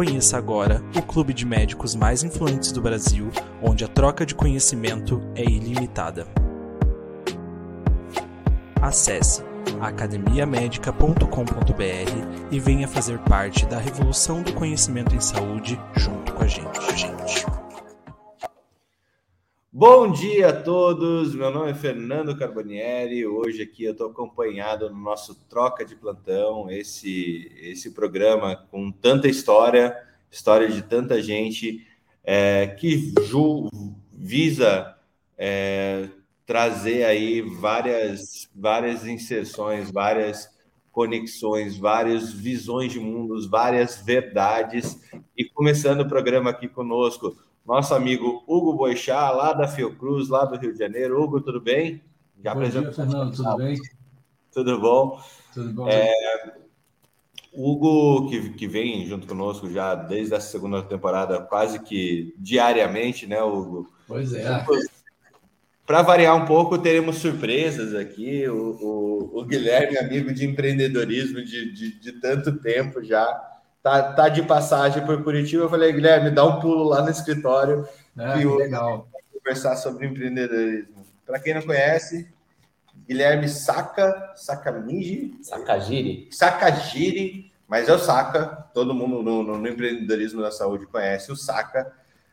[0.00, 3.30] Conheça agora o clube de médicos mais influentes do Brasil,
[3.62, 6.26] onde a troca de conhecimento é ilimitada.
[8.80, 9.44] Acesse
[9.78, 16.96] academiamedica.com.br e venha fazer parte da revolução do conhecimento em saúde junto com a gente.
[16.96, 17.44] gente.
[19.72, 23.24] Bom dia a todos, meu nome é Fernando Carbonieri.
[23.24, 29.28] Hoje aqui eu estou acompanhado no nosso Troca de Plantão, esse, esse programa com tanta
[29.28, 29.96] história,
[30.28, 31.86] história de tanta gente,
[32.24, 33.70] é, que ju,
[34.12, 34.98] visa
[35.38, 36.08] é,
[36.44, 40.50] trazer aí várias, várias inserções, várias
[40.90, 45.00] conexões, várias visões de mundos, várias verdades.
[45.36, 50.56] E começando o programa aqui conosco, nosso amigo Hugo Boixá, lá da Fiocruz, lá do
[50.56, 51.22] Rio de Janeiro.
[51.22, 52.02] Hugo, tudo bem?
[52.42, 53.76] Já Bom dia, Fernando, tudo bem?
[54.52, 55.20] Tudo bom?
[55.52, 55.88] Tudo bom.
[55.88, 56.12] É,
[57.52, 63.42] Hugo, que, que vem junto conosco já desde a segunda temporada, quase que diariamente, né,
[63.42, 63.92] Hugo?
[64.06, 64.64] Pois é.
[65.84, 68.48] Para variar um pouco, teremos surpresas aqui.
[68.48, 73.26] O, o, o Guilherme, amigo de empreendedorismo de, de, de, tanto tempo já,
[73.82, 75.64] tá, tá de passagem por Curitiba.
[75.64, 77.86] Eu falei, Guilherme, dá um pulo lá no escritório.
[78.18, 79.08] É, que legal.
[79.32, 81.06] Conversar sobre empreendedorismo.
[81.26, 82.28] Para quem não conhece,
[83.06, 85.36] Guilherme Saca, Sakamiji.
[85.42, 86.28] Sakagiri.
[86.30, 88.68] Sakagiri, mas é o Saca.
[88.74, 91.92] Todo mundo no, no, no empreendedorismo da saúde conhece o Saca.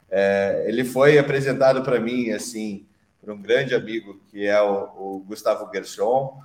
[0.09, 2.85] É, ele foi apresentado para mim assim
[3.19, 6.39] por um grande amigo que é o, o Gustavo Gershon.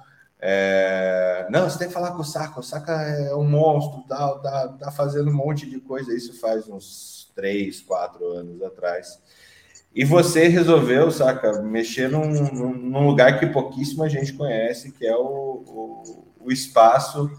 [0.45, 4.29] É, não, você tem que falar com o Saka, o Saka é um monstro, tá,
[4.39, 9.21] tá, tá fazendo um monte de coisa, isso faz uns três, quatro anos atrás.
[9.95, 12.27] E você resolveu, Saka, mexer num,
[12.75, 17.31] num lugar que pouquíssima gente conhece, que é o, o, o espaço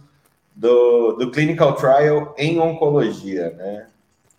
[0.55, 3.87] do, do Clinical Trial em Oncologia, né?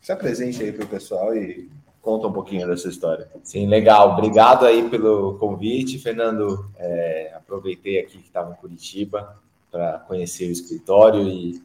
[0.01, 1.69] Se apresente aí para o pessoal e
[2.05, 3.27] Conta um pouquinho dessa história.
[3.43, 4.13] Sim, legal.
[4.13, 6.71] Obrigado aí pelo convite, Fernando.
[6.77, 11.63] É, aproveitei aqui que estava em Curitiba para conhecer o escritório e,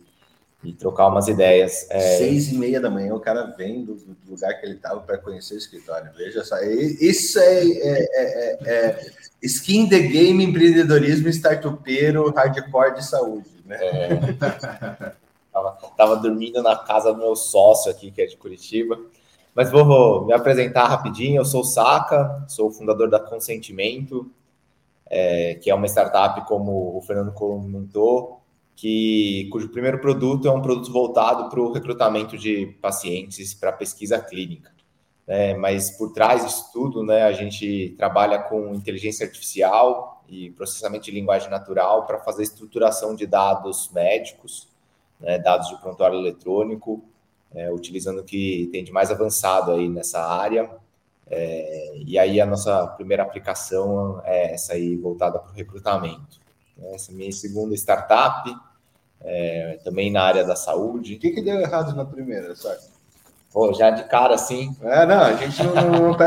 [0.63, 1.85] e, trocar umas ideias.
[1.89, 2.17] É...
[2.19, 5.17] Seis e meia da manhã, o cara vem do, do lugar que ele estava para
[5.17, 6.09] conhecer o escritório.
[6.15, 9.11] Veja só, isso é, é, é, é
[9.43, 13.77] skin the game, empreendedorismo, startupeiro, hardcore de saúde, né?
[13.81, 15.13] É.
[15.51, 18.97] tava, tava dormindo na casa do meu sócio aqui, que é de Curitiba.
[19.55, 21.41] Mas vou, me apresentar rapidinho.
[21.41, 24.31] Eu sou o Saca, sou o fundador da Consentimento,
[25.05, 28.41] é, que é uma startup, como o Fernando comentou,
[28.75, 34.19] que, cujo primeiro produto é um produto voltado para o recrutamento de pacientes para pesquisa
[34.19, 34.71] clínica.
[35.27, 41.05] É, mas por trás disso tudo, né, a gente trabalha com inteligência artificial e processamento
[41.05, 44.67] de linguagem natural para fazer estruturação de dados médicos,
[45.19, 47.03] né, dados de prontuário eletrônico,
[47.53, 50.69] é, utilizando o que tem de mais avançado aí nessa área.
[51.31, 56.39] É, e aí a nossa primeira aplicação é essa aí voltada para o recrutamento.
[56.93, 58.49] Essa é a minha segunda startup,
[59.21, 61.15] é, também na área da saúde.
[61.15, 62.81] O que, que deu errado na primeira, sabe?
[63.51, 64.75] Pô, já de cara assim.
[64.81, 66.17] É, não, a gente não, não, não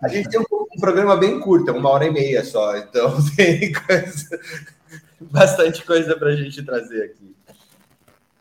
[0.00, 3.72] a gente tem um, um, programa bem curto, uma hora e meia só, então tem
[3.72, 4.40] coisa,
[5.20, 7.37] bastante coisa para a gente trazer aqui.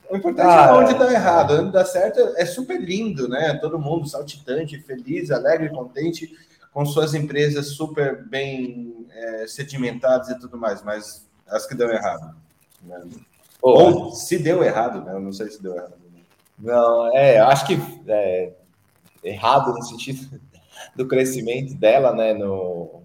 [0.09, 1.53] O importante ah, é onde dá errado.
[1.55, 3.53] Onde dá certo é super lindo, né?
[3.55, 6.33] Todo mundo saltitante, feliz, alegre, contente,
[6.73, 12.35] com suas empresas super bem é, sedimentadas e tudo mais, mas as que dão errado.
[12.81, 13.01] Né?
[13.61, 15.13] Ou se deu errado, né?
[15.13, 15.95] Eu não sei se deu errado.
[16.57, 18.53] Não, é, acho que é,
[19.23, 20.39] errado no sentido
[20.95, 22.33] do crescimento dela, né?
[22.33, 23.01] No,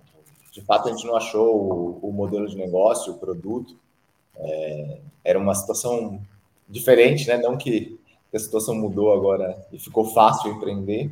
[0.53, 3.77] de fato, a gente não achou o, o modelo de negócio, o produto.
[4.37, 6.21] É, era uma situação
[6.69, 7.37] diferente, né?
[7.37, 7.99] Não que
[8.35, 11.11] a situação mudou agora e ficou fácil empreender,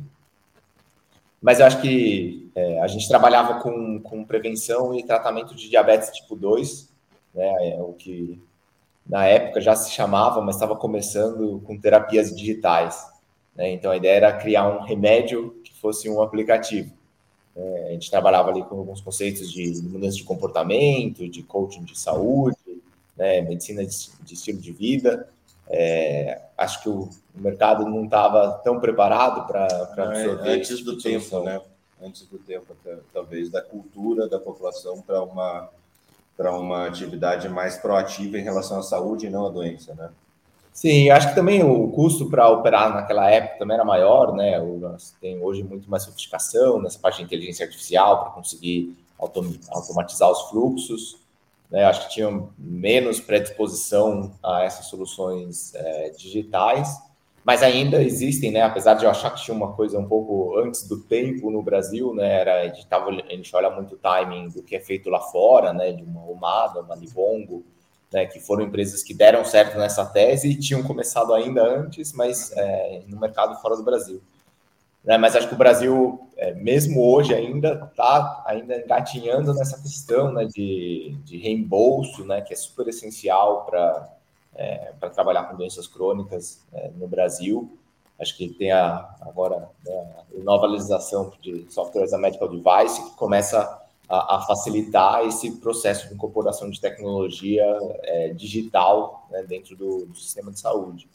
[1.41, 6.09] Mas eu acho que é, a gente trabalhava com, com prevenção e tratamento de diabetes
[6.11, 6.89] tipo 2,
[7.33, 8.41] né, é o que
[9.05, 13.07] na época já se chamava, mas estava começando com terapias digitais.
[13.55, 13.71] Né?
[13.71, 16.93] Então a ideia era criar um remédio que fosse um aplicativo.
[17.55, 21.97] É, a gente trabalhava ali com alguns conceitos de mudança de comportamento, de coaching de
[21.99, 22.57] saúde,
[23.17, 25.27] né, medicina de, de, estilo de vida.
[25.73, 31.43] É, acho que o, mercado não estava tão preparado para absorver antes do tipo tempo,
[31.43, 31.61] né?
[32.03, 32.75] Antes do tempo,
[33.13, 35.69] talvez da cultura da população para uma
[36.35, 40.09] para uma atividade mais proativa em relação à saúde e não à doença, né?
[40.73, 44.59] Sim, acho que também o custo para operar naquela época também era maior, né?
[44.59, 50.49] Nós tem hoje muito mais sofisticação nessa parte de inteligência artificial para conseguir automatizar os
[50.49, 51.17] fluxos.
[51.71, 51.85] Né?
[51.85, 56.89] Acho que tinham menos predisposição a essas soluções é, digitais,
[57.43, 58.61] mas ainda existem, né?
[58.61, 62.13] Apesar de eu achar que tinha uma coisa um pouco antes do tempo no Brasil,
[62.13, 62.41] né?
[62.41, 65.19] Era, a, gente tava, a gente olha muito o timing do que é feito lá
[65.19, 65.91] fora, né?
[65.91, 67.63] De uma Omada, uma Livongo,
[68.13, 68.27] né?
[68.27, 73.01] Que foram empresas que deram certo nessa tese e tinham começado ainda antes, mas é,
[73.07, 74.21] no mercado fora do Brasil.
[75.03, 75.17] Né?
[75.17, 80.45] Mas acho que o Brasil, é, mesmo hoje, ainda está ainda engatinhando nessa questão né,
[80.45, 84.09] de, de reembolso, né, que é super essencial para
[84.55, 87.77] é, trabalhar com doenças crônicas é, no Brasil.
[88.19, 93.15] Acho que tem a, agora né, a nova legislação de softwares a medical device que
[93.15, 97.65] começa a, a facilitar esse processo de incorporação de tecnologia
[98.03, 101.07] é, digital né, dentro do, do, sistema de saúde.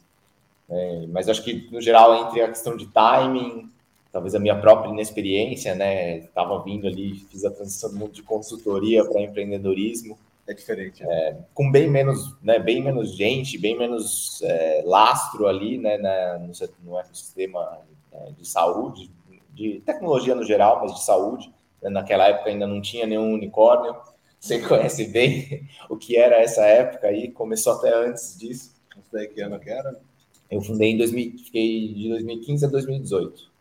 [0.69, 3.71] É, mas acho que, no geral, entre a questão de timing,
[4.13, 6.19] talvez a minha própria inexperiência, né?
[6.19, 10.19] Estava vindo ali, fiz a transição do mundo de consultoria para empreendedorismo.
[10.47, 11.03] É diferente.
[11.03, 11.13] Né?
[11.13, 16.39] É, com bem menos, né, bem menos gente, bem menos é, lastro ali, né, na,
[16.39, 16.53] no,
[16.85, 17.81] no ecossistema
[18.13, 19.11] é, de saúde,
[19.53, 21.53] de tecnologia no geral, mas de saúde.
[21.83, 21.91] Né?
[21.91, 23.97] Naquela época ainda não tinha nenhum unicórnio.
[24.39, 28.73] Você conhece bem o que era essa época aí, começou até antes disso.
[28.95, 29.99] Não sei que ano que era.
[30.49, 33.56] Eu fundei em 2000, fiquei de 2015 a 2018.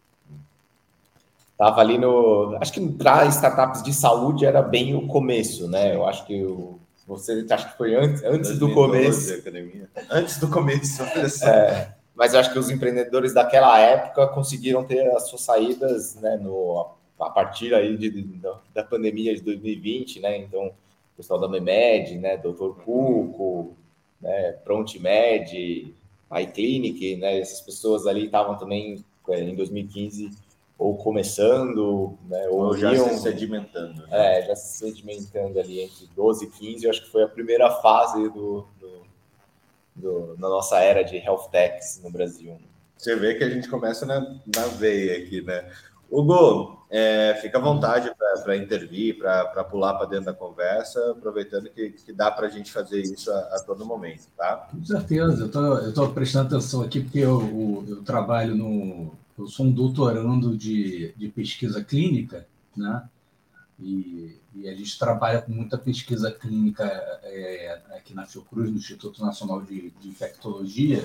[1.57, 2.57] Tava ali no.
[2.59, 5.95] Acho que para startups de saúde era bem o começo, né?
[5.95, 9.33] Eu acho que o, você acho que foi antes, antes 2012, do começo.
[9.33, 9.89] Academia.
[10.09, 11.03] Antes do começo,
[11.47, 16.35] é, mas eu acho que os empreendedores daquela época conseguiram ter as suas saídas, né?
[16.35, 16.87] No,
[17.19, 18.41] a partir aí de, de,
[18.73, 20.37] da pandemia de 2020, né?
[20.37, 20.73] Então, o
[21.15, 22.35] pessoal da Memed, né?
[22.35, 23.77] Doutor Cuco,
[24.19, 24.51] né?
[24.63, 25.93] Prontimed,
[26.41, 27.39] iClinic, né?
[27.39, 30.31] Essas pessoas ali estavam também é, em 2015
[30.77, 34.01] ou começando, né, ou, ou já iam, se sedimentando.
[34.07, 34.39] Né?
[34.39, 37.71] É, já se sedimentando ali entre 12 e 15, eu acho que foi a primeira
[37.71, 39.01] fase do, do,
[39.95, 42.57] do, da nossa era de health techs no Brasil.
[42.97, 45.69] Você vê que a gente começa na, na veia aqui, né?
[46.09, 48.11] Hugo, é, fica à vontade
[48.43, 52.71] para intervir, para pular para dentro da conversa, aproveitando que, que dá para a gente
[52.71, 54.67] fazer isso a, a, todo momento, tá?
[54.71, 59.65] Com certeza, eu estou prestando atenção aqui porque eu, eu, eu trabalho no, eu sou
[59.65, 63.07] um doutorando de, de pesquisa clínica, né?
[63.79, 66.85] E, e, a gente trabalha com muita pesquisa clínica
[67.23, 71.03] é, aqui na Fiocruz, no Instituto Nacional de, de Infectologia,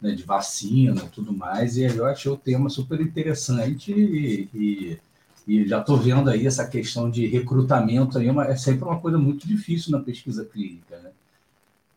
[0.00, 4.98] né, de vacina e tudo mais, e eu achei o tema super interessante e, e,
[5.46, 9.16] e já estou vendo aí essa questão de recrutamento aí, é, é sempre uma coisa
[9.16, 11.10] muito difícil na pesquisa clínica, né?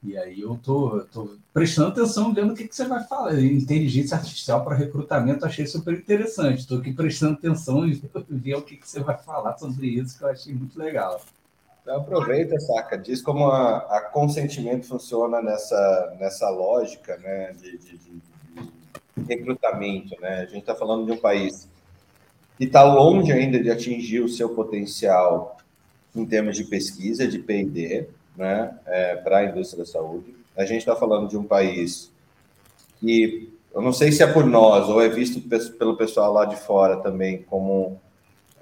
[0.03, 3.39] E aí eu tô, tô prestando atenção, vendo o que, que você vai falar.
[3.39, 6.61] Inteligência artificial para recrutamento, achei super interessante.
[6.61, 10.23] Estou aqui prestando atenção e ver o que, que você vai falar sobre isso, que
[10.23, 11.21] eu achei muito legal.
[11.81, 12.97] Então aproveita, saca.
[12.97, 20.19] Diz como a, a consentimento funciona nessa, nessa lógica né, de, de, de recrutamento.
[20.19, 20.39] Né?
[20.39, 21.69] A gente está falando de um país
[22.57, 25.57] que está longe ainda de atingir o seu potencial
[26.15, 30.35] em termos de pesquisa, de P&D, né, é, para a indústria da saúde.
[30.55, 32.11] A gente está falando de um país
[32.99, 35.41] que, eu não sei se é por nós ou é visto
[35.77, 37.99] pelo pessoal lá de fora também como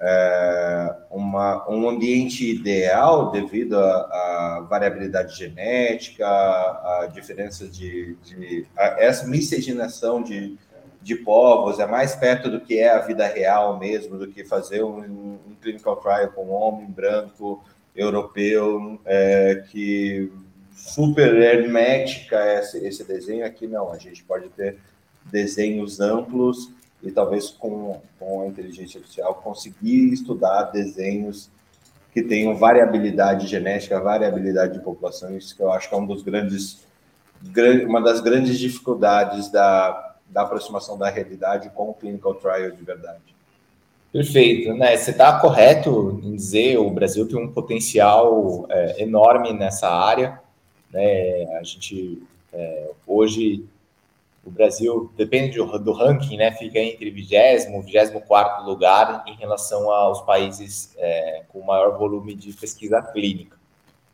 [0.00, 10.22] é, uma, um ambiente ideal devido à variabilidade genética, a, diferenças de, de essa miscigenação
[10.22, 10.56] de,
[11.02, 14.82] de povos é mais perto do que é a vida real mesmo, do que fazer
[14.82, 15.00] um,
[15.46, 17.62] um clinical trial com um homem branco
[17.94, 20.32] europeu é, que
[20.74, 24.78] super hermética esse, esse desenho aqui não a gente pode ter
[25.24, 31.50] desenhos amplos e talvez com, com a inteligência artificial conseguir estudar desenhos
[32.12, 36.22] que tenham variabilidade genética, variabilidade de população, isso que eu acho que é um dos
[36.22, 36.84] grandes,
[37.86, 43.39] uma das grandes dificuldades da, da aproximação da realidade com o clinical trial de verdade.
[44.12, 44.96] Perfeito, né?
[44.96, 50.40] Você está correto em dizer o Brasil tem um potencial é, enorme nessa área.
[50.92, 51.44] Né?
[51.56, 52.20] A gente
[52.52, 53.64] é, hoje
[54.44, 56.50] o Brasil depende do, do, ranking, né?
[56.50, 62.52] Fica entre 20 e 24 lugar em relação aos países é, com maior volume de
[62.52, 63.56] pesquisa clínica.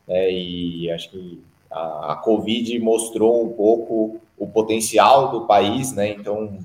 [0.06, 0.30] Né?
[0.30, 6.10] E acho que a, a Covid mostrou um pouco o potencial do país, né?
[6.10, 6.58] Então,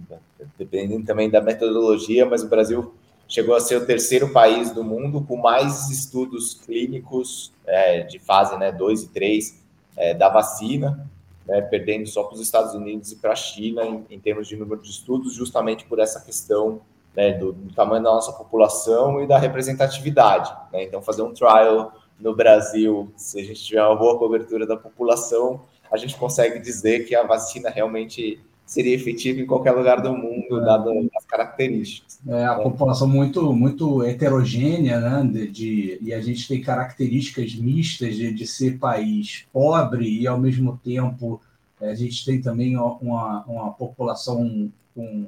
[0.58, 2.94] dependendo também da metodologia, mas o Brasil
[3.32, 8.58] chegou a ser o terceiro país do mundo com mais estudos clínicos é, de fase
[8.58, 9.64] né, 2 e 3
[9.96, 11.10] é, da vacina,
[11.48, 14.58] né, perdendo só para os Estados Unidos e para a China em, em, termos de
[14.58, 16.82] número de estudos, justamente por essa questão
[17.16, 20.54] né, do, do, tamanho da nossa população e da representatividade.
[20.74, 20.84] Né?
[20.84, 25.62] Então, fazer um trial no Brasil, se a gente tiver uma boa cobertura da população,
[25.90, 30.62] a gente consegue dizer que a vacina realmente seria efetivo em qualquer lugar do mundo,
[30.62, 30.66] é.
[30.66, 32.20] dado as características.
[32.28, 35.30] É, a população muito, muito heterogênea, né?
[35.32, 40.40] De, de, e a gente tem características mistas de, de ser país pobre e, ao
[40.40, 41.42] mesmo tempo,
[41.82, 45.28] é, a gente tem também uma, uma população com,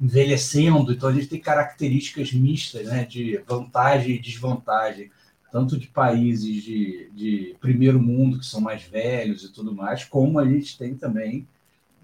[0.00, 3.04] envelhecendo, então a gente tem características mistas, né?
[3.04, 5.10] De vantagem e desvantagem
[5.50, 10.38] tanto de países de, de primeiro mundo, que são mais velhos e tudo mais, como
[10.38, 11.46] a gente tem também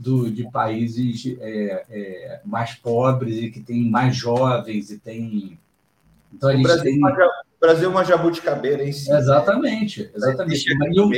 [0.03, 5.57] do, de países é, é, mais pobres e que tem mais jovens e tem.
[6.35, 6.99] Então a gente o Brasil, tem.
[6.99, 9.09] Uma, o Brasil é uma jabuticabeira em si.
[9.09, 9.19] Né?
[9.19, 10.67] Exatamente, exatamente.
[10.69, 11.11] E o,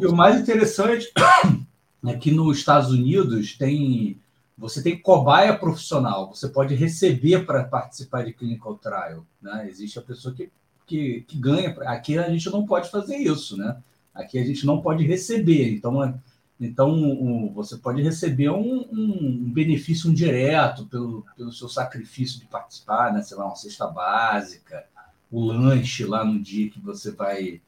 [0.00, 1.10] e o mais interessante
[2.06, 4.16] é que nos Estados Unidos tem
[4.56, 9.26] você tem cobaia profissional, você pode receber para participar de clinical trial.
[9.42, 9.66] Né?
[9.68, 10.48] Existe a pessoa que,
[10.86, 11.76] que, que ganha.
[11.80, 13.76] Aqui a gente não pode fazer isso, né?
[14.14, 15.74] Aqui a gente não pode receber.
[15.74, 16.14] Então, é,
[16.60, 23.12] então, um, você pode receber um, um, benefício indireto pelo, pelo seu sacrifício de participar,
[23.12, 23.22] né?
[23.22, 24.84] sei lá, uma cesta básica,
[25.30, 27.60] o lanche lá no dia que você vai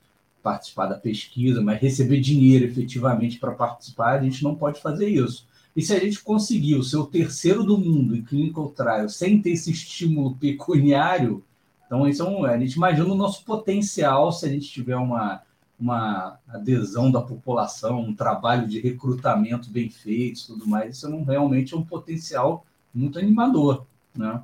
[0.42, 5.46] participar da pesquisa, mas receber dinheiro efetivamente para participar, a gente não pode fazer isso.
[5.74, 9.50] E se a gente conseguir o seu terceiro do mundo em clinical trial sem ter
[9.50, 11.44] esse estímulo pecuniário,
[11.84, 15.42] então isso é um, a gente imagina o nosso potencial se a gente tiver uma
[15.78, 21.22] uma adesão da população, um trabalho de recrutamento bem feito, tudo mais, isso é um,
[21.22, 22.64] realmente é um potencial
[22.94, 24.42] muito animador, né?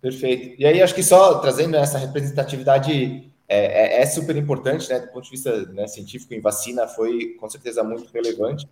[0.00, 0.60] Perfeito.
[0.60, 5.00] E aí acho que só trazendo essa representatividade é, é, é super importante, né?
[5.00, 8.68] Do ponto de vista né, científico em vacina foi com certeza muito relevante,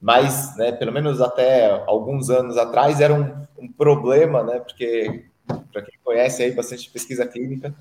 [0.00, 0.72] mas, né?
[0.72, 4.60] Pelo menos até alguns anos atrás era um, um problema, né?
[4.60, 5.24] Porque
[5.72, 7.74] para quem conhece aí bastante pesquisa clínica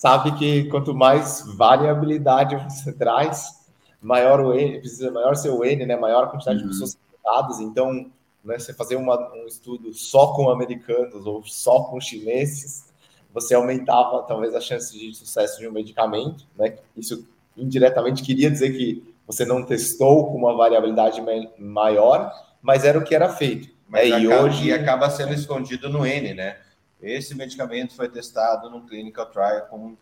[0.00, 3.68] sabe que quanto mais variabilidade você traz,
[4.00, 5.94] maior o N, precisa maior ser o N, né?
[5.94, 6.64] Maior a quantidade uhum.
[6.64, 7.60] de pessoas afetadas.
[7.60, 8.10] Então,
[8.42, 12.86] né, você fazer uma, um estudo só com americanos ou só com chineses,
[13.30, 16.78] você aumentava talvez a chance de sucesso de um medicamento, né?
[16.96, 21.22] Isso indiretamente queria dizer que você não testou com uma variabilidade
[21.58, 23.68] maior, mas era o que era feito.
[23.86, 26.56] Mas é, e acaba, hoje e acaba sendo escondido no N, né?
[27.02, 29.96] Esse medicamento foi testado no clinical trial com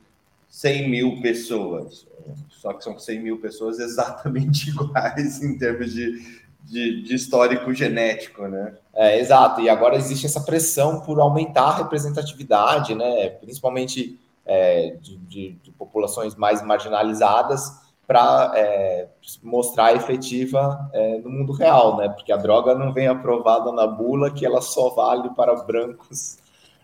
[0.48, 2.06] 100 mil pessoas,
[2.50, 8.48] só que são 100 mil pessoas exatamente iguais em termos de, de, de histórico genético,
[8.48, 8.74] né?
[8.94, 13.30] É, exato, e agora existe essa pressão por aumentar a representatividade, né?
[13.30, 19.06] Principalmente é, de, de, de, populações mais marginalizadas, para é,
[19.42, 22.08] mostrar efetiva é, no mundo real, né?
[22.08, 26.38] Porque a droga não vem aprovada na bula que ela só vale para brancos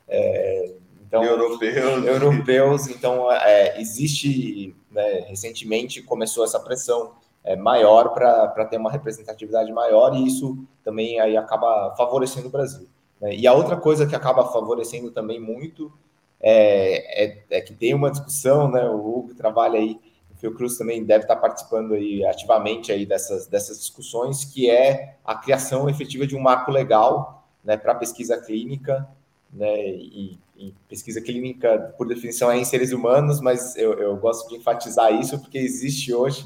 [0.08, 0.74] é,
[1.06, 2.04] então, europeus.
[2.06, 7.12] Europeus, então é, existe, né, recentemente começou essa pressão
[7.44, 12.88] é, maior para ter uma representatividade maior e isso também aí acaba favorecendo o Brasil.
[13.20, 13.34] Né?
[13.36, 15.92] E a outra coisa que acaba favorecendo também muito
[16.40, 21.04] é, é, é, que tem uma discussão, né, o Hugo trabalha aí, o Fiocruz também
[21.04, 26.36] deve estar participando aí ativamente aí dessas, dessas discussões, que é a criação efetiva de
[26.36, 29.08] um marco legal né, para pesquisa clínica
[29.54, 29.88] né?
[29.88, 34.56] E, e, pesquisa clínica, por definição, é em seres humanos, mas eu, eu gosto de
[34.56, 36.44] enfatizar isso porque existe hoje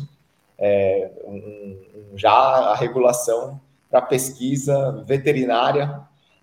[0.58, 3.60] é, um, um, já a regulação
[3.90, 6.00] para pesquisa veterinária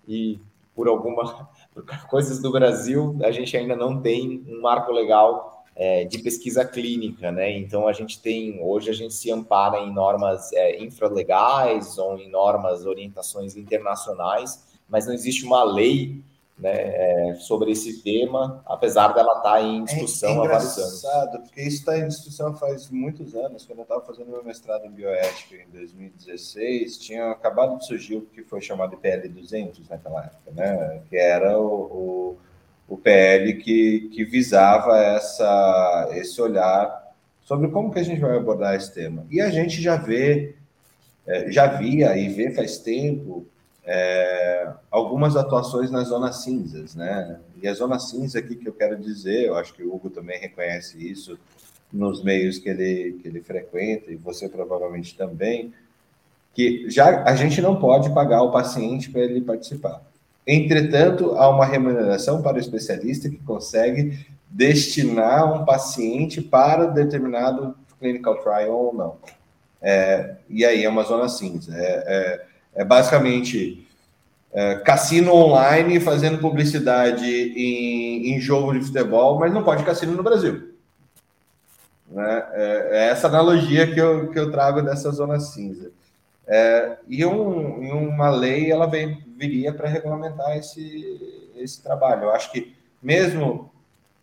[0.08, 0.40] e
[0.74, 6.04] por alguma por coisas do Brasil a gente ainda não tem um marco legal é,
[6.06, 7.54] de pesquisa clínica, né?
[7.58, 12.30] Então a gente tem hoje a gente se ampara em normas é, infralegais ou em
[12.30, 16.24] normas orientações internacionais, mas não existe uma lei
[16.58, 20.78] né, é, sobre esse tema, apesar dela estar tá em discussão é, é há vários
[20.78, 21.40] anos.
[21.42, 23.66] porque isso está em discussão faz muitos anos.
[23.66, 28.22] Quando eu estava fazendo meu mestrado em bioética em 2016, tinha acabado de surgir o
[28.22, 32.36] que foi chamado IPL 200 naquela época, né, que era o, o
[32.88, 37.04] o PL que, que visava essa, esse olhar
[37.42, 39.26] sobre como que a gente vai abordar esse tema.
[39.30, 40.54] E a gente já vê,
[41.26, 43.46] é, já via e vê faz tempo
[43.86, 47.38] é, algumas atuações nas zonas cinzas, né?
[47.62, 50.40] E a zona cinza aqui que eu quero dizer, eu acho que o Hugo também
[50.40, 51.38] reconhece isso
[51.92, 55.72] nos meios que ele, que ele frequenta, e você provavelmente também,
[56.52, 60.02] que já a gente não pode pagar o paciente para ele participar.
[60.44, 68.36] Entretanto, há uma remuneração para o especialista que consegue destinar um paciente para determinado clinical
[68.42, 69.16] trial ou não.
[69.80, 71.72] É, e aí é uma zona cinza.
[71.76, 72.45] É, é,
[72.76, 73.86] é basicamente
[74.52, 80.22] é, cassino online fazendo publicidade em, em, jogo de futebol, mas não pode cassino no
[80.22, 80.74] Brasil.
[82.08, 82.46] Né?
[82.52, 85.90] É, é essa analogia que eu, que eu trago dessa zona cinza.
[86.46, 92.24] É, e, um, uma lei ela vem, viria para regulamentar esse, esse trabalho.
[92.24, 93.70] Eu acho que mesmo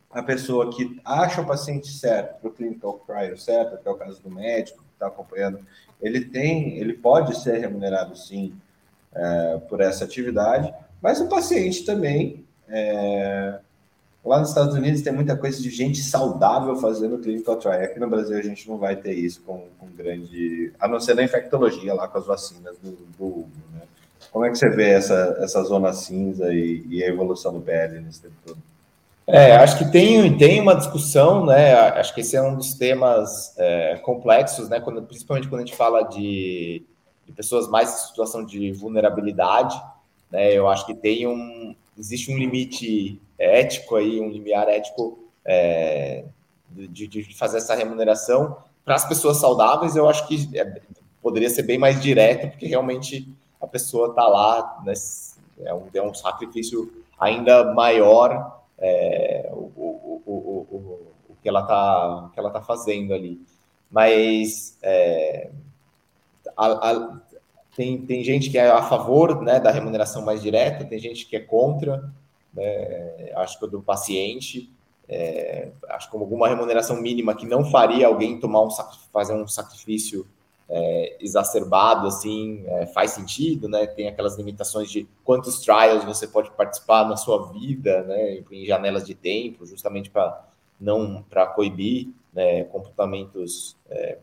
[0.10, 3.95] a pessoa que acha o paciente certo para o clinical trial certo, que é o
[3.95, 5.60] caso do médico que está acompanhando,
[6.03, 8.53] ele tem, ele pode ser remunerado sim
[9.15, 13.60] é, por essa atividade, mas o paciente também é,
[14.24, 17.81] Lá nos Estados Unidos tem muita coisa de gente saudável fazendo clinical trial.
[17.81, 20.72] Aqui no Brasil a gente não vai ter isso com, com grande.
[20.79, 23.81] A não ser na infectologia, lá com as vacinas do, do né?
[24.31, 28.00] Como é que você vê essa, essa zona cinza e, e a evolução do PL
[28.00, 28.57] nesse tempo todo?
[29.25, 31.74] É, acho que tem, tem uma discussão, né?
[31.74, 34.82] Acho que esse é um dos temas é, complexos, né?
[34.82, 36.84] Quando, principalmente quando a gente fala de,
[37.25, 39.82] de pessoas mais em situação de vulnerabilidade,
[40.30, 40.51] né?
[40.51, 46.25] Eu acho que tem um, existe um limite ético aí, um limiar ético é,
[46.70, 49.96] de, de, fazer essa remuneração para as pessoas saudáveis.
[49.96, 50.82] Eu acho que é,
[51.22, 53.27] poderia ser bem mais direto, porque realmente
[53.62, 54.94] a pessoa está lá, né,
[55.63, 62.29] é, um, é um sacrifício ainda maior é, o, o, o, o, que ela está
[62.33, 63.41] que ela tá fazendo ali.
[63.89, 65.50] Mas é,
[66.57, 67.22] a, a,
[67.77, 71.37] tem, tem gente que é a favor né, da remuneração mais direta, tem gente que
[71.37, 72.11] é contra,
[72.53, 74.69] né, acho que do paciente,
[75.07, 78.69] é, acho que alguma remuneração mínima que não faria alguém tomar um
[79.13, 80.27] fazer um sacrifício
[80.75, 83.86] é, exacerbado assim é, faz sentido, né?
[83.86, 88.44] Tem aquelas limitações de quantos trials você pode participar na sua vida, né?
[88.51, 90.44] Em janelas de tempo, justamente para
[90.81, 94.18] não para coibir né, comportamentos é,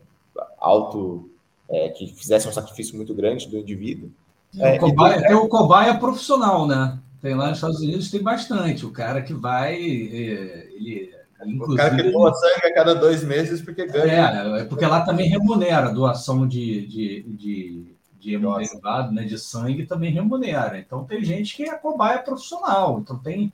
[0.59, 1.29] alto
[1.69, 4.11] é, que fizessem um sacrifício muito grande do indivíduo.
[4.59, 6.99] É, o cobaia, tem o cobaia profissional, né?
[7.21, 8.85] Tem lá nos Estados Unidos, tem bastante.
[8.85, 9.75] O cara que vai.
[9.75, 14.57] É, ele, inclusive, o cara que doa sangue a cada dois meses porque ganha.
[14.57, 19.37] É, é porque lá também remunera a doação de, de, de, de derivado, né, de
[19.37, 20.77] sangue também remunera.
[20.79, 22.99] Então tem gente que é cobaia profissional.
[22.99, 23.51] Então tem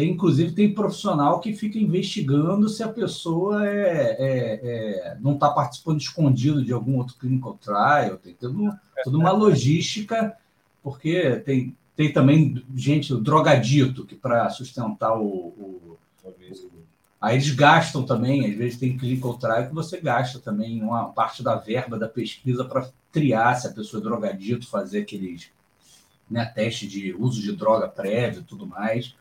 [0.00, 5.50] tem, inclusive, tem profissional que fica investigando se a pessoa é, é, é não está
[5.50, 8.72] participando escondido de algum outro clinical trial, tem tudo,
[9.04, 10.34] toda uma logística,
[10.82, 15.98] porque tem, tem também gente, o drogadito, que para sustentar o, o,
[17.20, 21.42] Aí eles gastam também, às vezes tem clinical trial que você gasta também uma parte
[21.42, 25.50] da verba da pesquisa para triar se a pessoa é drogadito, fazer aqueles
[26.30, 29.14] né, teste de uso de droga prévio e tudo mais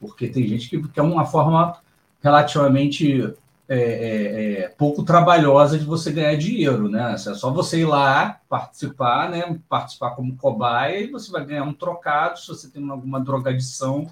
[0.00, 1.76] porque tem gente que quer uma forma
[2.22, 3.34] relativamente
[3.68, 7.12] é, é, é, pouco trabalhosa de você ganhar dinheiro, né?
[7.12, 9.58] É só você ir lá participar, né?
[9.68, 12.38] Participar como cobaia e você vai ganhar um trocado.
[12.38, 14.10] Se você tem alguma drogadição,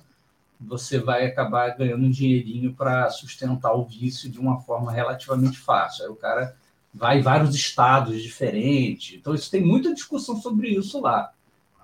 [0.61, 6.05] você vai acabar ganhando um dinheirinho para sustentar o vício de uma forma relativamente fácil.
[6.05, 6.57] Aí o cara
[6.95, 9.19] vai em vários estados diferentes.
[9.19, 11.33] Então, isso tem muita discussão sobre isso lá,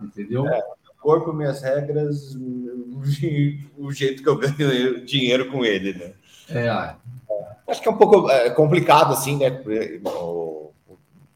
[0.00, 0.46] entendeu?
[0.48, 0.62] É
[1.02, 2.37] corpo, minhas regras,
[3.76, 6.12] o jeito que eu ganho dinheiro com ele, né?
[6.48, 6.94] É.
[7.66, 9.50] Acho que é um pouco é, complicado, assim, né?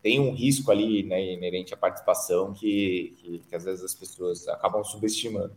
[0.01, 4.47] Tem um risco ali, né, inerente à participação que, que, que às vezes as pessoas
[4.47, 5.53] acabam subestimando.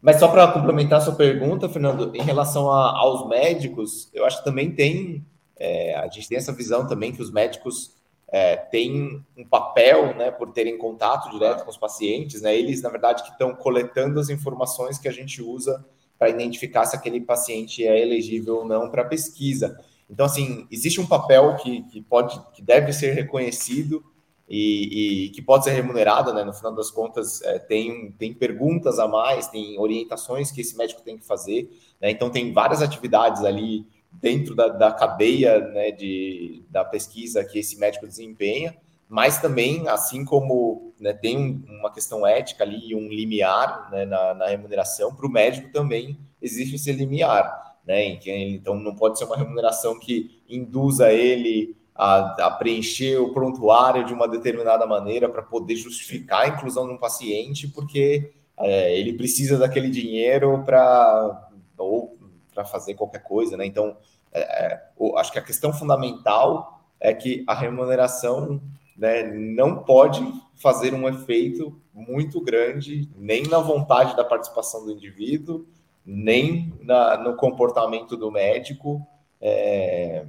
[0.00, 4.38] Mas só para complementar a sua pergunta, Fernando, em relação a, aos médicos, eu acho
[4.38, 5.24] que também tem,
[5.56, 7.94] é, a gente tem essa visão também que os médicos
[8.28, 12.88] é, têm um papel, né, por terem contato direto com os pacientes, né, eles, na
[12.88, 15.84] verdade, que estão coletando as informações que a gente usa
[16.18, 19.78] para identificar se aquele paciente é elegível ou não para pesquisa.
[20.08, 24.04] Então, assim, existe um papel que, que pode, que deve ser reconhecido
[24.50, 26.42] e, e que pode ser remunerado, né?
[26.42, 31.02] No final das contas, é, tem, tem perguntas a mais, tem orientações que esse médico
[31.02, 32.10] tem que fazer, né?
[32.10, 37.78] Então, tem várias atividades ali dentro da, da cadeia né, de, da pesquisa que esse
[37.78, 38.76] médico desempenha,
[39.08, 44.34] mas também, assim como né, tem um, uma questão ética ali, um limiar né, na,
[44.34, 47.70] na remuneração, para o médico também existe esse limiar.
[47.86, 54.06] Né, então, não pode ser uma remuneração que induza ele a, a, preencher o prontuário
[54.06, 59.12] de uma determinada maneira para poder justificar a inclusão de um paciente, porque é, ele
[59.12, 62.16] precisa daquele dinheiro para ou
[62.54, 63.66] para fazer qualquer coisa, né?
[63.66, 63.98] Então,
[64.32, 64.80] é, é
[65.18, 68.62] acho que a questão fundamental é que a remuneração
[68.96, 75.66] né, não pode fazer um efeito muito grande nem na vontade da participação do indivíduo,
[76.04, 79.06] nem na, no comportamento do médico.
[79.38, 80.24] É,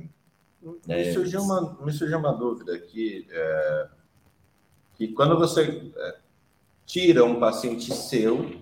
[0.62, 3.88] me, é, surgiu uma, me surgiu uma dúvida aqui, é,
[4.96, 6.16] que quando você é,
[6.86, 8.62] tira um paciente seu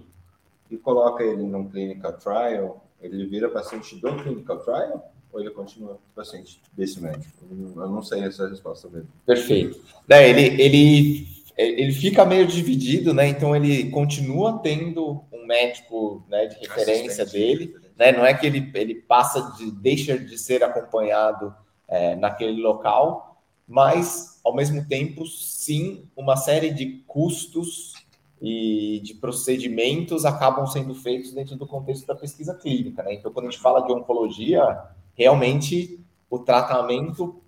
[0.70, 5.14] e coloca ele num clinical trial, ele vira paciente do clinical trial?
[5.32, 7.32] Ou ele continua paciente desse médico?
[7.52, 9.10] Eu não sei essa resposta mesmo.
[9.26, 9.80] Perfeito.
[10.10, 13.28] É, ele, ele, ele fica meio dividido, né?
[13.28, 17.76] Então ele continua tendo um médico né, de referência Assistente, dele.
[17.96, 18.12] Né?
[18.12, 21.54] Não é que ele, ele passa de deixa de ser acompanhado
[21.90, 27.94] é, naquele local, mas, ao mesmo tempo, sim, uma série de custos
[28.42, 33.04] e de procedimentos acabam sendo feitos dentro do contexto da pesquisa clínica.
[33.04, 33.16] Né?
[33.16, 34.80] Então, quando a gente fala de oncologia,
[35.16, 36.00] realmente
[36.30, 37.42] o tratamento,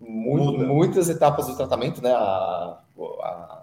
[0.00, 2.12] muito, muitas etapas do tratamento, né?
[2.12, 2.78] A,
[3.22, 3.62] a,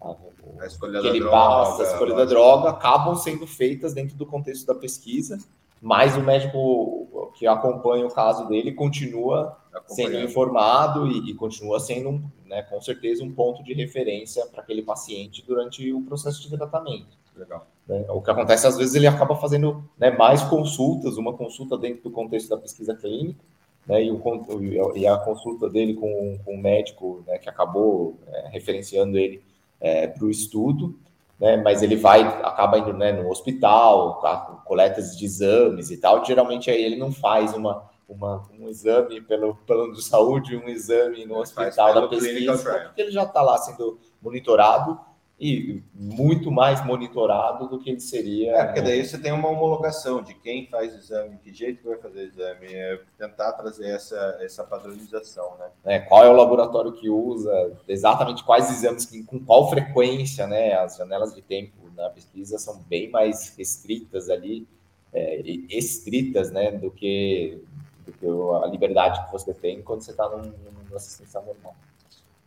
[0.00, 0.14] a,
[0.60, 4.66] a escolha da droga, passa, a escolha da droga, acabam sendo feitas dentro do contexto
[4.66, 5.38] da pesquisa,
[5.82, 12.22] mas o médico que acompanha o caso dele continua sendo informado e, e continua sendo,
[12.46, 17.18] né, com certeza, um ponto de referência para aquele paciente durante o processo de tratamento.
[17.36, 17.66] Legal.
[17.86, 18.04] Né?
[18.08, 22.10] O que acontece, às vezes, ele acaba fazendo né, mais consultas, uma consulta dentro do
[22.10, 23.40] contexto da pesquisa clínica,
[23.86, 28.48] né, e, o, e a consulta dele com, com o médico né, que acabou é,
[28.48, 29.42] referenciando ele
[29.80, 30.98] é, para o estudo,
[31.38, 34.22] né, mas ele vai, acaba indo né, no hospital,
[34.64, 39.54] coletas de exames e tal, geralmente aí ele não faz uma uma, um exame pelo
[39.54, 43.98] plano de saúde, um exame no hospital da pesquisa, porque ele já está lá sendo
[44.20, 45.00] monitorado
[45.38, 48.56] e muito mais monitorado do que ele seria.
[48.56, 51.88] É, porque daí você tem uma homologação de quem faz o exame, que jeito que
[51.88, 55.66] vai fazer o exame, é tentar trazer essa, essa padronização, né?
[55.84, 60.74] É, qual é o laboratório que usa, exatamente quais exames, com qual frequência, né?
[60.74, 64.66] As janelas de tempo na pesquisa são bem mais restritas ali,
[65.12, 67.62] é, estritas, né, do que
[68.04, 71.74] do que a liberdade que você tem quando você está numa assistência normal.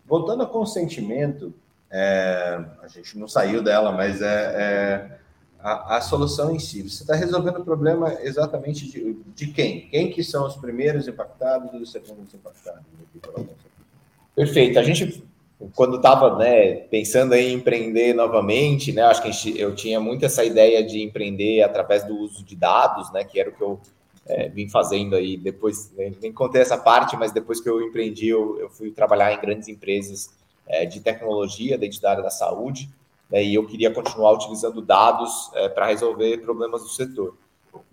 [0.05, 1.53] Voltando ao consentimento,
[1.89, 5.17] é, a gente não saiu dela, mas é, é
[5.59, 6.81] a, a, solução em si.
[6.83, 9.87] Você está resolvendo o problema exatamente de, de, quem?
[9.87, 12.83] Quem que são os primeiros impactados e os segundos impactados?
[14.35, 14.77] Perfeito.
[14.77, 15.23] A gente,
[15.73, 20.43] quando estava né, pensando em empreender novamente, né, acho que gente, eu tinha muito essa
[20.43, 23.79] ideia de empreender através do uso de dados, né, que era o que eu
[24.27, 28.59] é, vim fazendo aí depois, nem contei essa parte, mas depois que eu empreendi, eu,
[28.59, 30.36] eu fui trabalhar em grandes empresas
[30.67, 32.89] é, de tecnologia dentro da área da saúde,
[33.29, 37.35] né, e eu queria continuar utilizando dados é, para resolver problemas do setor.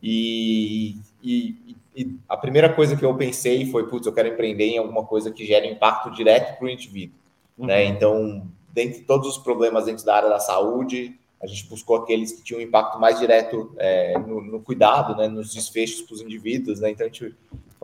[0.02, 4.78] E, e, e, a primeira coisa que eu pensei foi, putz, eu quero empreender em
[4.78, 7.16] alguma coisa que gere impacto direto para o indivíduo.
[7.58, 7.62] Né?
[7.62, 7.66] Uhum.
[7.66, 7.84] Né?
[7.84, 12.42] Então, dentre todos os problemas dentro da área da saúde, a gente buscou aqueles que
[12.42, 16.80] tinham um impacto mais direto é, no, no, cuidado, né, nos desfechos para os indivíduos,
[16.80, 16.90] né?
[16.90, 17.34] Então a gente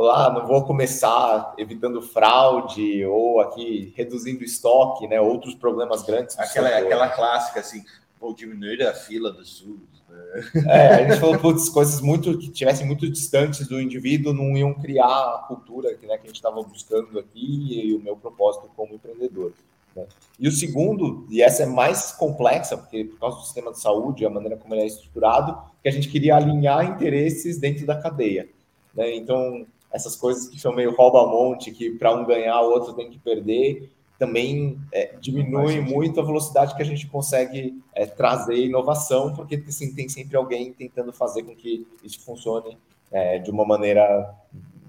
[0.01, 5.21] falou, ah, não vou começar evitando fraude ou aqui reduzindo estoque, né?
[5.21, 6.39] Outros problemas grandes.
[6.39, 7.85] Aquela, aquela clássica assim,
[8.19, 9.79] vou diminuir a fila do SUS.
[10.09, 10.65] Né?
[10.67, 14.73] É, a gente falou, putz, coisas muito que tivessem muito distantes do indivíduo não iam
[14.73, 18.71] criar a cultura que, né, que a gente estava buscando aqui e o meu propósito
[18.75, 19.53] como empreendedor.
[19.95, 20.07] Né?
[20.39, 24.25] E o segundo, e essa é mais complexa, porque por causa do sistema de saúde,
[24.25, 28.49] a maneira como ele é estruturado, que a gente queria alinhar interesses dentro da cadeia.
[28.95, 29.15] Né?
[29.15, 33.18] Então, essas coisas que são meio rouba-monte, que para um ganhar, o outro tem que
[33.18, 39.62] perder, também é, diminui muito a velocidade que a gente consegue é, trazer inovação, porque
[39.66, 42.76] assim, tem sempre alguém tentando fazer com que isso funcione
[43.11, 44.35] é, de uma maneira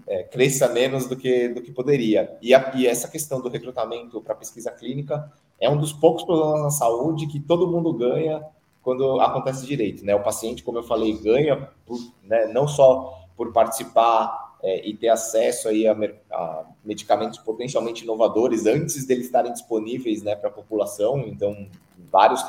[0.05, 2.37] é, cresça menos do que, do que poderia.
[2.41, 6.61] E, a, e essa questão do recrutamento para pesquisa clínica é um dos poucos problemas
[6.61, 8.43] na saúde que todo mundo ganha
[8.83, 10.03] quando acontece direito.
[10.03, 10.13] Né?
[10.13, 15.09] O paciente, como eu falei, ganha por, né, não só por participar é, e ter
[15.09, 15.95] acesso aí a,
[16.31, 21.19] a, medicamentos potencialmente inovadores antes deles estarem disponíveis né, para a população.
[21.27, 21.67] Então,
[22.11, 22.45] vários,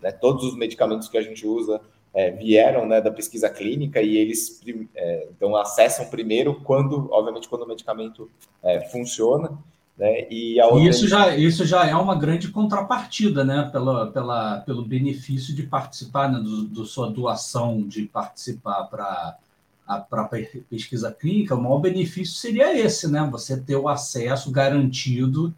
[0.00, 1.80] né, todos os medicamentos que a gente usa
[2.12, 4.60] é, vieram né, da pesquisa clínica e eles
[4.94, 8.30] é, então acessam primeiro quando, obviamente, quando o medicamento
[8.62, 9.58] é, funciona.
[9.96, 10.26] Né?
[10.30, 10.88] E outra...
[10.88, 13.68] isso, já, isso já é uma grande contrapartida, né?
[13.70, 16.38] Pela, pela, pelo benefício de participar, né?
[16.40, 19.38] do, do sua doação de participar para
[19.86, 23.26] a própria pesquisa clínica, o maior benefício seria esse, né?
[23.30, 25.54] Você ter o acesso garantido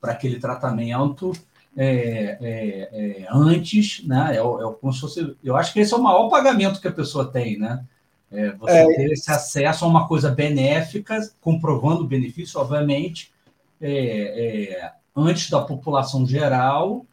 [0.00, 1.32] para aquele tratamento
[1.76, 4.36] é, é, é, antes, né?
[4.36, 6.92] É, é, como se fosse, eu acho que esse é o maior pagamento que a
[6.92, 7.84] pessoa tem, né?
[8.30, 8.86] É, você é.
[8.86, 13.32] ter esse acesso a uma coisa benéfica, comprovando o benefício, obviamente,
[13.80, 17.06] é, antes da população geral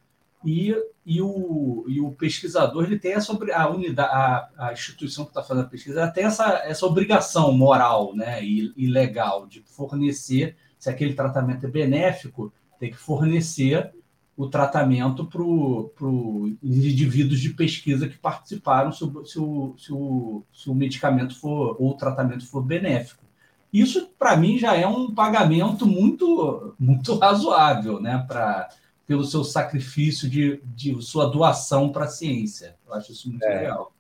[0.48, 0.74] e,
[1.06, 5.44] e, o, e o pesquisador ele tem essa a unidade a, a instituição que está
[5.44, 10.56] fazendo a pesquisa ela tem essa, essa obrigação moral né e, e legal de fornecer
[10.80, 13.92] se aquele tratamento é benéfico tem que fornecer
[14.38, 20.44] o tratamento para os indivíduos de pesquisa que participaram se o, se, o, se, o,
[20.54, 23.26] se o medicamento for ou o tratamento for benéfico.
[23.74, 28.24] Isso, para mim, já é um pagamento muito, muito razoável, né?
[28.28, 28.70] Pra,
[29.08, 32.76] pelo seu sacrifício de, de sua doação para a ciência.
[32.86, 33.62] Eu acho isso muito é.
[33.62, 33.94] legal.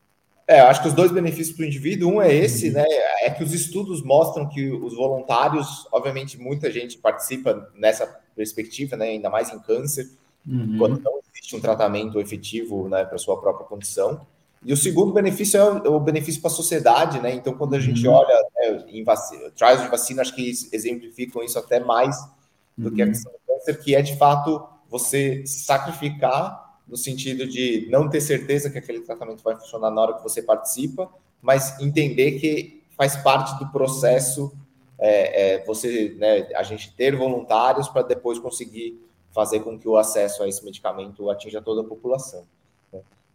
[0.45, 2.75] É, eu acho que os dois benefícios para o indivíduo, um é esse, uhum.
[2.75, 2.85] né?
[3.21, 9.09] É que os estudos mostram que os voluntários, obviamente, muita gente participa nessa perspectiva, né?
[9.09, 10.09] Ainda mais em câncer,
[10.47, 10.77] uhum.
[10.77, 14.25] quando não existe um tratamento efetivo né, para sua própria condição.
[14.63, 17.33] E o segundo benefício é o, benefício para a sociedade, né?
[17.33, 18.13] Então, quando a gente uhum.
[18.13, 22.17] olha né, em vacina, trials de vacina, acho que exemplificam isso até mais
[22.77, 22.95] do uhum.
[22.95, 23.11] que a uhum.
[23.11, 28.69] questão do câncer, que é de fato você sacrificar no sentido de não ter certeza
[28.69, 31.09] que aquele tratamento vai funcionar na hora que você participa,
[31.41, 34.51] mas entender que faz parte do processo
[34.97, 38.99] é, é, você, né, a gente ter voluntários para depois conseguir
[39.31, 42.45] fazer com que o acesso a esse medicamento atinja toda a população.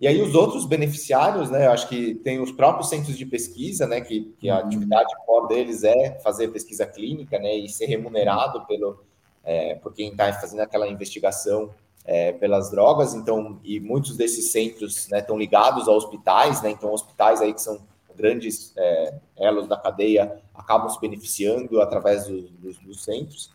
[0.00, 3.86] E aí os outros beneficiários, né, eu acho que tem os próprios centros de pesquisa,
[3.86, 4.66] né, que, que a uhum.
[4.66, 8.98] atividade core deles é fazer pesquisa clínica, né, e ser remunerado pelo,
[9.44, 11.70] é, por quem está fazendo aquela investigação
[12.04, 16.92] é, pelas drogas, então, e muitos desses centros, né, estão ligados a hospitais, né, então
[16.92, 17.80] hospitais aí que são
[18.16, 23.50] grandes é, elos da cadeia acabam se beneficiando através do, do, dos centros.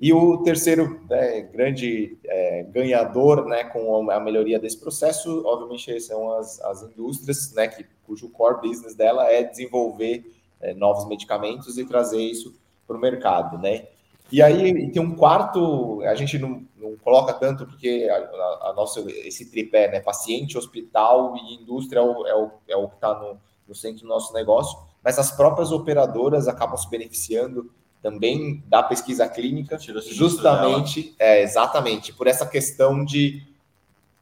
[0.00, 6.32] E o terceiro né, grande é, ganhador né, com a melhoria desse processo, obviamente, são
[6.32, 11.84] as, as indústrias, né, que, cujo core business dela é desenvolver é, novos medicamentos e
[11.84, 12.54] trazer isso
[12.86, 13.58] para o mercado.
[13.58, 13.86] Né?
[14.30, 18.72] E aí tem um quarto, a gente não, não coloca tanto, porque a, a, a
[18.76, 22.94] nossa, esse tripé, né, paciente, hospital e indústria é o, é o, é o que
[22.94, 27.70] está no, no centro do nosso negócio, mas as próprias operadoras acabam se beneficiando
[28.02, 33.42] também da pesquisa clínica, justamente, é, exatamente, por essa questão de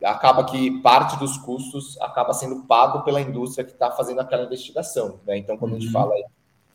[0.03, 5.21] acaba que parte dos custos acaba sendo pago pela indústria que está fazendo aquela investigação.
[5.27, 5.38] Né?
[5.38, 5.79] Então, quando uhum.
[5.79, 6.01] a gente uhum.
[6.01, 6.14] fala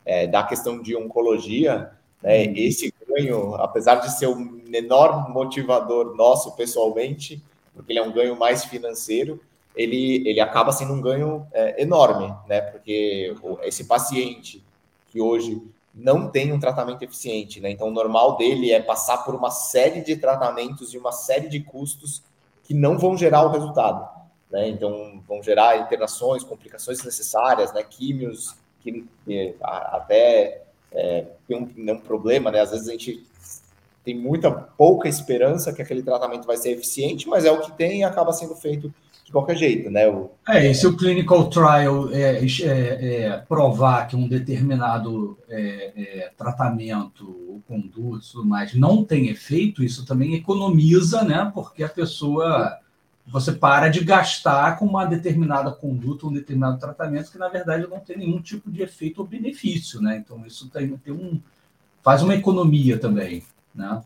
[0.06, 1.92] é, da questão de oncologia,
[2.22, 2.54] né, uhum.
[2.56, 7.44] esse ganho, apesar de ser o menor motivador nosso pessoalmente,
[7.74, 9.40] porque ele é um ganho mais financeiro,
[9.76, 12.62] ele, ele acaba sendo um ganho é, enorme, né?
[12.62, 14.64] Porque esse paciente
[15.10, 15.62] que hoje
[15.94, 17.70] não tem um tratamento eficiente, né?
[17.70, 21.60] Então, o normal dele é passar por uma série de tratamentos e uma série de
[21.60, 22.24] custos
[22.64, 24.08] que não vão gerar o resultado,
[24.50, 24.70] né?
[24.70, 27.84] Então, vão gerar internações, complicações necessárias, né?
[27.84, 29.06] Químios, que
[29.62, 32.60] até é, tem um, um problema, né?
[32.62, 33.24] Às vezes a gente
[34.04, 38.00] tem muita pouca esperança que aquele tratamento vai ser eficiente, mas é o que tem
[38.00, 40.08] e acaba sendo feito de qualquer jeito, né?
[40.10, 45.92] O, é, e se o clinical trial é, é, é provar que um determinado é,
[45.96, 51.50] é, tratamento ou conduta tudo mais não tem efeito, isso também economiza, né?
[51.54, 52.81] Porque a pessoa
[53.32, 58.00] você para de gastar com uma determinada conduta, um determinado tratamento que na verdade não
[58.00, 60.18] tem nenhum tipo de efeito ou benefício, né?
[60.18, 61.40] Então isso tem, tem um
[62.04, 64.02] faz uma economia também, né?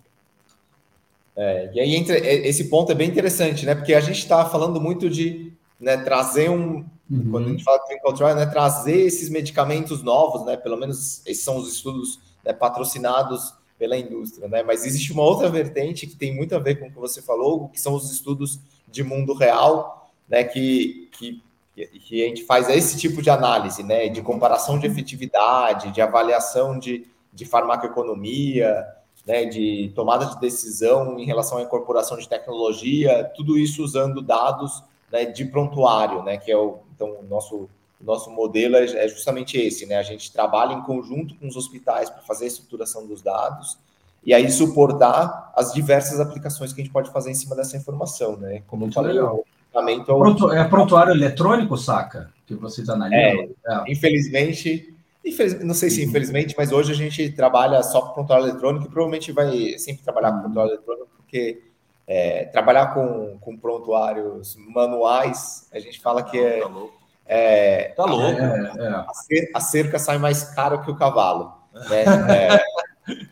[1.35, 3.73] É, e aí entra, é, esse ponto é bem interessante, né?
[3.73, 6.85] Porque a gente está falando muito de né, trazer um.
[7.09, 7.31] Uhum.
[7.31, 10.55] Quando a gente fala de clinical trial, né, trazer esses medicamentos novos, né?
[10.55, 14.63] Pelo menos esses são os estudos né, patrocinados pela indústria, né?
[14.63, 17.67] Mas existe uma outra vertente que tem muito a ver com o que você falou,
[17.69, 20.43] que são os estudos de mundo real, né?
[20.43, 21.43] Que, que,
[21.75, 24.09] que a gente faz esse tipo de análise, né?
[24.09, 28.85] De comparação de efetividade, de avaliação de, de farmacoeconomia,
[29.25, 34.83] né, de tomada de decisão em relação à incorporação de tecnologia, tudo isso usando dados
[35.11, 37.67] né, de prontuário, né, que é o, então, o nosso,
[37.99, 42.09] nosso modelo é, é justamente esse, né, a gente trabalha em conjunto com os hospitais
[42.09, 43.77] para fazer a estruturação dos dados
[44.25, 48.37] e aí suportar as diversas aplicações que a gente pode fazer em cima dessa informação,
[48.37, 49.43] né, como eu falei, legal.
[49.73, 52.29] É, Pronto, é prontuário eletrônico, saca?
[52.47, 53.19] Que vocês analisam?
[53.19, 53.83] É, é.
[53.91, 55.63] Infelizmente, Infeliz...
[55.63, 59.31] Não sei se infelizmente, mas hoje a gente trabalha só com prontuário eletrônico e provavelmente
[59.31, 61.63] vai sempre trabalhar com prontuário eletrônico, porque
[62.07, 66.59] é, trabalhar com, com prontuários manuais, a gente fala que é.
[66.59, 66.93] Tá louco.
[67.25, 68.39] É, tá louco.
[68.39, 68.87] É, é.
[68.87, 71.53] a, cerca, a, cerca, sai mais caro que o cavalo.
[71.73, 72.05] Né?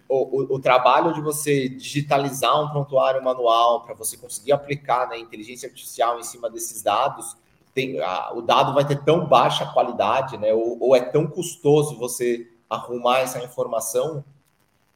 [0.08, 5.18] O, o, o, trabalho de você digitalizar um prontuário manual para você conseguir aplicar né,
[5.18, 7.36] inteligência artificial em cima desses dados,
[7.74, 11.98] tem, a, o dado vai ter tão baixa qualidade, né, ou, ou, é tão custoso
[11.98, 14.24] você arrumar essa informação,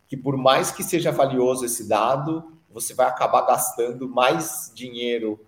[0.08, 5.40] que por mais que seja valioso esse dado, você vai acabar gastando mais dinheiro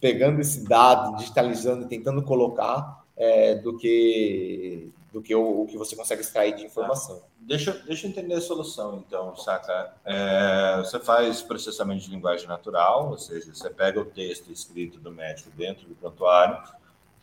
[0.00, 5.96] pegando esse dado, digitalizando, tentando colocar, é, do que do que o, o, que você
[5.96, 7.20] consegue extrair de informação.
[7.40, 9.92] Deixa, deixa eu entender a solução, então, saca?
[10.04, 15.10] É, você faz processamento de linguagem natural, ou seja, você pega o texto escrito do
[15.10, 16.58] médico dentro do prontuário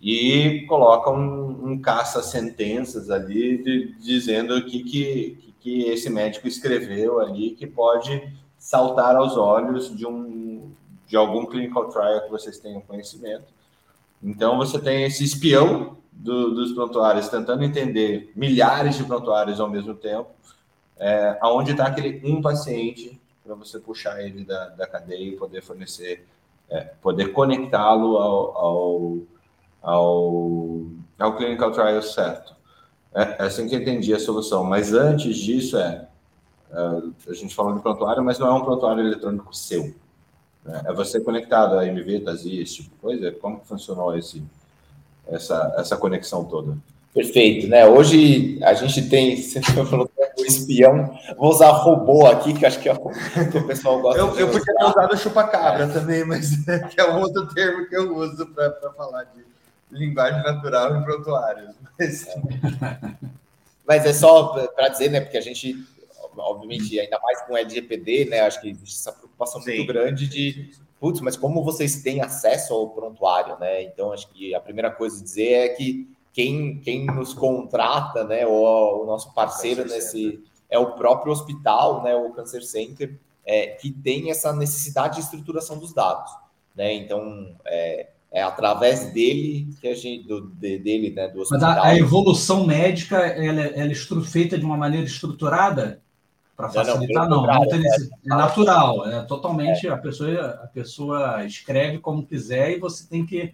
[0.02, 7.20] e coloca um, um caça-sentenças ali de, dizendo o que, que, que esse médico escreveu
[7.20, 10.72] ali que pode saltar aos olhos de um
[11.08, 13.46] de algum clinical trial que vocês tenham conhecimento.
[14.22, 19.94] Então você tem esse espião do, dos prontuários tentando entender milhares de prontuários ao mesmo
[19.94, 20.30] tempo,
[20.98, 25.62] é, aonde está aquele um paciente para você puxar ele da, da cadeia e poder
[25.62, 26.28] fornecer,
[26.70, 29.18] é, poder conectá-lo ao, ao,
[29.82, 30.82] ao,
[31.20, 32.56] ao clinical trial certo.
[33.14, 34.64] É, é assim que eu entendi a solução.
[34.64, 36.08] Mas antes disso é
[36.72, 39.96] Uh, a gente falou de prontuário, mas não é um prontuário eletrônico seu.
[40.64, 40.84] Né?
[40.86, 43.32] É você conectado a MV, TASI, esse tipo de coisa?
[43.32, 44.44] Como funcionou esse,
[45.30, 46.78] essa, essa conexão toda?
[47.14, 47.86] Perfeito, né?
[47.86, 52.88] Hoje a gente tem, você falou o espião, vou usar robô aqui, que acho que,
[52.88, 52.98] é o,
[53.52, 55.88] que o pessoal gosta Eu, eu podia ter usado chupa-cabra é.
[55.88, 59.46] também, mas é, que é um outro termo que eu uso para falar de
[59.92, 61.72] linguagem natural em prontuários.
[61.98, 62.28] Mas,
[63.88, 65.22] mas é só para dizer, né?
[65.22, 65.76] Porque a gente
[66.40, 68.42] obviamente, ainda mais com o LGPD, né?
[68.42, 69.78] Acho que existe essa preocupação Sim.
[69.78, 73.84] muito grande de, putz, mas como vocês têm acesso ao prontuário, né?
[73.84, 78.46] Então, acho que a primeira coisa a dizer é que quem, quem nos contrata, né,
[78.46, 83.90] ou o nosso parceiro nesse é o próprio hospital, né, o Cancer Center, é, que
[83.90, 86.32] tem essa necessidade de estruturação dos dados,
[86.76, 86.94] né?
[86.94, 91.70] Então, é, é através dele que a gente do, de, dele, né, do hospital.
[91.70, 96.02] Mas a, a evolução médica ela, é, ela é feita de uma maneira estruturada?
[96.58, 97.44] Para facilitar, não.
[97.44, 99.92] não, não tem, é, é natural, é totalmente é.
[99.92, 103.54] a pessoa a pessoa escreve como quiser e você tem que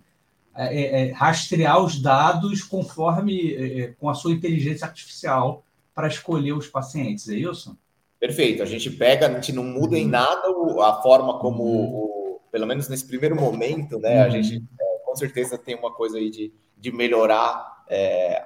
[0.55, 6.53] é, é, é rastrear os dados conforme é, com a sua inteligência artificial para escolher
[6.53, 7.77] os pacientes, é isso?
[8.19, 8.63] Perfeito.
[8.63, 10.11] A gente pega, a gente não muda em uhum.
[10.11, 10.47] nada
[10.81, 11.93] a forma como, uhum.
[11.93, 14.21] o, pelo menos nesse primeiro momento, né?
[14.21, 14.65] A gente uhum.
[15.05, 17.83] com certeza tem uma coisa aí de, de melhorar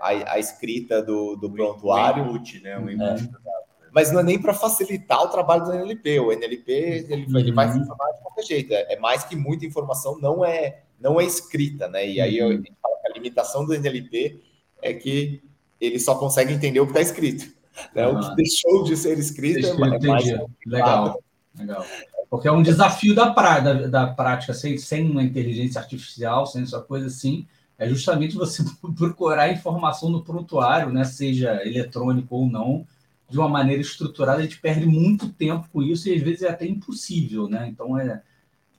[0.02, 2.24] a, a, escrita do, do prontuário.
[2.24, 2.78] O input, né?
[2.80, 3.30] O input
[3.92, 6.20] mas não é nem para facilitar o trabalho do NLP.
[6.20, 8.74] O NLP ele, ele vai se informar de qualquer jeito.
[8.74, 12.08] É, é, mais que muita informação não é não é escrita, né?
[12.08, 12.64] E aí eu, uhum.
[13.06, 14.42] a limitação do NLP
[14.82, 15.44] é que
[15.80, 17.56] ele só consegue entender o que está escrito.
[17.94, 18.08] Né?
[18.08, 20.26] O que deixou de ser escrito é, é mais
[20.66, 21.22] legal,
[21.56, 21.86] legal.
[22.28, 26.64] Porque é um desafio da, pra, da, da prática sem, sem uma inteligência artificial, sem
[26.64, 27.46] essa coisa assim,
[27.78, 28.64] é justamente você
[28.98, 31.04] procurar informação no prontuário, né?
[31.04, 32.86] Seja eletrônico ou não,
[33.30, 36.50] de uma maneira estruturada, a gente perde muito tempo com isso e às vezes é
[36.50, 37.68] até impossível, né?
[37.68, 38.22] Então é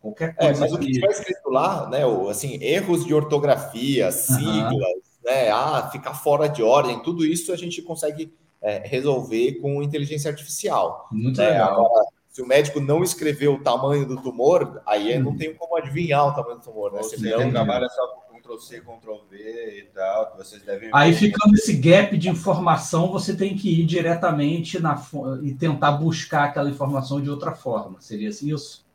[0.00, 0.58] qualquer é, coisa.
[0.58, 2.00] É, mas o que estiver escrito lá, né?
[2.30, 5.00] Assim, erros de ortografia, siglas, uhum.
[5.24, 5.50] né?
[5.50, 8.32] Ah, ficar fora de ordem, tudo isso a gente consegue
[8.62, 11.08] é, resolver com inteligência artificial.
[11.12, 11.50] Muito né?
[11.50, 11.86] legal.
[11.86, 15.24] Agora, se o médico não escreveu o tamanho do tumor, aí hum.
[15.24, 17.00] não tem como adivinhar o tamanho do tumor, né?
[17.00, 20.90] Ou não trabalha só Ctrl-C, Ctrl-V e tal, que vocês devem...
[20.92, 25.00] Aí ficando esse gap de informação, você tem que ir diretamente na,
[25.42, 28.00] e tentar buscar aquela informação de outra forma.
[28.00, 28.86] Seria isso?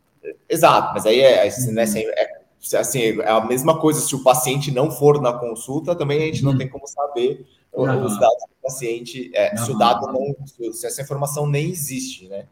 [0.50, 2.42] Exato, mas aí é, assim, né, assim, é,
[2.78, 6.44] assim, é a mesma coisa se o paciente não for na consulta, também a gente
[6.44, 6.58] não uhum.
[6.58, 8.06] tem como saber uhum.
[8.06, 9.66] os dados do paciente, é, uhum.
[9.66, 10.36] se o dado não,
[10.74, 12.48] se essa informação nem existe, né?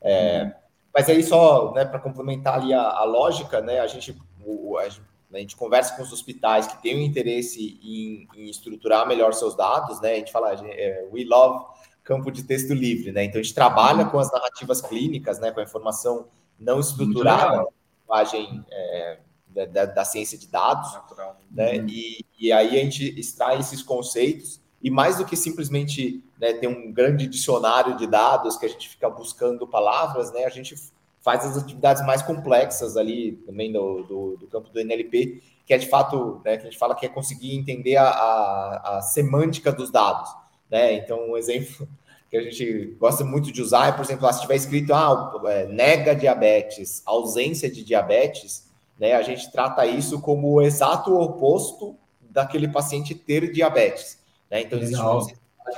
[0.00, 0.52] É, uhum.
[0.92, 4.88] Mas aí só, né, para complementar ali a, a, lógica, né, a gente, o, a
[4.88, 5.00] gente
[5.34, 9.56] a gente conversa com os hospitais que têm um interesse em, em estruturar melhor seus
[9.56, 10.12] dados, né?
[10.12, 11.64] A gente fala, é, we love
[12.04, 13.24] campo de texto livre, né?
[13.24, 15.50] Então a gente trabalha com as narrativas clínicas, né?
[15.50, 16.26] Com a informação
[16.58, 17.66] não estruturada,
[18.02, 19.18] linguagem é,
[19.48, 21.36] da, da, ciência de dados, Natural.
[21.50, 21.78] né?
[21.78, 21.86] Uhum.
[21.88, 26.66] E, e aí a gente extrai esses conceitos e mais do que simplesmente né, ter
[26.66, 30.44] um grande dicionário de dados que a gente fica buscando palavras, né?
[30.44, 30.74] A gente
[31.22, 35.78] faz as atividades mais complexas ali também do, do, do campo do NLP, que é
[35.78, 39.72] de fato, né, que a gente fala que é conseguir entender a, a, a semântica
[39.72, 40.28] dos dados.
[40.68, 40.94] né?
[40.94, 41.88] Então, um exemplo
[42.28, 45.40] que a gente gosta muito de usar é, por exemplo, lá, se tiver escrito ah,
[45.46, 49.14] é, nega diabetes, ausência de diabetes, né?
[49.14, 54.18] A gente trata isso como o exato oposto daquele paciente ter diabetes,
[54.50, 54.62] né?
[54.62, 55.26] Então, existe uma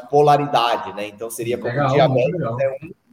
[0.09, 1.09] polaridade, né?
[1.09, 3.04] Então, seria como legal, diabetes é um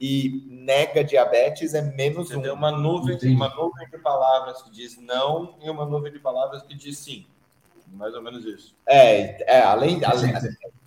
[0.00, 2.42] e nega diabetes é menos Você um.
[2.42, 6.62] Tem uma nuvem, uma nuvem de palavras que diz não e uma nuvem de palavras
[6.62, 7.26] que diz sim.
[7.92, 8.74] Mais ou menos isso.
[8.86, 10.32] É, é além, além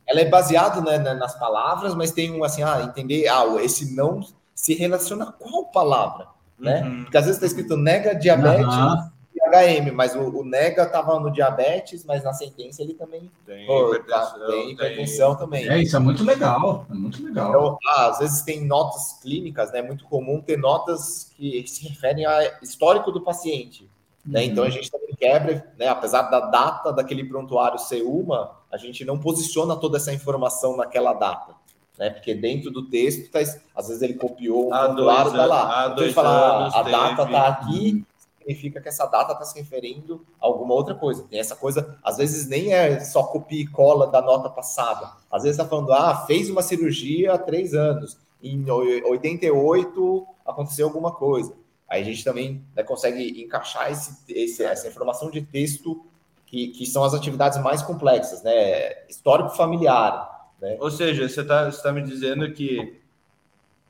[0.05, 4.22] ela é baseada né, nas palavras, mas tem um assim, ah, entender, ah, esse não
[4.53, 6.84] se relaciona a qual palavra, né?
[6.84, 7.03] Uhum.
[7.03, 9.11] Porque às vezes está escrito nega diabetes uhum.
[9.49, 13.93] HM, mas o, o nega estava no diabetes, mas na sentença ele também tem, pô,
[13.93, 15.37] hipertensão, tá, tem hipertensão tem...
[15.37, 15.69] também.
[15.69, 17.49] É, isso é muito legal, é muito legal.
[17.49, 19.79] Então, ah, às vezes tem notas clínicas, né?
[19.79, 23.89] É muito comum ter notas que se referem ao histórico do paciente.
[24.25, 24.41] Né?
[24.41, 24.45] Uhum.
[24.47, 25.87] Então a gente também quebra, né?
[25.87, 31.13] apesar da data daquele prontuário ser uma, a gente não posiciona toda essa informação naquela
[31.13, 31.53] data.
[31.97, 32.09] Né?
[32.09, 35.89] Porque dentro do texto, tá, às vezes ele copiou um prontuário, tá lá.
[35.91, 38.03] Então ele fala, a data está aqui,
[38.43, 41.23] significa que essa data está se referindo a alguma outra coisa.
[41.23, 45.11] Tem essa coisa, às vezes nem é só copia e cola da nota passada.
[45.31, 48.17] Às vezes está falando, ah, fez uma cirurgia há três anos.
[48.41, 51.53] Em 88 aconteceu alguma coisa.
[51.89, 56.03] Aí a gente também né, consegue encaixar esse, esse, essa informação de texto
[56.45, 59.05] que, que são as atividades mais complexas, né?
[59.07, 60.51] Histórico familiar.
[60.59, 60.77] Né?
[60.79, 63.01] Ou seja, você está tá me dizendo que,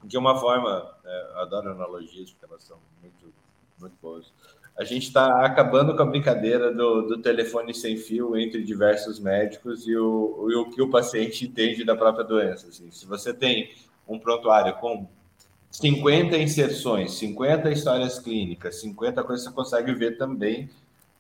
[0.04, 3.34] de uma forma, né, adoro analogias, porque elas são muito,
[4.78, 9.88] A gente está acabando com a brincadeira do, do telefone sem fio entre diversos médicos
[9.88, 12.68] e o, e o que o paciente entende da própria doença.
[12.68, 12.90] Assim.
[12.90, 13.70] Se você tem
[14.08, 15.08] um prontuário com
[15.70, 20.70] 50 inserções, 50 histórias clínicas, 50 coisas, você consegue ver também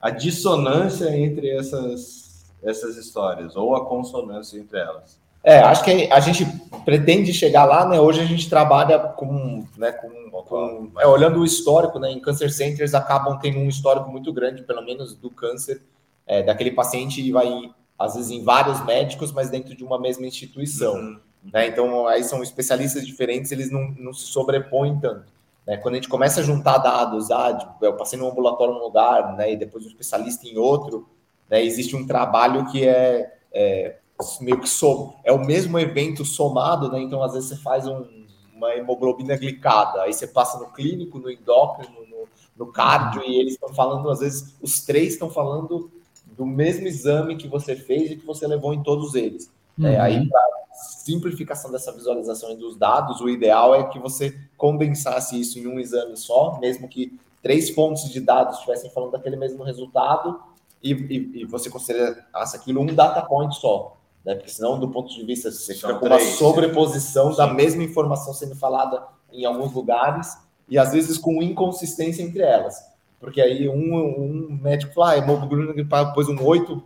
[0.01, 5.17] a dissonância entre essas, essas histórias, ou a consonância entre elas.
[5.43, 6.45] É, acho que a gente
[6.85, 7.99] pretende chegar lá, né?
[7.99, 12.11] Hoje a gente trabalha com, né, com, com é, olhando o histórico, né?
[12.11, 15.81] Em Cancer Centers acabam tendo um histórico muito grande, pelo menos do câncer,
[16.25, 17.69] é, daquele paciente e vai,
[17.99, 20.95] às vezes, em vários médicos, mas dentro de uma mesma instituição.
[20.95, 21.19] Uhum.
[21.51, 21.67] Né?
[21.67, 25.31] Então, aí são especialistas diferentes, eles não, não se sobrepõem tanto.
[25.67, 25.77] Né?
[25.77, 29.35] Quando a gente começa a juntar dados, ah, tipo, eu passei no ambulatório num lugar,
[29.35, 31.09] né, e depois um especialista em outro,
[31.49, 33.97] né, existe um trabalho que é, é
[34.41, 37.01] meio que som, é o mesmo evento somado, né?
[37.01, 38.22] Então, às vezes você faz um,
[38.63, 42.27] uma hemoglobina glicada, aí você passa no clínico, no endócrino, no,
[42.65, 45.91] no cardio, e eles estão falando, às vezes, os três estão falando
[46.25, 49.51] do mesmo exame que você fez e que você levou em todos eles.
[49.77, 49.87] Uhum.
[49.87, 50.41] É, aí, para
[50.73, 56.17] simplificação dessa visualização dos dados, o ideal é que você condensasse isso em um exame
[56.17, 60.39] só, mesmo que três fontes de dados estivessem falando daquele mesmo resultado,
[60.81, 63.97] e, e, e você considerasse aquilo um data point só.
[64.25, 64.35] Né?
[64.35, 67.37] Porque senão, do ponto de vista, você fica com uma sobreposição Sim.
[67.37, 70.37] da mesma informação sendo falada em alguns lugares,
[70.69, 72.75] e às vezes com inconsistência entre elas.
[73.19, 75.73] Porque aí um, um médico fala, ah, hemoglobina
[76.13, 76.83] pôs um 8,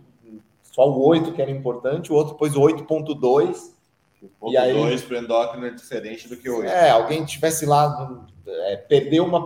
[0.62, 3.72] só o 8 que era importante, o outro pôs o 8.2,
[4.48, 6.68] e aí, 2 para o endócrino é diferente do que 8.
[6.68, 9.44] É, alguém tivesse lá, é, perdeu uma,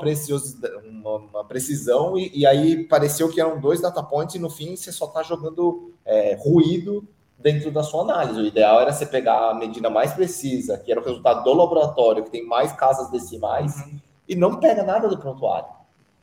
[0.84, 4.76] uma, uma precisão e, e, aí pareceu que eram dois data points e no fim
[4.76, 7.06] você só está jogando é, ruído
[7.42, 8.40] dentro da sua análise.
[8.40, 12.22] O ideal era você pegar a medida mais precisa, que era o resultado do laboratório,
[12.22, 13.98] que tem mais casas decimais, uhum.
[14.28, 15.68] e não pega nada do prontuário.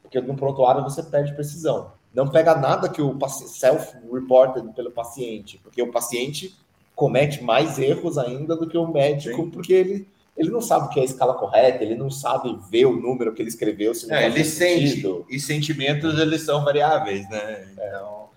[0.02, 1.92] Porque no prontuário você perde precisão.
[2.14, 6.56] Não pega nada que o self-reported pelo paciente, porque o paciente
[6.96, 9.50] comete mais erros ainda do que o médico, Sim.
[9.52, 12.86] porque ele, ele não sabe o que é a escala correta, ele não sabe ver
[12.86, 13.94] o número que ele escreveu.
[13.94, 17.68] Se não é, ele sente, e sentimentos eles são variáveis, né?
[17.74, 18.29] Então...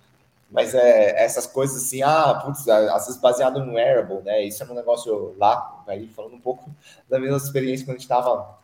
[0.53, 4.45] Mas é, essas coisas assim, ah, putz, às vezes baseado no wearable, né?
[4.45, 6.71] Isso é um negócio lá, aí falando um pouco
[7.09, 8.59] da mesma experiência quando a gente estava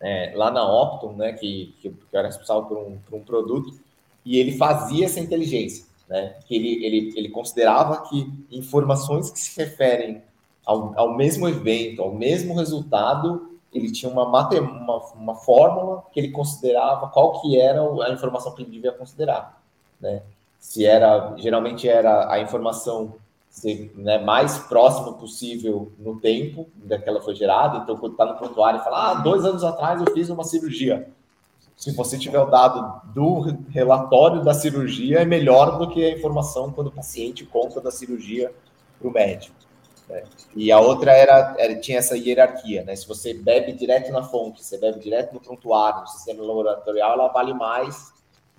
[0.00, 1.32] é, lá na Optum, né?
[1.32, 3.80] Que, que, eu era responsável por um, por um produto,
[4.24, 6.36] e ele fazia essa inteligência né?
[6.46, 10.22] Que ele, ele, ele considerava que informações que se referem
[10.64, 16.30] ao, ao mesmo evento, ao mesmo resultado, ele tinha uma, uma, uma fórmula que ele
[16.30, 19.58] considerava qual que era a informação que ele devia considerar,
[19.98, 20.22] né?
[20.62, 23.16] Se era, geralmente era a informação
[23.50, 27.78] ser, né, mais próxima possível no tempo daquela foi gerada.
[27.78, 31.12] Então, quando está no prontuário fala, ah, dois anos atrás eu fiz uma cirurgia
[31.82, 33.40] se você tiver o dado do
[33.70, 38.54] relatório da cirurgia, é melhor do que a informação quando o paciente conta da cirurgia
[39.00, 39.56] para o médico.
[40.08, 40.22] Né?
[40.54, 42.94] E a outra era, era, tinha essa hierarquia, né?
[42.94, 47.28] Se você bebe direto na fonte, você bebe direto no prontuário, no sistema laboratorial, ela
[47.28, 48.12] vale mais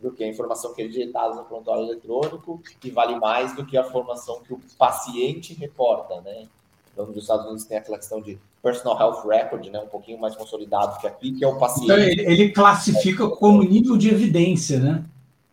[0.03, 3.77] do que a informação que é digitada no prontuário eletrônico e vale mais do que
[3.77, 6.47] a informação que o paciente reporta, né?
[6.91, 10.35] Então, nos Estados Unidos tem aquela questão de personal health record, né, um pouquinho mais
[10.35, 11.85] consolidado que aqui, que é o paciente.
[11.85, 15.03] Então, ele, ele classifica como nível de evidência, né?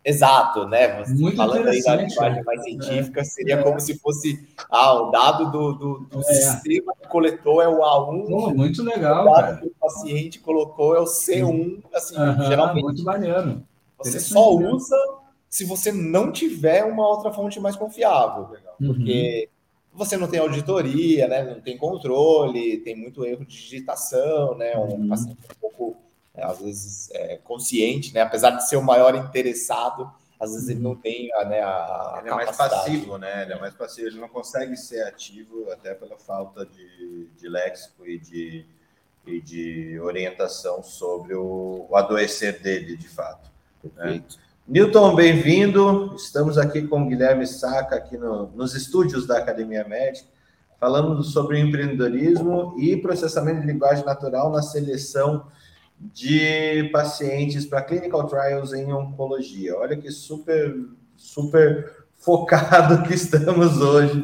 [0.03, 0.99] Exato, né?
[0.99, 3.63] Você Muito falando aí da linguagem mais científica, é, seria é.
[3.63, 6.23] como se fosse ah, o dado do, do, do é.
[6.23, 8.27] sistema que coletou é o A1.
[8.27, 9.27] Pô, muito legal.
[9.27, 9.57] O dado cara.
[9.57, 11.83] que o paciente colocou é o C1.
[11.93, 12.83] Assim, uhum, geralmente.
[12.83, 13.63] Muito maneiro.
[14.03, 14.97] Você só usa
[15.49, 18.57] se você não tiver uma outra fonte mais confiável.
[18.79, 18.87] Uhum.
[18.87, 19.49] Porque
[19.93, 21.43] você não tem auditoria, né?
[21.43, 24.77] Não tem controle, tem muito erro de digitação, né?
[24.77, 25.09] Um uhum.
[25.09, 25.97] paciente um pouco
[26.33, 28.21] é, às vezes é, consciente, né?
[28.21, 32.29] Apesar de ser o maior interessado, às vezes ele não tem a, né, a ele
[32.29, 33.43] é mais passivo, né?
[33.43, 38.07] Ele é mais passivo, ele não consegue ser ativo até pela falta de, de léxico
[38.07, 38.65] e de,
[39.27, 43.51] e de orientação sobre o, o adoecer dele, de fato.
[43.81, 44.37] Perfeito.
[44.67, 46.13] Newton, bem-vindo.
[46.15, 50.27] Estamos aqui com o Guilherme Saca, aqui no, nos estúdios da Academia Médica,
[50.79, 55.47] falando sobre empreendedorismo e processamento de linguagem natural na seleção
[55.99, 59.75] de pacientes para clinical trials em oncologia.
[59.77, 60.75] Olha que super,
[61.17, 64.23] super focado que estamos hoje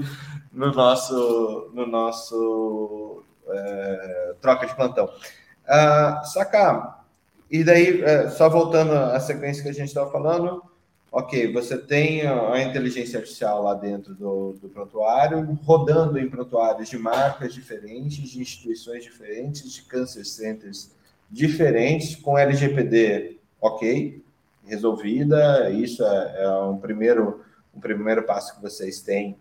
[0.51, 5.05] no nosso, no nosso é, troca de plantão.
[5.05, 6.96] Uh, Saca,
[7.49, 10.61] e daí, é, só voltando à sequência que a gente estava falando,
[11.11, 16.97] ok, você tem a inteligência artificial lá dentro do, do prontuário, rodando em prontuários de
[16.97, 20.91] marcas diferentes, de instituições diferentes, de cancer centers
[21.29, 24.21] diferentes, com LGPD, ok,
[24.65, 25.69] resolvida.
[25.69, 27.41] Isso é, é um, primeiro,
[27.75, 29.37] um primeiro passo que vocês têm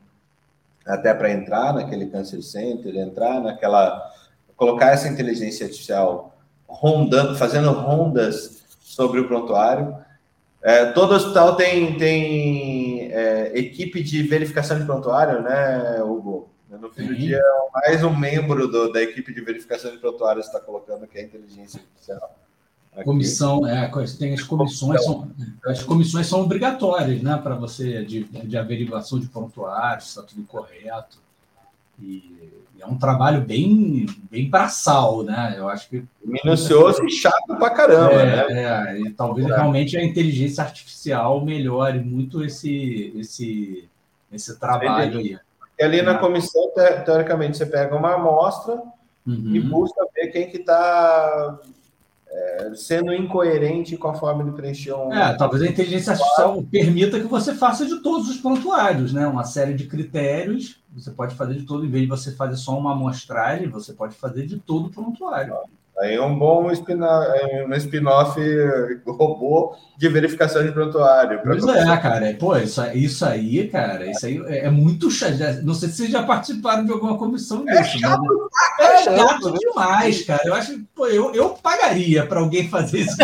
[0.87, 4.09] até para entrar naquele cancer center, entrar naquela.
[4.57, 6.36] colocar essa inteligência artificial
[6.69, 9.97] rondando, fazendo rondas sobre o prontuário.
[10.63, 16.49] É, todo hospital tem, tem é, equipe de verificação de prontuário, né, Hugo?
[16.69, 17.41] No fim do dia,
[17.73, 21.25] mais um membro do, da equipe de verificação de prontuário está colocando que é a
[21.25, 22.37] inteligência artificial.
[22.93, 23.05] Aqui.
[23.05, 25.31] Comissão, é, tem as comissões, são,
[25.67, 30.43] as comissões são obrigatórias, né, para você, de, de averiguação de prontuário, se está tudo
[30.45, 31.19] correto.
[32.01, 32.37] E
[32.81, 35.55] é um trabalho bem, bem braçal, né?
[35.57, 36.05] Eu acho que.
[36.25, 38.95] Minucioso e chato pra caramba, é, né?
[38.95, 39.55] É, e talvez é.
[39.55, 43.89] realmente a inteligência artificial melhore muito esse, esse,
[44.33, 45.39] esse trabalho aí.
[45.79, 46.73] E ali na comissão,
[47.05, 48.81] teoricamente, você pega uma amostra
[49.27, 49.55] uhum.
[49.55, 51.59] e busca ver quem que está
[52.37, 55.13] é, sendo incoerente com a forma de preencher um.
[55.13, 59.27] É, talvez a inteligência artificial permita que você faça de todos os prontuários, né?
[59.27, 60.83] Uma série de critérios.
[60.95, 64.15] Você pode fazer de todo, em vez de você fazer só uma amostragem, você pode
[64.15, 65.55] fazer de todo o prontuário.
[65.99, 68.41] Aí um bom spin-off
[69.07, 71.41] robô de verificação de prontuário.
[71.43, 72.37] Pois é, cara.
[72.39, 75.39] Pô, isso, isso aí, cara, isso aí é, é muito chato.
[75.63, 77.99] Não sei se vocês já participaram de alguma comissão é disso.
[77.99, 78.23] Chato,
[78.79, 79.59] mas é chato né?
[79.59, 80.43] demais, cara.
[80.45, 83.17] Eu acho que pô, eu, eu pagaria para alguém fazer isso.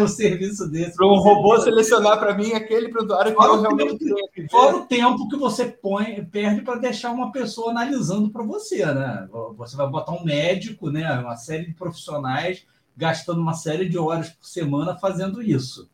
[0.00, 0.96] o serviço desse.
[0.96, 3.98] Para um robô selecionar para mim aquele prontuário que eu realmente
[4.32, 4.48] que.
[4.50, 9.28] Fora o tempo que você põe, perde para deixar uma pessoa analisando para você, né?
[9.58, 11.12] Você vai botar um médico, né?
[11.20, 12.66] Uma série de profissionais
[12.96, 15.90] gastando uma série de horas por semana fazendo isso.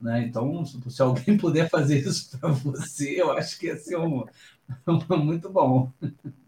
[0.00, 0.22] Né?
[0.22, 4.24] Então, se alguém puder fazer isso para você, eu acho que ia ser um,
[4.86, 5.90] um muito bom.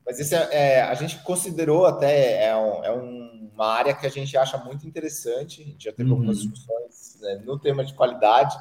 [0.05, 4.11] Mas esse é, é, a gente considerou até é, um, é, uma área que a
[4.11, 5.63] gente acha muito interessante.
[5.63, 6.17] A gente já teve uhum.
[6.17, 8.57] algumas discussões né, no tema de qualidade.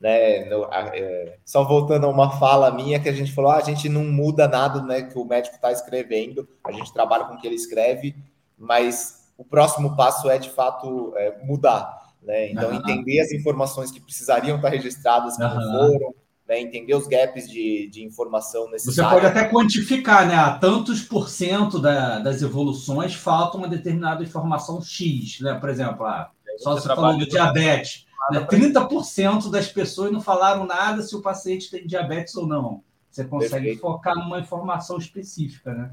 [0.00, 3.62] Né, no, é, só voltando a uma fala minha que a gente falou, ah, a
[3.62, 7.38] gente não muda nada né, que o médico está escrevendo, a gente trabalha com o
[7.38, 8.16] que ele escreve,
[8.60, 12.50] mas o próximo passo é de fato é, mudar, né?
[12.52, 12.76] Então, uhum.
[12.76, 15.54] entender as informações que precisariam estar registradas, que uhum.
[15.54, 16.14] não foram,
[16.46, 16.60] né?
[16.60, 19.08] entender os gaps de, de informação necessária.
[19.08, 20.34] Você pode até quantificar, né?
[20.34, 25.54] A tantos por cento da, das evoluções falta uma determinada informação X, né?
[25.54, 28.06] Por exemplo, ah, só você falou do diabetes.
[28.30, 28.46] Né?
[28.46, 32.82] 30% das pessoas não falaram nada se o paciente tem diabetes ou não.
[33.10, 33.80] Você consegue Perfeito.
[33.80, 35.90] focar numa informação específica, né?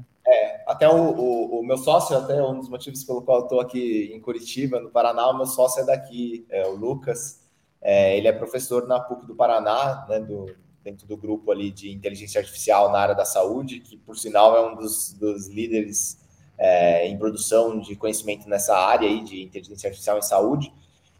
[0.68, 4.12] Até o, o, o, meu sócio, até um dos motivos pelo qual eu estou aqui
[4.12, 7.40] em Curitiba, no Paraná, o meu sócio é daqui, é o Lucas.
[7.80, 10.44] É, ele é professor na PUC do Paraná, né, do,
[10.84, 14.70] dentro do grupo ali de inteligência artificial na área da saúde, que por sinal é
[14.70, 16.18] um dos, dos líderes
[16.58, 20.70] é, em produção de conhecimento nessa área aí de inteligência artificial em saúde.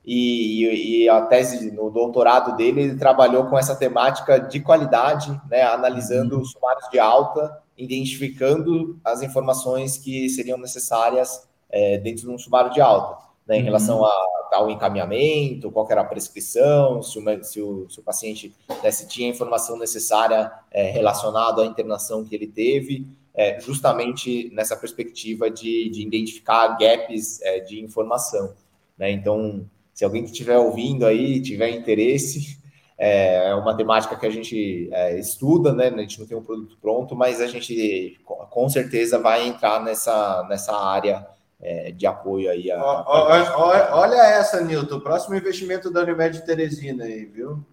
[0.05, 5.41] E, e, e, a tese no doutorado dele, ele trabalhou com essa temática de qualidade,
[5.49, 6.43] né, analisando uhum.
[6.43, 12.73] os sumários de alta identificando as informações que seriam necessárias é, dentro de um sumário
[12.73, 13.65] de alta, né, em uhum.
[13.67, 14.13] relação a,
[14.53, 19.07] ao encaminhamento, qual era a prescrição, se o, se o, se o paciente né, se
[19.07, 25.49] tinha a informação necessária é, relacionada à internação que ele teve, é, justamente nessa perspectiva
[25.49, 28.53] de, de identificar gaps é, de informação.
[28.99, 29.13] Né?
[29.13, 29.65] Então,
[29.95, 32.58] se alguém que estiver ouvindo aí tiver interesse,
[32.99, 35.87] é, é uma temática que a gente é, estuda, né?
[35.87, 40.45] A gente não tem um produto pronto, mas a gente com certeza vai entrar nessa,
[40.49, 41.25] nessa área
[41.61, 42.71] é, de apoio aí.
[42.71, 44.99] A, olha, olha, olha essa, Nilton.
[44.99, 47.65] Próximo investimento da Unimed Teresina aí, viu?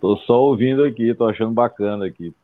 [0.00, 2.34] Tô só ouvindo aqui, tô achando bacana aqui.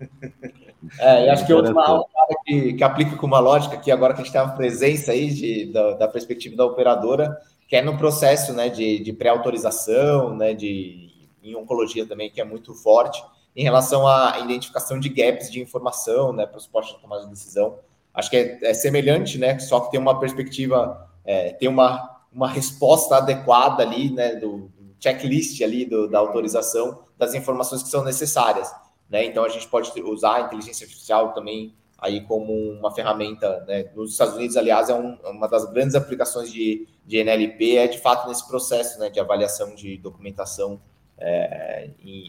[1.00, 2.04] É, e acho que outra aula
[2.44, 5.30] que, que aplica com uma lógica que agora que a gente tem uma presença aí
[5.30, 7.36] de, da, da perspectiva da operadora,
[7.66, 12.44] que é no processo né, de, de pré-autorização, né, de, em oncologia também, que é
[12.44, 13.22] muito forte,
[13.54, 17.30] em relação à identificação de gaps de informação né, para os postos de tomada de
[17.30, 17.78] decisão.
[18.14, 22.48] Acho que é, é, semelhante, né, só que tem uma perspectiva, é, tem uma, uma
[22.48, 28.04] resposta adequada ali, né, do, do checklist ali do, da autorização das informações que são
[28.04, 28.70] necessárias.
[29.08, 29.24] Né?
[29.24, 33.86] Então, a gente pode usar a inteligência artificial também aí como uma ferramenta, né?
[33.94, 37.98] Nos Estados Unidos, aliás, é um, uma das grandes aplicações de, de NLP, é de
[37.98, 40.80] fato nesse processo, né, de avaliação de documentação
[41.18, 41.88] é,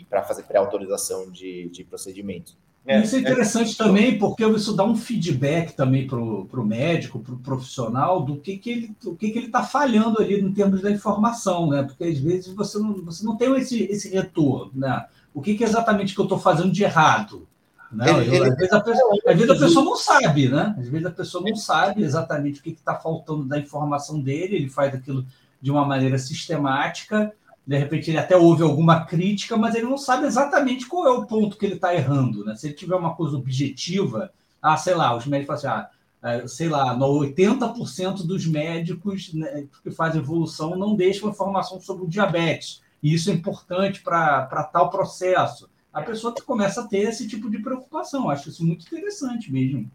[0.09, 2.57] para fazer pré-autorização de, de procedimentos.
[2.85, 3.83] É, isso é interessante é...
[3.83, 8.57] também, porque isso dá um feedback também para o médico, para o profissional, do que,
[8.57, 11.83] que ele que, que ele está falhando ali em termos da informação, né?
[11.83, 15.05] Porque às vezes você não, você não tem esse, esse retorno, né?
[15.33, 17.45] O que, que exatamente que eu estou fazendo de errado?
[17.91, 20.75] Não, ele, eu, ele, às, vezes a pessoa, às vezes a pessoa não sabe, né?
[20.77, 24.69] Às vezes a pessoa não sabe exatamente o que está faltando da informação dele, ele
[24.69, 25.25] faz aquilo
[25.61, 27.33] de uma maneira sistemática,
[27.65, 31.25] de repente ele até ouve alguma crítica, mas ele não sabe exatamente qual é o
[31.25, 32.55] ponto que ele está errando, né?
[32.55, 34.31] Se ele tiver uma coisa objetiva,
[34.61, 39.65] ah, sei lá, os médicos falam assim, ah, é, sei lá, 80% dos médicos né,
[39.83, 44.89] que fazem evolução não deixam informação sobre o diabetes, e isso é importante para tal
[44.89, 48.29] processo a pessoa começa a ter esse tipo de preocupação.
[48.29, 49.89] Acho isso muito interessante mesmo.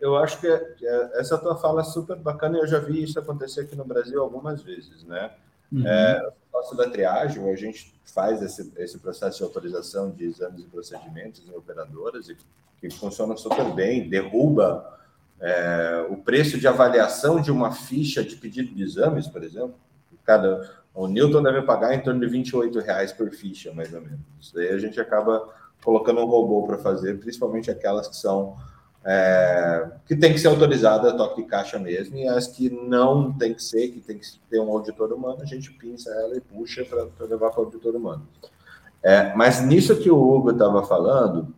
[0.00, 0.46] Eu acho que
[1.14, 4.20] essa tua fala é super bacana e eu já vi isso acontecer aqui no Brasil
[4.22, 5.30] algumas vezes, né?
[5.70, 5.86] Uhum.
[5.86, 6.32] É,
[6.70, 11.42] no da triagem, a gente faz esse, esse processo de autorização de exames e procedimentos
[11.46, 12.36] em operadoras e
[12.80, 14.98] que funciona super bem, derruba
[15.40, 19.74] é, o preço de avaliação de uma ficha de pedido de exames, por exemplo.
[20.24, 24.20] Cada, o Newton deve pagar em torno de 28 reais por ficha, mais ou menos.
[24.40, 25.48] Isso aí a gente acaba
[25.82, 28.56] colocando um robô para fazer, principalmente aquelas que são
[29.04, 33.32] é, que tem que ser autorizada a toque de caixa mesmo, e as que não
[33.32, 36.40] tem que ser, que tem que ter um auditor humano, a gente pinça ela e
[36.40, 38.26] puxa para levar para o auditor humano.
[39.02, 41.52] É, mas nisso que o Hugo estava falando,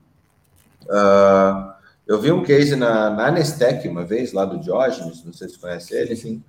[0.84, 1.74] uh,
[2.06, 5.58] eu vi um case na, na Anestec uma vez, lá do Diógenes, não sei se
[5.58, 6.42] conhece ele, sim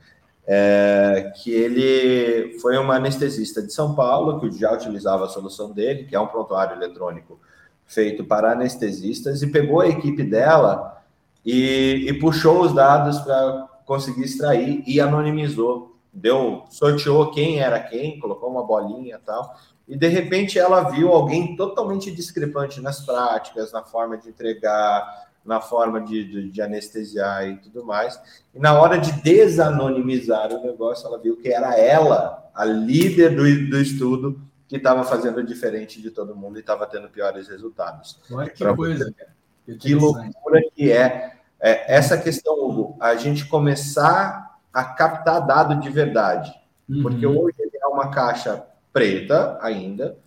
[0.48, 6.04] é, que ele foi uma anestesista de São Paulo, que já utilizava a solução dele,
[6.06, 7.40] que é um prontuário eletrônico
[7.86, 11.04] feito para anestesistas, e pegou a equipe dela
[11.46, 15.96] e, e puxou os dados para conseguir extrair e anonimizou.
[16.12, 19.54] Deu, sorteou quem era quem, colocou uma bolinha e tal,
[19.88, 25.62] e de repente ela viu alguém totalmente discrepante nas práticas, na forma de entregar, na
[25.62, 28.20] forma de, de, de, anestesiar e tudo mais.
[28.54, 33.70] E na hora de desanonimizar o negócio, ela viu que era ela, a líder do,
[33.70, 38.20] do estudo, que estava fazendo diferente de todo mundo e estava tendo piores resultados.
[38.32, 39.14] Olha que pra coisa.
[39.66, 45.80] Que, que loucura que é, é, essa questão, Hugo, a gente começar a captar dado
[45.80, 46.54] de verdade.
[46.90, 47.04] Uhum.
[47.04, 50.18] Porque hoje é uma caixa preta ainda,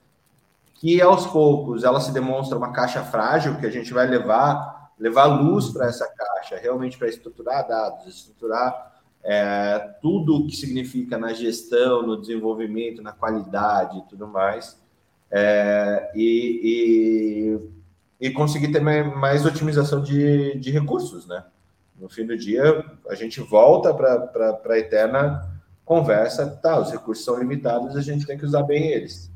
[0.75, 5.27] que aos poucos ela se demonstra uma caixa frágil, que a gente vai levar levar
[5.27, 11.33] luz para essa caixa, realmente para estruturar dados, estruturar é, tudo o que significa na
[11.33, 14.81] gestão, no desenvolvimento, na qualidade e tudo mais,
[15.31, 17.59] é, e,
[18.21, 21.45] e, e, conseguir ter mais otimização de, de recursos, né?
[22.01, 27.39] No fim do dia, a gente volta para a eterna conversa, tá, os recursos são
[27.39, 29.31] limitados, a gente tem que usar bem eles.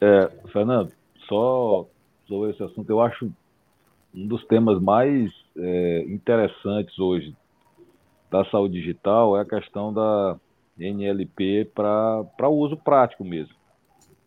[0.00, 0.92] É, Fernando,
[1.28, 1.86] só
[2.26, 3.30] sobre esse assunto, eu acho
[4.14, 7.34] um dos temas mais é, interessantes hoje
[8.30, 10.36] da saúde digital é a questão da
[10.78, 13.54] NLP para uso prático mesmo.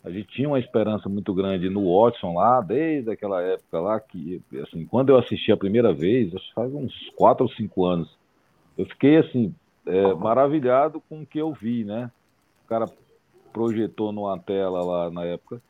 [0.03, 4.41] A gente tinha uma esperança muito grande no Watson lá, desde aquela época lá, que,
[4.61, 8.13] assim, quando eu assisti a primeira vez, acho que faz uns quatro ou cinco anos,
[8.77, 9.55] eu fiquei, assim,
[9.85, 12.11] é, maravilhado com o que eu vi, né?
[12.65, 12.85] O cara
[13.53, 15.61] projetou numa tela lá na época,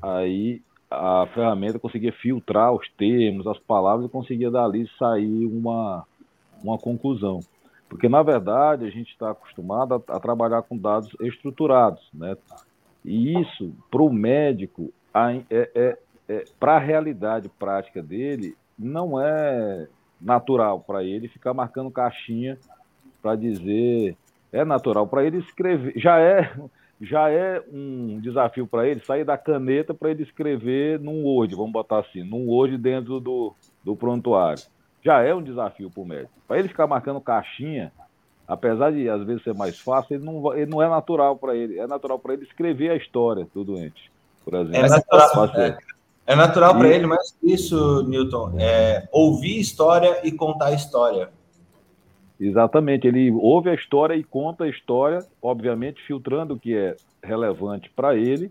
[0.00, 0.62] aí
[0.94, 6.04] a ferramenta conseguia filtrar os termos, as palavras e conseguia dali sair uma,
[6.62, 7.40] uma conclusão.
[7.88, 12.36] Porque, na verdade, a gente está acostumado a, a, trabalhar com dados estruturados, né?
[13.04, 14.92] E isso, para o médico,
[15.50, 19.86] é, é, é para a realidade prática dele, não é
[20.20, 22.58] natural para ele ficar marcando caixinha
[23.20, 24.16] para dizer
[24.52, 26.50] é natural para ele escrever já é
[27.00, 31.72] já é um desafio para ele sair da caneta para ele escrever num Word vamos
[31.72, 34.62] botar assim num Word dentro do, do prontuário.
[35.02, 36.32] Já é um desafio para o médico.
[36.48, 37.92] Para ele ficar marcando caixinha
[38.46, 41.78] apesar de às vezes ser mais fácil ele não ele não é natural para ele.
[41.78, 44.12] É natural para ele escrever a história do doente
[44.44, 44.76] por exemplo.
[44.76, 45.78] É natural, é,
[46.26, 51.30] é natural para ele, mas isso, Newton, é ouvir história e contar história.
[52.38, 57.88] Exatamente, ele ouve a história e conta a história, obviamente filtrando o que é relevante
[57.90, 58.50] para ele,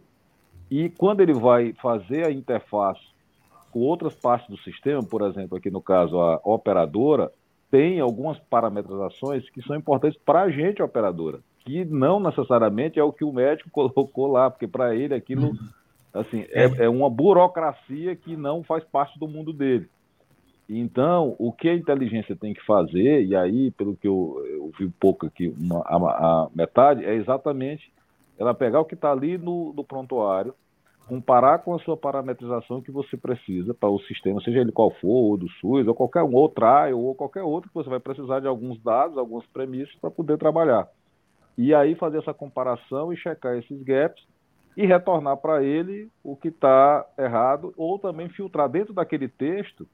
[0.72, 3.02] e quando ele vai fazer a interface
[3.72, 7.32] com outras partes do sistema, por exemplo, aqui no caso a operadora,
[7.70, 13.12] tem algumas parametrizações que são importantes para a gente, operadora, que não necessariamente é o
[13.12, 15.48] que o médico colocou lá, porque para ele aquilo.
[15.48, 19.90] Uhum Assim, é, é uma burocracia que não faz parte do mundo dele.
[20.70, 24.88] Então, o que a inteligência tem que fazer, e aí, pelo que eu, eu vi
[25.00, 27.92] pouco aqui, uma, a, a, metade, é exatamente
[28.40, 30.56] ela pegar o que está ali no, no, prontuário,
[31.08, 35.10] comparar com a sua parametrização que você precisa para o sistema, seja ele qual for,
[35.10, 38.40] ou do SUS, ou qualquer um, ou trial, ou qualquer outro, que você vai precisar
[38.40, 40.88] de alguns dados, algumas premissas para poder trabalhar.
[41.58, 44.26] E aí fazer essa comparação e checar esses gaps
[44.76, 49.88] e retornar para ele o que está errado, ou também filtrar dentro daquele texto,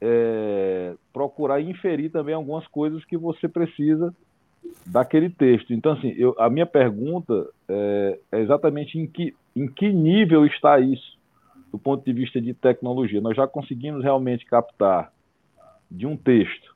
[0.00, 4.14] é, procurar inferir também algumas coisas que você precisa
[4.86, 5.72] daquele texto.
[5.72, 10.78] Então, assim, eu, a minha pergunta é, é exatamente em que, em que nível está
[10.78, 11.18] isso,
[11.72, 13.20] do ponto de vista de tecnologia.
[13.20, 15.12] Nós já conseguimos realmente captar
[15.90, 16.70] de um texto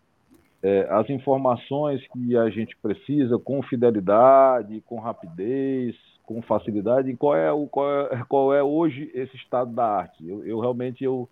[0.64, 7.14] é, as informações que a gente precisa com fidelidade, com rapidez, com facilidade.
[7.16, 10.26] qual é, o, qual, é, qual é hoje esse estado da arte?
[10.26, 11.28] Eu, eu realmente eu,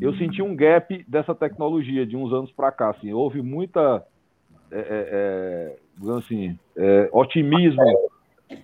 [0.00, 2.90] eu senti um gap dessa tecnologia de uns anos para cá.
[2.90, 4.04] Assim, houve muita
[4.70, 5.76] é, é,
[6.06, 7.82] é assim, é, otimismo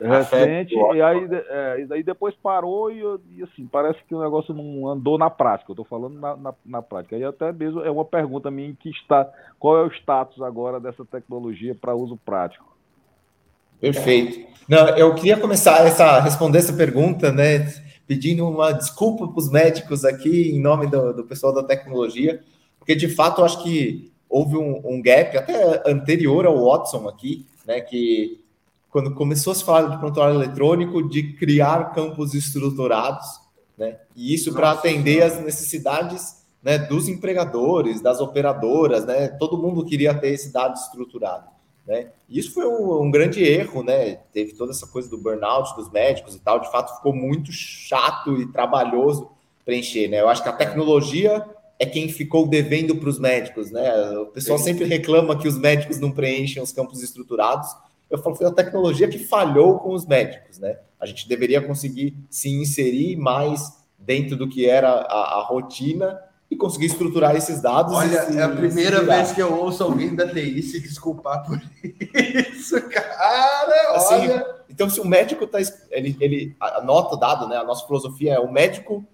[0.01, 3.03] recente e aí, é, e aí depois parou e,
[3.37, 5.71] e, assim parece que o negócio não andou na prática.
[5.71, 7.17] Eu estou falando na, na, na, prática.
[7.17, 11.05] E até mesmo é uma pergunta minha que está qual é o status agora dessa
[11.05, 12.75] tecnologia para uso prático?
[13.81, 14.49] Perfeito.
[14.69, 17.67] Não, eu queria começar essa responder essa pergunta, né?
[18.07, 22.43] Pedindo uma desculpa para os médicos aqui em nome do, do, pessoal da tecnologia,
[22.79, 27.47] porque de fato eu acho que houve um, um, gap até anterior ao Watson aqui,
[27.67, 27.81] né?
[27.81, 28.43] Que
[28.91, 33.27] quando começou a se falar de prontuário eletrônico, de criar campos estruturados,
[33.77, 33.99] né?
[34.15, 39.29] E isso para atender as necessidades né, dos empregadores, das operadoras, né?
[39.29, 41.54] Todo mundo queria ter esse dado estruturado.
[41.87, 42.09] Né?
[42.29, 44.17] Isso foi um, um, grande erro, né?
[44.33, 46.59] Teve toda essa coisa do burnout dos médicos e tal.
[46.59, 49.31] De fato, ficou muito chato e trabalhoso
[49.65, 50.21] preencher, né?
[50.21, 51.45] Eu acho que a tecnologia
[51.79, 54.19] é quem ficou devendo para os médicos, né?
[54.19, 54.65] O pessoal Sim.
[54.65, 57.69] sempre reclama que os médicos não preenchem os campos estruturados.
[58.09, 60.79] Eu falo, foi a tecnologia que falhou com os médicos, né?
[60.99, 66.19] A gente deveria conseguir se inserir mais dentro do que era a, a rotina
[66.55, 67.93] e conseguir estruturar esses dados.
[67.93, 72.81] Olha, é a primeira vez que eu ouço alguém da TI se desculpar por isso,
[72.89, 73.95] cara.
[73.95, 74.55] Assim, olha.
[74.71, 75.59] Então, se o médico está.
[75.91, 77.57] Ele, ele anota o dado, né?
[77.57, 79.05] A nossa filosofia é o médico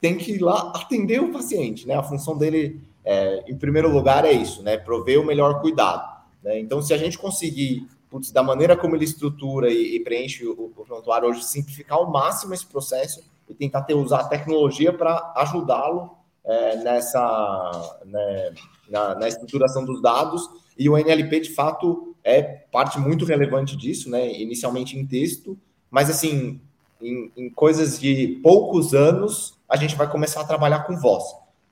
[0.00, 1.94] tem que ir lá atender o paciente, né?
[1.94, 4.76] A função dele, é, em primeiro lugar, é isso, né?
[4.76, 6.06] Prover o melhor cuidado.
[6.42, 6.60] Né?
[6.60, 10.70] Então, se a gente conseguir, putz, da maneira como ele estrutura e, e preenche o,
[10.76, 15.32] o prontuário hoje, simplificar ao máximo esse processo e tentar ter, usar a tecnologia para
[15.36, 18.52] ajudá-lo é, nessa né,
[18.88, 24.10] na, na, estruturação dos dados e o NLP de fato é parte muito relevante disso,
[24.10, 24.30] né?
[24.40, 25.58] Inicialmente em texto,
[25.90, 26.60] mas assim
[27.00, 31.24] em, em coisas de poucos anos a gente vai começar a trabalhar com voz,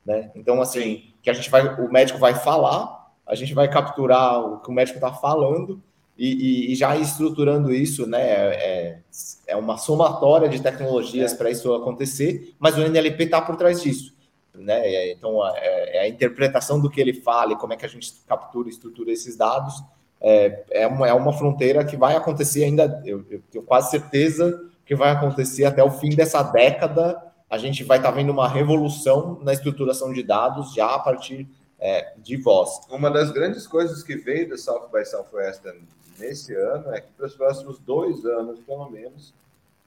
[0.07, 0.31] né?
[0.35, 4.61] Então assim que a gente vai o médico vai falar, a gente vai capturar o
[4.61, 5.83] que o médico está falando
[6.17, 8.99] e, e, e, já estruturando isso, né, é,
[9.47, 11.37] é uma somatória de tecnologias é.
[11.37, 14.13] para isso acontecer, mas o NLP está por trás disso
[14.55, 15.11] né?
[15.11, 18.13] Então, é, é, a interpretação do que ele fala e como é que a gente
[18.27, 19.83] captura e estrutura esses dados
[20.21, 24.71] é, é, uma, é uma fronteira que vai acontecer ainda, eu, eu tenho quase certeza
[24.87, 27.21] que vai acontecer até o fim dessa década.
[27.51, 31.49] A gente vai estar tá vendo uma revolução na estruturação de dados já a partir
[31.81, 32.81] é, de voz.
[32.89, 35.63] Uma das grandes coisas que veio do South by Southwest
[36.19, 39.35] nesse ano é que para os próximos dois anos, pelo menos,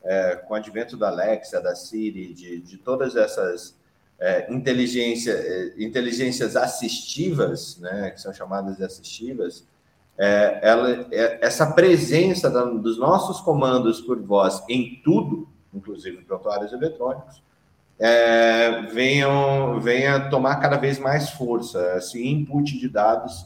[0.04, 3.74] é, com o advento da Alexa, da Siri, de, de todas essas
[4.20, 9.66] é, inteligência, é, inteligências assistivas, né, que são chamadas de assistivas,
[10.18, 16.24] é, ela, é, essa presença da, dos nossos comandos por voz em tudo, inclusive em
[16.24, 17.44] prontuários eletrônicos,
[18.00, 23.46] é, venham, venha tomar cada vez mais força, assim, input de dados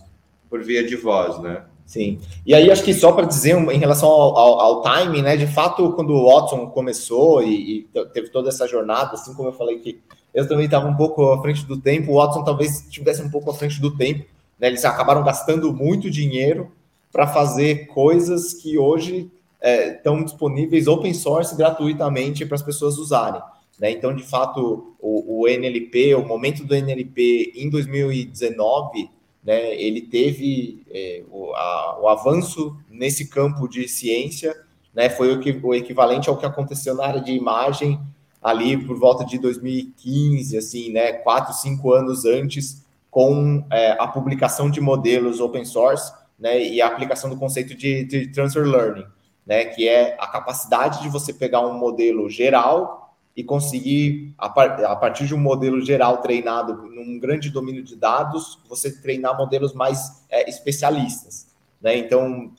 [0.49, 1.63] por via de voz, né?
[1.89, 2.19] Sim.
[2.45, 5.35] E aí, acho que só para dizer em relação ao, ao, ao timing, né?
[5.35, 9.53] De fato, quando o Watson começou e, e, teve toda essa jornada, assim como eu
[9.53, 9.99] falei que
[10.31, 13.49] eu também estava um pouco à frente do tempo, o Watson talvez estivesse um pouco
[13.49, 14.23] à frente do tempo,
[14.59, 14.67] né?
[14.67, 16.71] Eles acabaram gastando muito dinheiro
[17.11, 23.41] para fazer coisas que hoje é, estão disponíveis open source gratuitamente para as pessoas usarem.
[23.79, 23.89] Né?
[23.89, 29.09] Então, de fato, o, o NLP, o momento do NLP em 2019
[29.43, 34.55] né, ele teve é, o, a, o, avanço nesse campo de ciência,
[34.93, 37.99] né, foi o, que, o, equivalente ao que aconteceu na área de imagem
[38.41, 44.69] ali por volta de 2015, assim, né, quatro, cinco anos antes, com é, a publicação
[44.69, 49.05] de modelos open source, né, e a aplicação do conceito de, de transfer learning,
[49.45, 53.08] né, que é a capacidade de você pegar um modelo geral
[53.39, 57.95] e conseguir, a, par, a, partir de um modelo geral treinado num grande domínio de
[57.95, 61.47] dados, você treinar modelos mais é, especialistas.
[61.81, 61.97] Né?
[61.99, 62.51] Então,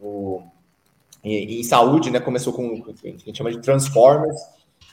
[0.00, 0.40] o,
[1.24, 4.40] em, em, saúde, né, começou com o que a gente chama de Transformers,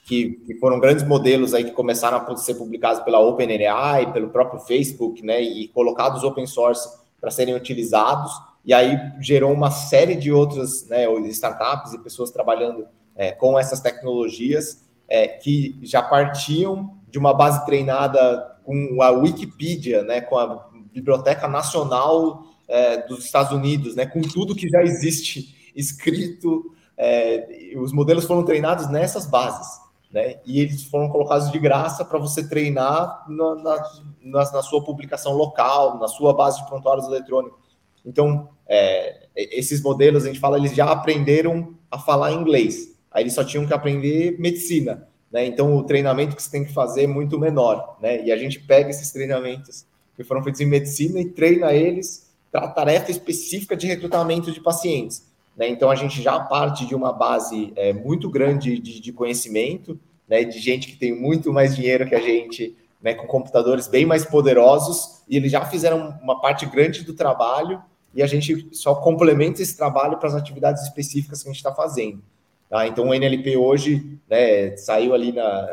[0.06, 4.60] que, que, foram grandes modelos aí que começaram a ser publicados pela OpenAI, pelo próprio
[4.60, 6.90] Facebook, né, e colocados open source
[7.22, 8.32] para serem utilizados,
[8.66, 13.80] e aí gerou uma série de outras né, startups e pessoas trabalhando é, com essas
[13.80, 20.68] tecnologias é, que já partiam de uma base treinada com a Wikipedia, né, com a
[20.92, 26.74] Biblioteca Nacional é, dos Estados Unidos, né, com tudo que já existe escrito.
[26.98, 29.80] É, os modelos foram treinados nessas bases,
[30.12, 35.34] né, e eles foram colocados de graça para você treinar na, na, na, sua publicação
[35.34, 37.60] local, na sua base de prontuários eletrônicos.
[38.06, 42.95] Então, é, esses modelos, a gente fala, eles já aprenderam a falar inglês.
[43.16, 45.46] Aí eles só tinham que aprender medicina, né?
[45.46, 48.22] Então o treinamento que você tem que fazer é muito menor, né?
[48.22, 49.86] E a gente pega esses treinamentos
[50.18, 55.26] que foram feitos em medicina e treina eles para tarefa específica de recrutamento de pacientes.
[55.56, 55.70] Né?
[55.70, 59.98] Então a gente já parte de uma base é, muito grande de, de conhecimento,
[60.28, 60.44] né?
[60.44, 63.14] De gente que tem muito mais dinheiro que a gente, né?
[63.14, 67.82] Com computadores bem mais poderosos e eles já fizeram uma parte grande do trabalho
[68.14, 71.74] e a gente só complementa esse trabalho para as atividades específicas que a gente está
[71.74, 72.22] fazendo.
[72.70, 72.88] Tá?
[72.88, 75.68] Então, o NLP hoje né, saiu ali na,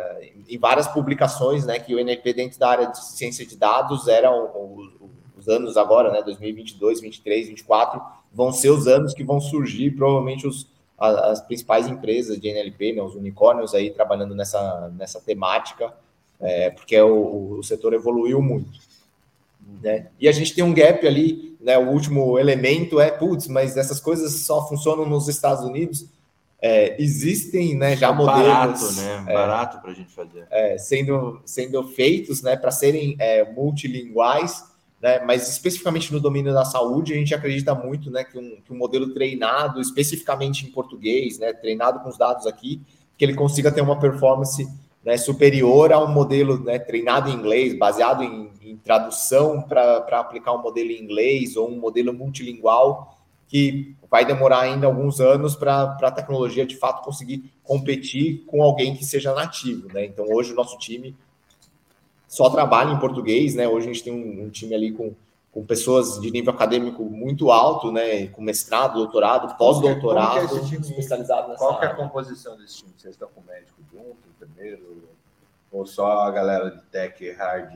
[0.49, 4.51] em várias publicações, né, que o NLP dentro da área de ciência de dados eram
[4.55, 4.93] os,
[5.39, 8.01] os anos agora, né, 2022, 2023, 2024,
[8.33, 10.69] vão ser os anos que vão surgir provavelmente os,
[10.99, 15.95] as, principais empresas de NLP, né, os unicórnios aí trabalhando nessa, nessa temática,
[16.39, 18.79] é, porque o, o setor evoluiu muito.
[19.83, 20.09] Né?
[20.21, 24.01] E a gente tem um gap ali, né, o último elemento é, putz, mas essas
[24.01, 26.07] coisas só funcionam nos Estados Unidos,
[26.63, 29.25] é, existem né, já modelos barato, né?
[29.27, 34.65] É, barato para a gente fazer, é, sendo sendo feitos, né, para serem é, multilinguais,
[35.01, 35.19] né?
[35.27, 38.77] Mas especificamente no domínio da saúde, a gente acredita muito, né, que um, que um
[38.77, 42.81] modelo treinado especificamente em português, né, treinado com os dados aqui,
[43.19, 44.69] que ele consiga ter uma performance
[45.05, 50.53] né, superior a um modelo né, treinado em inglês, baseado em, em tradução para aplicar
[50.53, 53.19] um modelo em inglês ou um modelo multilingual
[53.49, 58.95] que vai demorar ainda alguns anos para a tecnologia de fato conseguir competir com alguém
[58.95, 60.05] que seja nativo, né?
[60.05, 61.17] Então hoje o nosso time
[62.29, 63.69] só trabalha em português, né?
[63.69, 65.15] Hoje a gente tem um, um time ali com,
[65.53, 68.27] com pessoas de nível acadêmico muito alto, né?
[68.29, 72.93] Com mestrado, doutorado, pós-doutorado, é, é especializado nessa Qual é a composição desse time?
[72.97, 75.12] Vocês estão com médico junto, enfermeiro?
[75.73, 77.73] Ou só a galera de tech, hard,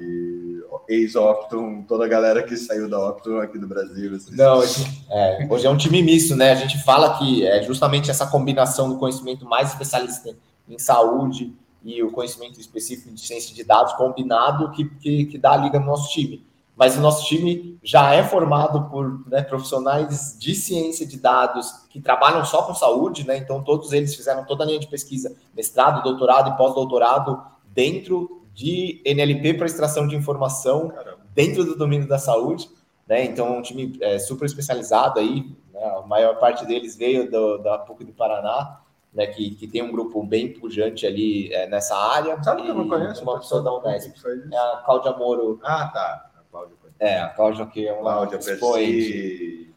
[0.87, 4.15] ex-Optum, toda a galera que saiu da Optum aqui do Brasil?
[4.15, 4.37] Assim.
[4.37, 4.63] Não,
[5.11, 6.53] é, hoje é um time misto, né?
[6.53, 10.37] A gente fala que é justamente essa combinação do conhecimento mais especialista
[10.69, 15.53] em saúde e o conhecimento específico de ciência de dados combinado que, que, que dá
[15.53, 16.45] a liga no nosso time.
[16.77, 21.99] Mas o nosso time já é formado por né, profissionais de ciência de dados que
[21.99, 23.39] trabalham só com saúde, né?
[23.39, 29.03] Então todos eles fizeram toda a linha de pesquisa, mestrado, doutorado e pós-doutorado dentro de
[29.05, 31.19] NLP para extração de informação Caramba.
[31.35, 32.69] dentro do domínio da saúde.
[33.07, 33.25] Né?
[33.27, 35.55] Então, é um time é, super especializado aí.
[35.73, 35.85] Né?
[35.85, 38.81] A maior parte deles veio do, da PUC do Paraná,
[39.13, 39.27] né?
[39.27, 42.43] que, que tem um grupo bem pujante ali é, nessa área.
[42.43, 43.23] Sabe que eu não conheço?
[43.23, 44.17] Uma pessoa da Unesp.
[44.51, 45.61] É a Cláudia Moro.
[45.63, 46.31] Ah, tá.
[46.35, 46.77] A Cláudia.
[46.99, 49.75] É, a Cláudia que é uma Cláudia expoente.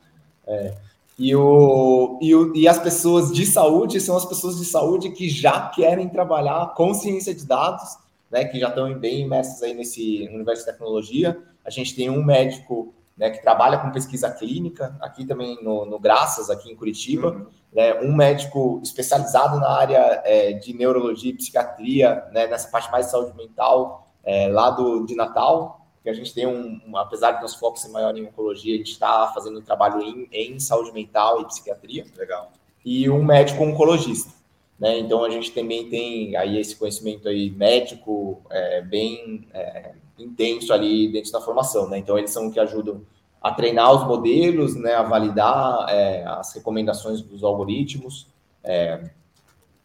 [0.47, 0.88] É.
[1.19, 5.29] E, o, e, o, e as pessoas de saúde são as pessoas de saúde que
[5.29, 7.97] já querem trabalhar com ciência de dados,
[8.31, 11.37] né, que já estão bem imersas aí nesse universo de tecnologia.
[11.65, 15.99] A gente tem um médico né, que trabalha com pesquisa clínica, aqui também no, no
[15.99, 17.47] Graças, aqui em Curitiba, uhum.
[17.73, 23.07] né, um médico especializado na área é, de neurologia e psiquiatria, né, nessa parte mais
[23.07, 27.33] de saúde mental, é, lá do, de Natal, que a gente tem um, um apesar
[27.33, 30.59] de nosso foco ser maior em oncologia, a gente está fazendo um trabalho em, em
[30.59, 32.05] saúde mental e psiquiatria.
[32.17, 32.51] Legal.
[32.85, 34.31] E um médico oncologista.
[34.79, 34.97] Né?
[34.99, 41.11] Então a gente também tem aí esse conhecimento aí médico é, bem é, intenso ali
[41.11, 41.97] dentro da formação, né?
[41.97, 43.01] Então eles são que ajudam
[43.41, 44.93] a treinar os modelos, né?
[44.93, 48.27] A validar é, as recomendações dos algoritmos.
[48.63, 49.09] É,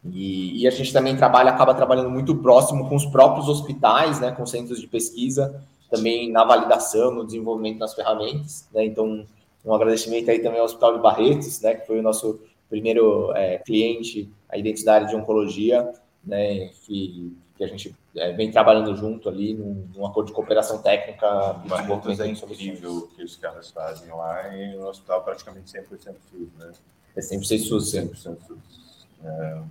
[0.04, 4.30] e, e, a gente também trabalha, acaba trabalhando muito próximo com os próprios hospitais, né?
[4.30, 5.62] Com centros de pesquisa,
[5.94, 8.84] também na validação, no desenvolvimento das ferramentas, né?
[8.84, 9.26] Então
[9.64, 11.74] um agradecimento aí também ao Hospital de Barretos, né?
[11.74, 15.92] Que foi o nosso primeiro é, cliente a identidade de oncologia,
[16.24, 20.80] né, que, que a gente é, vem trabalhando junto ali num, num, acordo de cooperação
[20.80, 21.26] técnica.
[21.66, 26.48] Barretos é incrível o que os caras fazem lá e no hospital praticamente 100% SUS,
[26.56, 26.72] né?
[27.16, 29.06] É 100% SUS, 100% SUS.
[29.24, 29.62] É,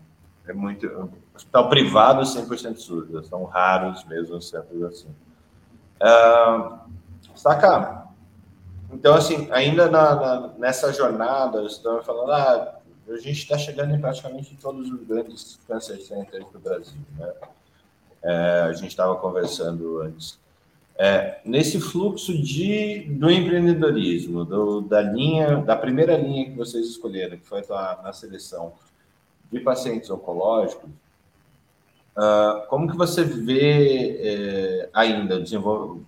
[0.50, 1.10] é muito...
[1.34, 5.10] Hospital privado 100% SUS, são raros mesmo centros assim.
[6.04, 6.80] Uh,
[7.34, 8.08] saca?
[8.92, 14.00] Então, assim, ainda na, na, nessa jornada, estava falando, ah, a gente está chegando em
[14.00, 17.34] praticamente todos os grandes cancer centers do Brasil, né?
[18.22, 20.40] É, a gente estava conversando antes.
[20.96, 27.38] É, nesse fluxo de, do empreendedorismo, do, da linha, da primeira linha que vocês escolheram,
[27.38, 28.74] que foi a, na seleção
[29.52, 30.90] de pacientes oncológicos,
[32.18, 36.04] uh, como que você vê é, ainda desenvolver?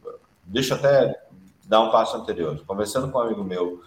[0.45, 1.25] Deixa eu até
[1.67, 2.61] dar um passo anterior.
[2.65, 3.81] Conversando com um amigo meu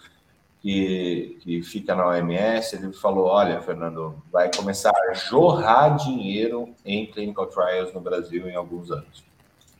[0.60, 7.06] que, que fica na OMS, ele falou: Olha, Fernando, vai começar a jorrar dinheiro em
[7.06, 9.24] clinical trials no Brasil em alguns anos.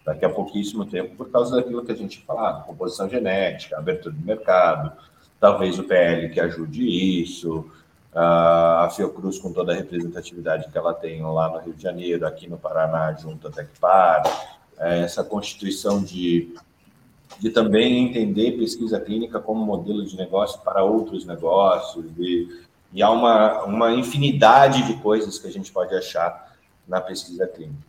[0.05, 4.25] Daqui a pouquíssimo tempo, por causa daquilo que a gente falava, composição genética, abertura de
[4.25, 4.93] mercado,
[5.39, 7.71] talvez o PL que ajude isso,
[8.15, 12.49] a Fiocruz com toda a representatividade que ela tem lá no Rio de Janeiro, aqui
[12.49, 14.23] no Paraná, junto à Tecpar,
[14.79, 16.55] essa constituição de
[17.39, 23.11] de também entender pesquisa clínica como modelo de negócio para outros negócios, e, e há
[23.11, 26.57] uma, uma infinidade de coisas que a gente pode achar
[26.87, 27.87] na pesquisa clínica.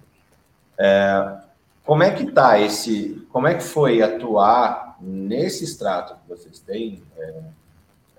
[0.77, 1.37] É,
[1.83, 7.01] como é que está esse, como é que foi atuar nesse extrato que vocês têm
[7.17, 7.41] é,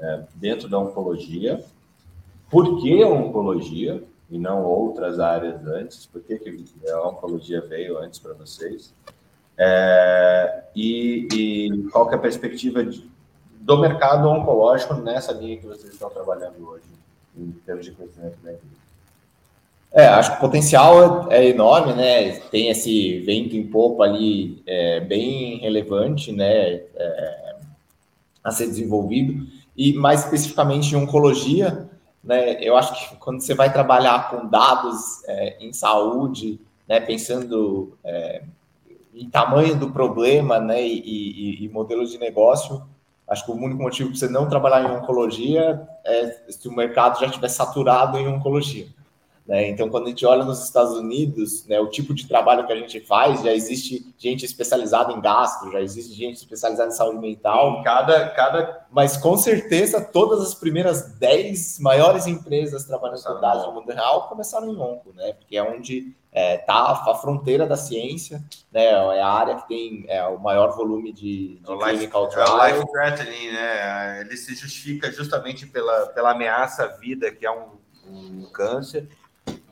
[0.01, 1.63] é, dentro da oncologia?
[2.51, 6.07] Por que oncologia e não outras áreas antes?
[6.07, 8.93] Por que, que a oncologia veio antes para vocês?
[9.57, 13.09] É, e, e, qual que é a perspectiva de,
[13.61, 16.85] do mercado oncológico nessa linha que vocês estão trabalhando hoje,
[17.37, 18.81] em termos de crescimento da empresa?
[19.93, 22.39] É, acho que o potencial é, é enorme, né?
[22.51, 26.75] Tem esse vento em popa ali é, bem relevante, né?
[26.95, 27.57] É,
[28.43, 29.47] a ser desenvolvido.
[29.77, 31.90] E mais especificamente em oncologia,
[32.23, 32.63] né?
[32.63, 37.01] Eu acho que quando você vai trabalhar com dados é, em saúde, né?
[37.01, 38.43] Pensando é,
[39.15, 42.83] em tamanho do problema né, e, e, e modelos de negócio,
[43.29, 47.21] acho que o único motivo para você não trabalhar em oncologia é se o mercado
[47.21, 48.87] já estiver saturado em oncologia.
[49.51, 49.69] Né?
[49.69, 52.77] Então, quando a gente olha nos Estados Unidos, né, o tipo de trabalho que a
[52.77, 57.83] gente faz, já existe gente especializada em gastro, já existe gente especializada em saúde mental.
[57.83, 58.87] Cada, cada...
[58.93, 64.29] Mas, com certeza, todas as primeiras 10 maiores empresas trabalhando com dados no mundo real
[64.29, 65.33] começaram em onco, né?
[65.33, 68.41] porque é onde está é, tá a fronteira da ciência,
[68.71, 68.85] né?
[68.85, 72.63] é a área que tem é, o maior volume de, de o clinical life, trial.
[72.63, 74.21] É life threatening, né?
[74.21, 79.09] Ele se justifica justamente pela, pela ameaça à vida, que é um, um câncer,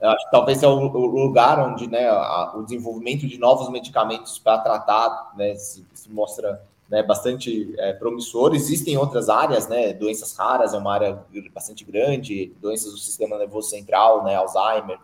[0.03, 2.11] acho que talvez é o, lugar onde né,
[2.55, 8.55] o desenvolvimento de novos medicamentos para tratar né, se, se mostra né, bastante é, promissor.
[8.55, 13.68] Existem outras áreas, né, doenças raras é uma área bastante grande, doenças do sistema nervoso
[13.68, 14.99] central, né, Alzheimer,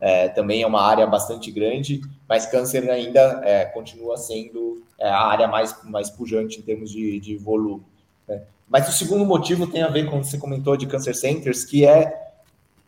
[0.00, 5.22] é, também é uma área bastante grande, mas câncer ainda é, continua sendo é, a
[5.26, 7.82] área mais, mais pujante em termos de, de volume.
[8.28, 8.42] Né?
[8.68, 11.64] Mas o segundo motivo tem a ver com o que você comentou de cancer centers,
[11.64, 12.32] que é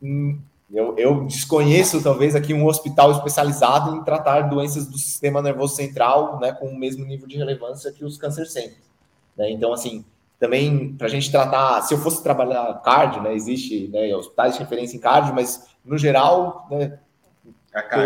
[0.03, 0.39] hum,
[0.71, 6.41] eu, eu, desconheço, talvez, aqui um hospital especializado em tratar doenças do sistema nervoso central,
[6.41, 8.91] né, com o mesmo nível de relevância que os câncer centers.
[9.37, 9.51] Né?
[9.51, 10.05] Então, assim,
[10.41, 14.61] também para a gente tratar, se eu fosse trabalhar cardio, né, existe né, hospitais de
[14.61, 16.99] referência em cardio, mas no geral, né,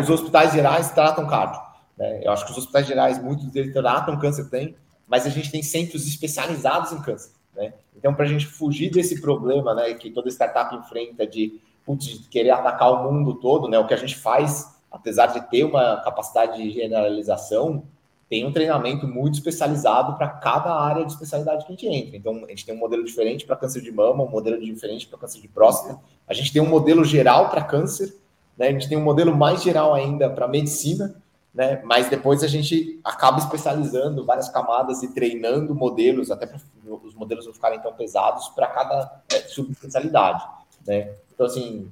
[0.01, 1.61] os hospitais gerais tratam cardio.
[1.97, 2.21] Né?
[2.23, 4.77] Eu acho que os hospitais gerais, muitos deles tratam câncer tem,
[5.09, 7.33] mas a gente tem centros especializados em câncer.
[7.55, 7.73] Né?
[7.97, 12.29] Então, para a gente fugir desse problema né, que toda startup enfrenta de putz, de
[12.29, 13.79] querer atacar o mundo todo, né?
[13.79, 17.85] O que a gente faz, apesar de ter uma capacidade de generalização,
[18.31, 22.17] tem um treinamento muito especializado para cada área de especialidade que a gente entra.
[22.17, 25.19] Então, a gente tem um modelo diferente para câncer de mama, um modelo diferente para
[25.19, 25.99] câncer de próstata.
[26.29, 28.15] A gente tem um modelo geral para câncer,
[28.57, 28.69] né?
[28.69, 31.21] a gente tem um modelo mais geral ainda para medicina,
[31.53, 31.83] né?
[31.85, 36.61] mas depois a gente acaba especializando várias camadas e treinando modelos, até para
[37.03, 40.45] os modelos não ficarem tão pesados, para cada é, subespecialidade.
[40.87, 41.13] Né?
[41.35, 41.91] Então, assim,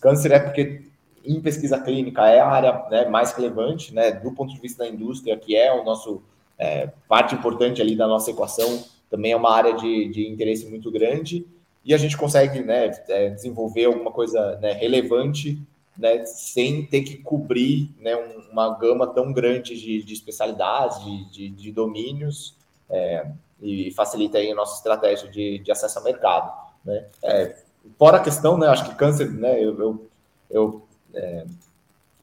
[0.00, 0.82] câncer é porque
[1.24, 4.90] em pesquisa clínica é a área né, mais relevante, né, do ponto de vista da
[4.90, 6.22] indústria, que é o nosso
[6.58, 10.90] é, parte importante ali da nossa equação, também é uma área de, de interesse muito
[10.90, 11.46] grande
[11.84, 15.58] e a gente consegue né, é, desenvolver alguma coisa né, relevante
[15.96, 18.14] né, sem ter que cobrir né,
[18.50, 22.54] uma gama tão grande de, de especialidades, de, de, de domínios
[22.88, 23.26] é,
[23.60, 26.52] e facilita aí a nossa estratégia de, de acesso ao mercado.
[26.84, 27.06] Né?
[27.22, 27.56] É,
[27.98, 30.08] fora a questão, né, acho que câncer, né, eu, eu,
[30.50, 30.82] eu
[31.14, 31.44] é,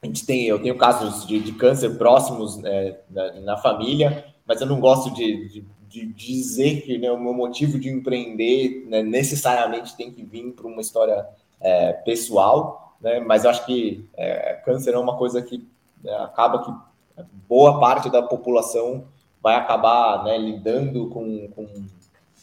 [0.01, 4.61] a gente tem, eu tenho casos de, de câncer próximos é, na, na, família, mas
[4.61, 9.01] eu não gosto de, de, de dizer que né, o meu motivo de empreender né,
[9.01, 11.25] necessariamente tem que vir para uma história
[11.59, 15.67] é, pessoal, né, mas acho que é, câncer é uma coisa que
[16.05, 19.05] é, acaba que boa parte da população
[19.41, 21.67] vai acabar né, lidando com, com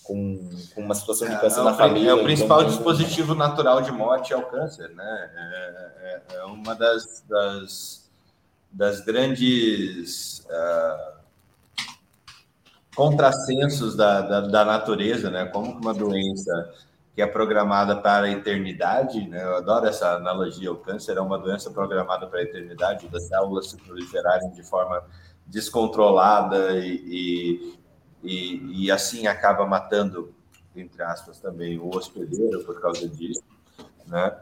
[0.02, 2.10] com, com uma situação de é, câncer é, na família.
[2.10, 5.30] É o principal então, dispositivo natural de morte é o câncer, né?
[5.34, 8.10] É, é, é uma das, das,
[8.70, 11.12] das grandes uh,
[12.94, 15.46] contrassensos da, da, da, natureza, né?
[15.46, 16.72] Como uma doença
[17.14, 19.42] que é programada para a eternidade, né?
[19.42, 20.72] Eu adoro essa analogia.
[20.72, 25.02] O câncer é uma doença programada para a eternidade, das células se proliferarem de forma
[25.46, 27.74] descontrolada e,
[28.22, 30.32] e, e assim acaba matando,
[30.74, 33.42] entre aspas, também o hospedeiro por causa disso,
[34.06, 34.36] né?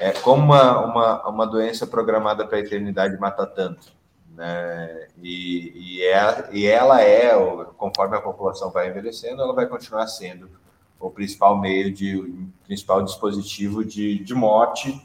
[0.00, 3.92] É como uma, uma, uma doença programada para a eternidade mata tanto,
[4.34, 5.08] né?
[5.22, 7.32] E, e, é, e ela é,
[7.76, 10.48] conforme a população vai envelhecendo, ela vai continuar sendo
[10.98, 15.00] o principal meio de, o principal dispositivo de, de morte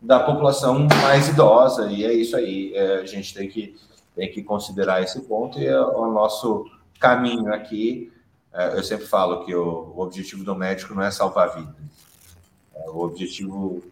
[0.00, 2.74] da população mais idosa, e é isso aí.
[2.74, 3.74] É, a gente tem que,
[4.14, 6.66] tem que considerar esse ponto, e é o nosso
[6.98, 8.12] caminho aqui,
[8.52, 11.74] é, eu sempre falo que o, objetivo do médico não é salvar vidas.
[12.74, 13.82] É, o objetivo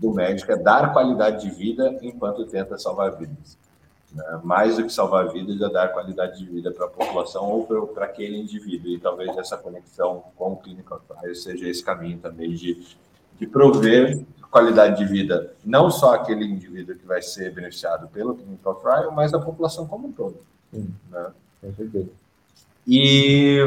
[0.00, 3.56] do médico é dar qualidade de vida enquanto tenta salvar vidas.
[4.12, 4.40] Né?
[4.42, 8.04] Mais do que salvar vidas é dar qualidade de vida para a população ou para
[8.04, 8.90] aquele indivíduo.
[8.90, 12.86] E talvez essa conexão com o clinical trial seja esse caminho também de,
[13.38, 18.74] de prover qualidade de vida, não só aquele indivíduo que vai ser beneficiado pelo clinical
[18.76, 20.38] trial, mas a população como um todo.
[20.72, 21.32] Sim, né?
[21.60, 22.08] Com certeza.
[22.90, 23.58] E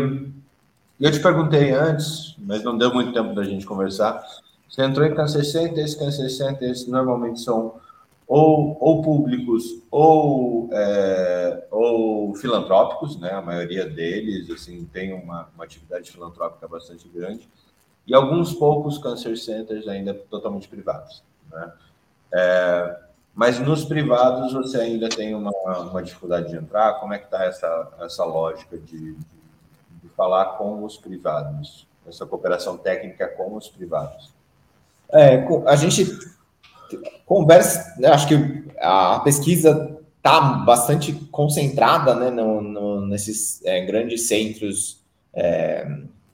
[0.99, 4.19] eu te perguntei antes, mas não deu muito tempo da gente conversar.
[4.67, 7.75] Você entrou em câncer center, esses câncer centers normalmente são
[8.27, 13.31] ou, ou públicos ou, é, ou filantrópicos, né?
[13.31, 17.47] A maioria deles assim tem uma, uma atividade filantrópica bastante grande
[18.07, 21.73] e alguns poucos câncer centers ainda totalmente privados, né?
[22.33, 22.99] É,
[23.33, 26.99] mas nos privados você ainda tem uma, uma dificuldade de entrar?
[26.99, 29.25] Como é que está essa, essa lógica de, de,
[30.03, 31.87] de, falar com os privados?
[32.07, 34.33] Essa cooperação técnica com os privados?
[35.09, 36.05] É, a gente
[37.25, 44.27] conversa, né, acho que a pesquisa está bastante concentrada né, no, no nesses é, grandes
[44.27, 45.01] centros
[45.33, 45.87] é,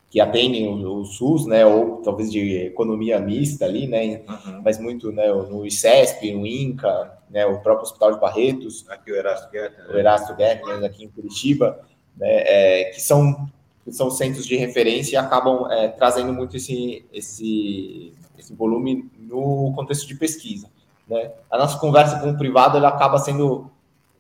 [0.09, 4.61] que atendem o, o, SUS, né, ou talvez de economia mista ali, né, uhum.
[4.63, 9.15] mas muito né, no ICESP, no INCA, né, o próprio Hospital de Barretos, aqui o
[9.15, 11.79] Erasto Guetter, o Erasto Guetter aqui em Curitiba,
[12.15, 13.49] né, é, que são
[13.87, 19.71] que são centros de referência e acabam é, trazendo muito esse, esse, esse volume no
[19.73, 20.67] contexto de pesquisa.
[21.07, 21.31] Né?
[21.49, 23.71] A nossa conversa com o privado ela acaba sendo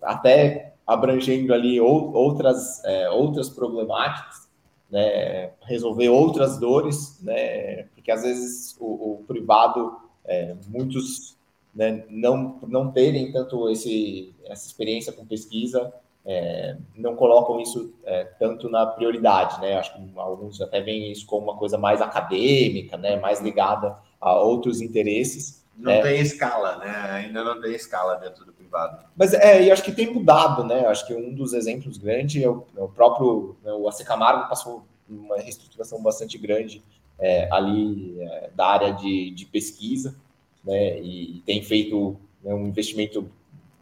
[0.01, 4.46] até abrangendo ali ou, outras, é, outras problemáticas,
[4.89, 11.37] né, resolver outras dores, né, porque às vezes o, o privado, é, muitos
[11.73, 15.93] né, não, não terem tanto esse, essa experiência com pesquisa,
[16.27, 19.77] é, não colocam isso é, tanto na prioridade, né?
[19.77, 23.15] Acho que alguns até veem isso como uma coisa mais acadêmica, né?
[23.15, 25.65] Mais ligada a outros interesses.
[25.77, 26.01] Não né?
[26.01, 26.89] tem escala, né?
[27.11, 29.05] Ainda não tem escala dentro do privado.
[29.15, 30.87] Mas é, e acho que tem mudado, né?
[30.87, 34.49] Acho que um dos exemplos grandes é o, é o próprio né, o AC Camargo
[34.49, 36.83] passou uma reestruturação bastante grande
[37.19, 40.15] é, ali é, da área de, de pesquisa,
[40.63, 40.99] né?
[40.99, 43.29] E, e tem feito né, um investimento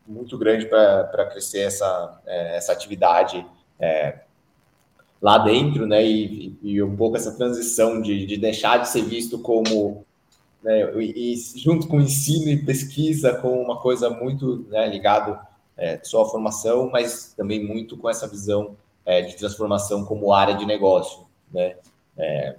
[0.05, 3.45] muito grande para crescer essa, é, essa atividade
[3.79, 4.19] é,
[5.21, 6.05] lá dentro, né?
[6.05, 10.05] E, e, um pouco essa transição de, de deixar de ser visto como
[10.65, 15.37] né, e, e, junto com ensino e pesquisa com uma coisa muito né, ligado
[15.77, 18.75] é, sua formação, mas também muito com essa visão
[19.05, 21.75] é, de transformação como área de negócio, né?
[22.17, 22.55] É,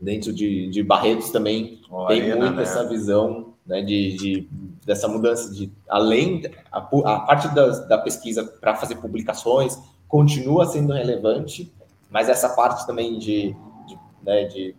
[0.00, 2.62] dentro de, de Barretos também tem muito né?
[2.62, 4.48] essa visão né, de, de,
[4.86, 6.42] dessa mudança de além
[6.72, 9.78] a, a parte da, da pesquisa para fazer publicações
[10.08, 11.70] continua sendo relevante,
[12.08, 13.54] mas essa parte também de,
[13.86, 14.74] de, né, de,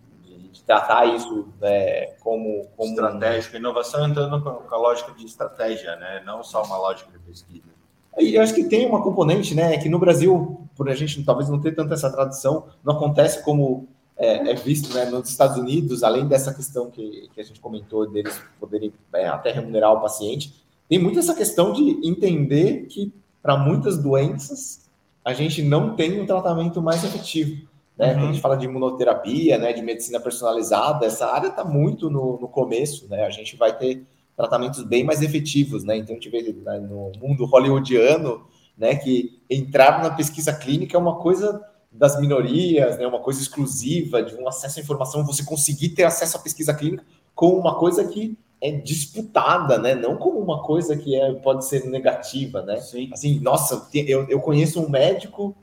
[0.51, 6.21] de tratar isso né, como, como estratégico, inovação entrando com a lógica de estratégia, né,
[6.25, 7.71] não só uma lógica de pesquisa.
[8.19, 11.49] E eu acho que tem uma componente, né, que no Brasil, por a gente talvez
[11.49, 13.87] não ter tanta essa tradição, não acontece como
[14.17, 18.07] é, é, visto né, nos Estados Unidos, além dessa questão que, que a gente comentou
[18.09, 20.53] deles poderem é, até remunerar o paciente,
[20.87, 24.89] tem muito essa questão de entender que para muitas doenças
[25.23, 27.67] a gente não tem um tratamento mais efetivo.
[28.01, 28.07] Né?
[28.07, 28.13] Uhum.
[28.13, 32.39] Quando a gente fala de imunoterapia, né, de medicina personalizada, essa área está muito no,
[32.39, 33.07] no começo.
[33.07, 33.23] Né?
[33.23, 34.03] A gente vai ter
[34.35, 35.83] tratamentos bem mais efetivos.
[35.83, 35.97] Né?
[35.97, 38.43] Então, a gente vê né, no mundo hollywoodiano
[38.75, 44.23] né, que entrar na pesquisa clínica é uma coisa das minorias, né, uma coisa exclusiva,
[44.23, 47.05] de um acesso à informação, você conseguir ter acesso à pesquisa clínica
[47.35, 49.95] com uma coisa que é disputada, né?
[49.95, 52.79] Não como uma coisa que é, pode ser negativa, né?
[52.79, 53.09] Sim.
[53.11, 55.55] Assim, nossa, eu, eu conheço um médico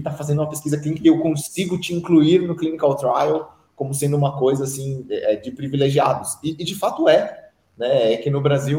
[0.00, 3.92] que está fazendo uma pesquisa clínica e eu consigo te incluir no clinical trial como
[3.92, 6.38] sendo uma coisa assim é, de privilegiados.
[6.42, 8.14] E, e de fato é, né?
[8.14, 8.76] É que no Brasil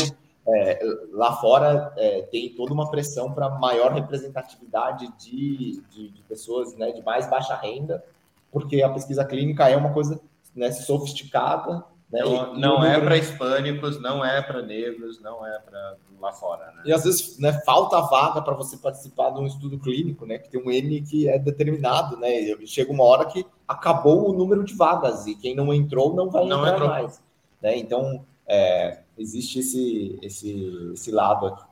[0.48, 0.80] é,
[1.12, 6.92] lá fora é, tem toda uma pressão para maior representatividade de, de, de, pessoas né,
[6.92, 8.04] de mais baixa renda,
[8.52, 10.20] porque a pesquisa clínica é uma coisa
[10.56, 11.84] né, sofisticada.
[12.12, 16.72] Né, não, não é para hispânicos, não é para negros, não é para lá fora.
[16.72, 16.84] Né?
[16.86, 20.50] E às vezes né, falta vaga para você participar de um estudo clínico, né, que
[20.50, 22.16] tem um N que é determinado.
[22.18, 26.30] Né, chega uma hora que acabou o número de vagas e quem não entrou não
[26.30, 26.90] vai não entrar entrou.
[26.90, 27.22] mais.
[27.62, 27.78] Né?
[27.78, 31.68] Então, é, existe esse, esse, esse lado aqui.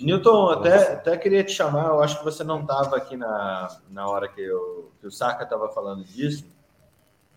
[0.00, 4.08] Newton, até, até queria te chamar, eu acho que você não estava aqui na, na
[4.08, 6.44] hora que, eu, que o Saka estava falando disso,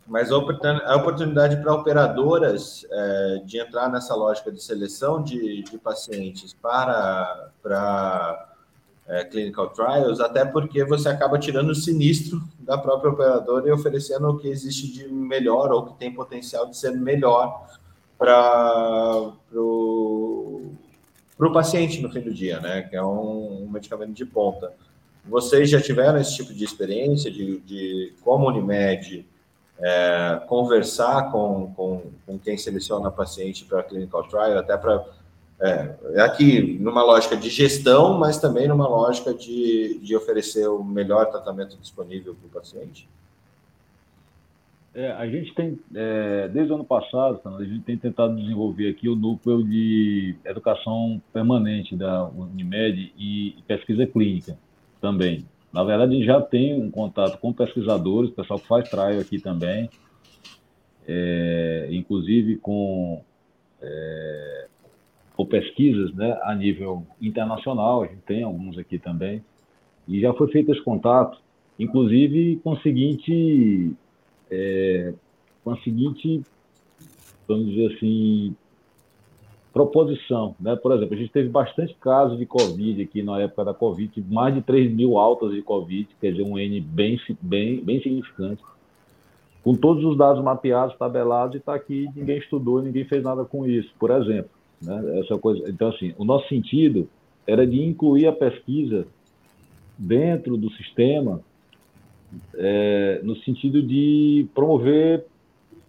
[0.08, 6.54] mas a oportunidade para operadoras é, de entrar nessa lógica de seleção de, de pacientes
[6.54, 8.52] para, para
[9.08, 14.30] é, clinical trials, até porque você acaba tirando o sinistro da própria operadora e oferecendo
[14.30, 17.68] o que existe de melhor ou que tem potencial de ser melhor
[18.18, 20.72] para o
[21.54, 22.84] paciente no fim do dia, né?
[22.84, 24.72] Que é um, um, medicamento de ponta.
[25.26, 29.26] Vocês já tiveram esse tipo de experiência de, de como Unimed
[29.82, 35.04] é, conversar com, com, com, quem seleciona paciente para clinical trial, até para
[35.60, 40.84] é, é, aqui numa lógica de gestão, mas também numa lógica de, de oferecer o
[40.84, 43.08] melhor tratamento disponível para o paciente?
[44.94, 49.08] É, a gente tem, é, desde o ano passado, a gente tem tentado desenvolver aqui
[49.08, 54.58] o núcleo de educação permanente da Unimed e pesquisa clínica
[55.00, 55.46] também.
[55.74, 59.90] Na verdade, já tem um contato com pesquisadores, pessoal que faz trial aqui também,
[61.08, 63.22] é, inclusive com,
[63.82, 64.68] é,
[65.36, 69.44] com pesquisas né, a nível internacional, a gente tem alguns aqui também,
[70.08, 71.40] e já foi feito esse contato,
[71.80, 73.96] inclusive com o seguinte
[74.52, 75.14] é,
[75.64, 76.42] com a seguinte,
[77.48, 78.56] vamos dizer assim,
[79.74, 80.56] proposição.
[80.60, 80.76] Né?
[80.76, 84.54] Por exemplo, a gente teve bastante casos de Covid aqui na época da Covid, mais
[84.54, 88.62] de 3 mil altas de Covid, quer dizer, um N bem, bem, bem significante.
[89.64, 93.66] Com todos os dados mapeados, tabelados, e está aqui, ninguém estudou, ninguém fez nada com
[93.68, 94.50] isso, por exemplo.
[94.82, 95.20] Né?
[95.20, 95.70] Essa coisa.
[95.70, 97.08] Então, assim, o nosso sentido
[97.46, 99.06] era de incluir a pesquisa
[99.98, 101.42] dentro do sistema
[102.56, 105.26] é, no sentido de promover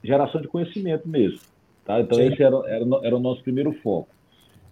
[0.03, 1.41] geração de conhecimento mesmo.
[1.85, 2.01] Tá?
[2.01, 2.33] Então, Sim.
[2.33, 4.09] esse era, era, era, o nosso primeiro foco.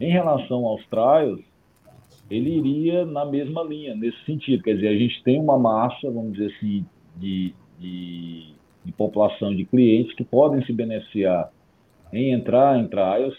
[0.00, 1.40] Em relação aos trials,
[2.30, 4.62] ele iria na mesma linha, nesse sentido.
[4.62, 8.52] Quer dizer, a gente tem uma massa, vamos dizer assim, de, de,
[8.84, 11.50] de população de clientes que podem se beneficiar
[12.12, 13.36] em entrar em trials,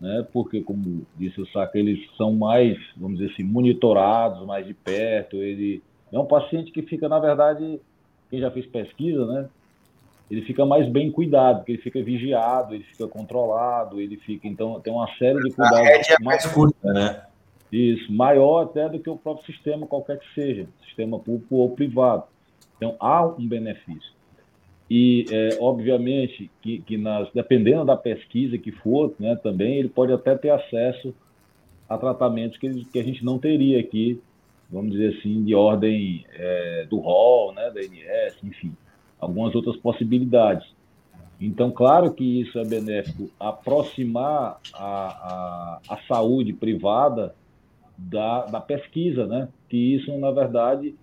[0.00, 0.26] né?
[0.32, 5.36] porque, como disse o Saca, eles são mais, vamos dizer assim, monitorados mais de perto,
[5.36, 7.80] ele é um paciente que fica, na verdade,
[8.28, 9.48] quem já fez pesquisa, né?
[10.30, 14.48] Ele fica mais bem cuidado, porque ele fica vigiado, ele fica controlado, ele fica.
[14.48, 15.78] Então, tem uma série de cuidados.
[15.78, 17.22] A rede é mais curta, né?
[17.70, 22.24] Isso, maior até do que o próprio sistema, qualquer que seja, sistema público ou privado.
[22.76, 24.12] Então, há um benefício.
[24.90, 30.12] E, é, obviamente, que, que nas, dependendo da pesquisa que for, né, também, ele pode
[30.12, 31.14] até ter acesso
[31.88, 34.20] a tratamentos que, que a gente não teria aqui
[34.72, 38.74] vamos dizer assim, de ordem é, do rol, né, da INS, enfim,
[39.22, 40.66] algumas outras possibilidades.
[41.40, 47.34] Então, claro que isso é benéfico aproximar a, a, a saúde privada
[47.96, 49.48] da, da pesquisa, né?
[49.68, 50.94] Que isso, na verdade,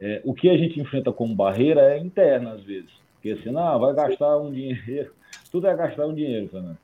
[0.00, 2.90] é, o que a gente enfrenta como barreira é interna, às vezes.
[3.14, 5.12] Porque assim, não, vai gastar um dinheiro,
[5.50, 6.78] tudo é gastar um dinheiro, Fernando.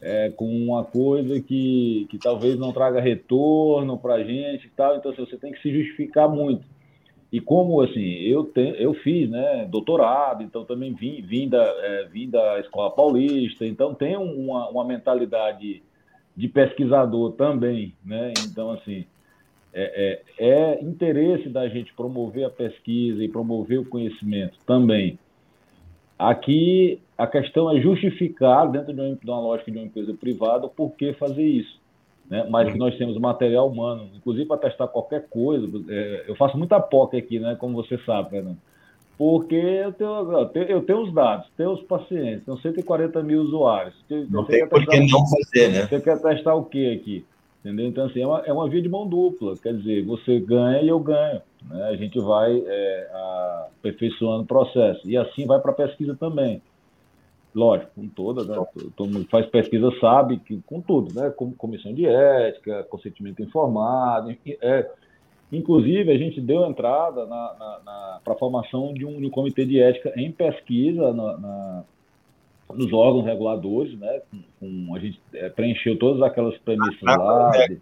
[0.00, 4.96] É, com uma coisa que, que talvez não traga retorno para a gente e tal,
[4.96, 6.66] então assim, você tem que se justificar muito.
[7.32, 12.04] E como assim, eu, te, eu fiz né, doutorado, então também vim, vim, da, é,
[12.04, 15.82] vim da Escola Paulista, então tenho uma, uma mentalidade
[16.36, 18.32] de pesquisador também, né?
[18.46, 19.04] Então, assim,
[19.72, 25.18] é, é, é, interesse da gente promover a pesquisa e promover o conhecimento também.
[26.18, 30.68] Aqui a questão é justificar, dentro de uma, de uma lógica de uma empresa privada,
[30.68, 31.78] por que fazer isso.
[32.28, 32.46] Né?
[32.50, 35.66] Mas que nós temos material humano, inclusive para testar qualquer coisa.
[35.88, 37.56] É, eu faço muita POC aqui, né?
[37.58, 38.58] como você sabe, Fernando.
[39.18, 43.94] Porque eu tenho, eu tenho os dados, tenho os pacientes, tenho 140 mil usuários.
[44.28, 45.86] Não tem por que não fazer, né?
[45.86, 47.24] Você quer testar o que aqui?
[47.64, 47.86] Entendeu?
[47.86, 49.54] Então, assim, é uma, é uma via de mão dupla.
[49.56, 51.40] Quer dizer, você ganha e eu ganho.
[51.68, 51.82] Né?
[51.84, 53.10] A gente vai é,
[53.80, 55.00] aperfeiçoando o processo.
[55.08, 56.60] E assim vai para a pesquisa também.
[57.56, 58.66] Lógico, com toda, né?
[58.94, 61.30] Todo mundo faz pesquisa sabe que com tudo, né?
[61.30, 64.90] Com comissão de ética, consentimento informado, é,
[65.52, 67.24] Inclusive, a gente deu entrada
[68.24, 71.84] para a formação de um, de um, comitê de ética em pesquisa na, na,
[72.74, 74.22] nos órgãos reguladores, né?
[74.28, 77.50] Com, com, a gente é, preencheu todas aquelas premissas ah, lá.
[77.68, 77.80] De...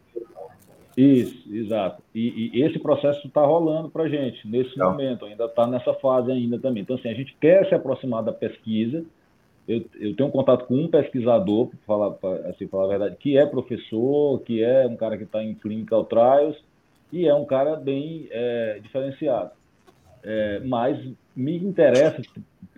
[0.97, 2.03] Isso, exato.
[2.15, 4.91] E, e esse processo está rolando para a gente nesse então.
[4.91, 6.83] momento, ainda está nessa fase ainda também.
[6.83, 9.05] Então, assim, a gente quer se aproximar da pesquisa.
[9.67, 12.17] Eu, eu tenho um contato com um pesquisador, para falar,
[12.51, 16.05] assim, falar a verdade, que é professor, que é um cara que está em clinical
[16.05, 16.57] trials,
[17.13, 19.51] e é um cara bem é, diferenciado.
[20.23, 20.99] É, mas
[21.35, 22.21] me interessa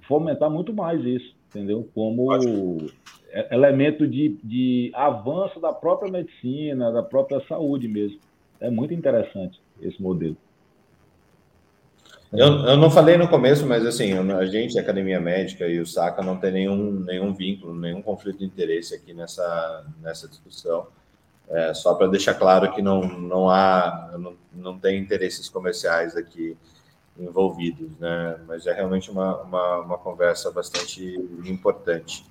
[0.06, 1.88] fomentar muito mais isso entendeu?
[1.94, 2.28] Como
[3.50, 8.18] elemento de, de avanço da própria medicina, da própria saúde mesmo.
[8.60, 10.36] É muito interessante esse modelo.
[12.32, 15.86] Eu, eu não falei no começo, mas assim, a gente, a Academia Médica e o
[15.86, 20.88] SACA não tem nenhum, nenhum vínculo, nenhum conflito de interesse aqui nessa, nessa discussão.
[21.48, 26.56] É, só para deixar claro que não, não há, não, não tem interesses comerciais aqui
[27.18, 28.36] envolvidos, né?
[28.46, 32.24] Mas é realmente uma, uma, uma conversa bastante importante.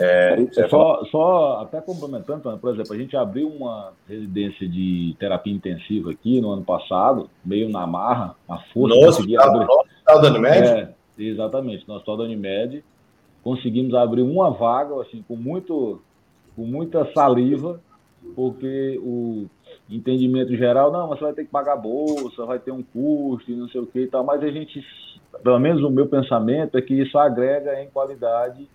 [0.00, 6.12] É, só, só até complementando, por exemplo, a gente abriu uma residência de terapia intensiva
[6.12, 9.66] aqui no ano passado, meio na marra, a força no hospital, abrir.
[9.66, 10.68] No hospital da Unimed?
[10.68, 12.84] É, exatamente, no hospital da Unimed.
[13.42, 16.00] Conseguimos abrir uma vaga, assim, com, muito,
[16.54, 17.80] com muita saliva,
[18.36, 19.46] porque o
[19.90, 23.56] entendimento geral, não, você vai ter que pagar a bolsa, vai ter um custo e
[23.56, 24.84] não sei o que e tal, mas a gente,
[25.42, 28.68] pelo menos o meu pensamento é que isso agrega em qualidade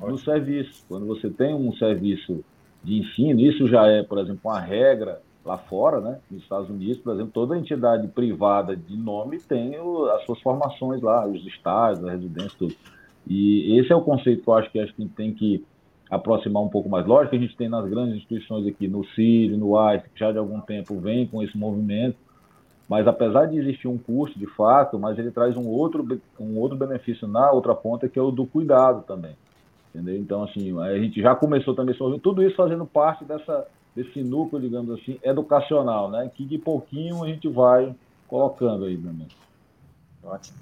[0.00, 0.84] no serviço.
[0.88, 2.44] Quando você tem um serviço
[2.82, 6.18] de ensino, isso já é, por exemplo, uma regra lá fora, né?
[6.30, 11.02] Nos Estados Unidos, por exemplo, toda entidade privada de nome tem o, as suas formações
[11.02, 12.74] lá, os estágios, a residência, tudo.
[13.26, 15.64] E esse é o conceito que eu acho que, acho que tem que
[16.10, 17.06] aproximar um pouco mais.
[17.06, 20.30] Lógico que a gente tem nas grandes instituições aqui, no CIRI, no AIS, que já
[20.30, 22.16] de algum tempo vem com esse movimento,
[22.88, 26.06] mas apesar de existir um custo de fato, mas ele traz um outro,
[26.38, 29.34] um outro benefício na outra ponta, que é o do cuidado também.
[29.94, 30.16] Entendeu?
[30.16, 34.98] Então, assim, a gente já começou também, tudo isso fazendo parte dessa, desse núcleo, digamos
[34.98, 36.30] assim, educacional, né?
[36.34, 37.94] Que de pouquinho a gente vai
[38.26, 39.28] colocando aí também.
[40.24, 40.56] Ótimo.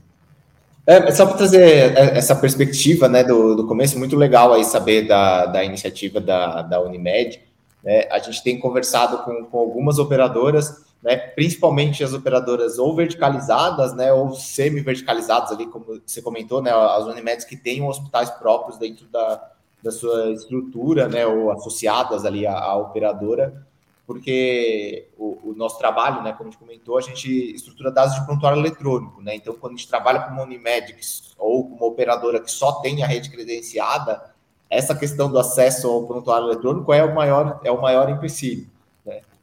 [0.84, 5.06] É, só para trazer é, essa perspectiva né, do, do começo, muito legal aí saber
[5.06, 7.40] da, da iniciativa da, da Unimed.
[7.84, 8.08] Né?
[8.10, 14.12] A gente tem conversado com, com algumas operadoras, né, principalmente as operadoras ou verticalizadas, né,
[14.12, 19.50] ou semi-verticalizadas ali, como você comentou, né, as Unimeds que têm hospitais próprios dentro da,
[19.82, 23.66] da sua estrutura, né, ou associadas ali à, à operadora,
[24.06, 28.26] porque o, o, nosso trabalho, né, como a gente comentou, a gente estrutura dados de
[28.26, 29.36] prontuário eletrônico, né?
[29.36, 33.04] Então, quando a gente trabalha com uma Unimedics ou com uma operadora que só tem
[33.04, 34.20] a rede credenciada,
[34.68, 38.68] essa questão do acesso ao prontuário eletrônico é o maior, é o maior empecilho.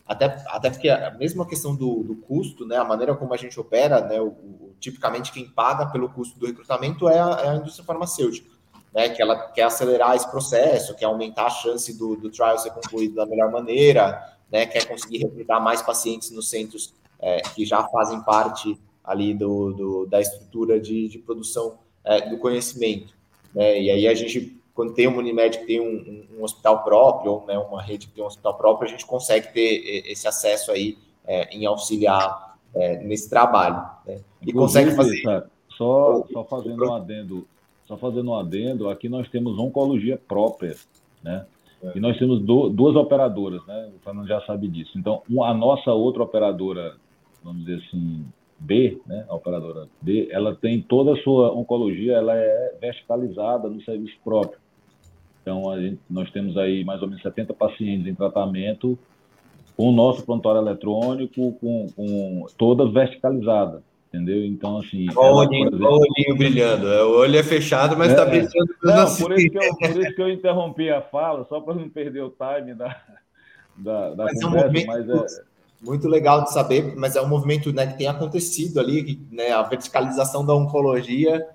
[0.07, 3.59] Até, até porque a mesma questão do, do custo, né, a maneira como a gente
[3.59, 7.55] opera, né, o, o, tipicamente quem paga pelo custo do recrutamento é a, é a
[7.55, 8.49] indústria farmacêutica.
[8.93, 12.71] Né, que ela quer acelerar esse processo, quer aumentar a chance do, do trial ser
[12.71, 17.83] concluído da melhor maneira, né, quer conseguir recrutar mais pacientes nos centros é, que já
[17.89, 23.13] fazem parte ali do, do da estrutura de, de produção é, do conhecimento.
[23.53, 23.81] Né?
[23.81, 27.31] E aí a gente, quando tem uma Unimed que tem um, um, um hospital próprio,
[27.31, 30.71] ou né, uma rede que tem um hospital próprio, a gente consegue ter esse acesso
[30.71, 30.95] aí
[31.25, 33.83] é, em auxiliar é, nesse trabalho.
[34.05, 34.19] Né?
[34.39, 35.23] E consegue fazer...
[35.75, 37.47] Só, só fazendo um adendo,
[37.87, 40.75] só fazendo um adendo, aqui nós temos oncologia própria,
[41.23, 41.45] né?
[41.83, 41.93] É.
[41.95, 43.91] E nós temos do, duas operadoras, né?
[43.95, 44.91] O Fernando já sabe disso.
[44.95, 46.95] Então, a nossa outra operadora,
[47.43, 48.25] vamos dizer assim,
[48.59, 49.25] B, né?
[49.27, 54.59] A operadora B, ela tem toda a sua oncologia, ela é verticalizada no serviço próprio.
[55.47, 58.99] Então, gente, nós temos aí mais ou menos 70 pacientes em tratamento
[59.77, 64.45] com o nosso prontuário eletrônico, com, com toda verticalizada entendeu?
[64.45, 65.05] Então, assim.
[65.15, 65.87] Olha o olhinho, exemplo...
[65.87, 66.87] o olhinho brilhando.
[66.87, 68.75] O olho é fechado, mas está é, brilhando.
[68.83, 71.89] Não, por isso, que eu, por isso que eu interrompi a fala, só para não
[71.89, 72.97] perder o time da,
[73.75, 74.43] da, da mas conversa.
[74.43, 75.43] É um movimento mas é...
[75.81, 79.61] muito legal de saber, mas é um movimento né, que tem acontecido ali, né, a
[79.63, 81.45] verticalização da oncologia.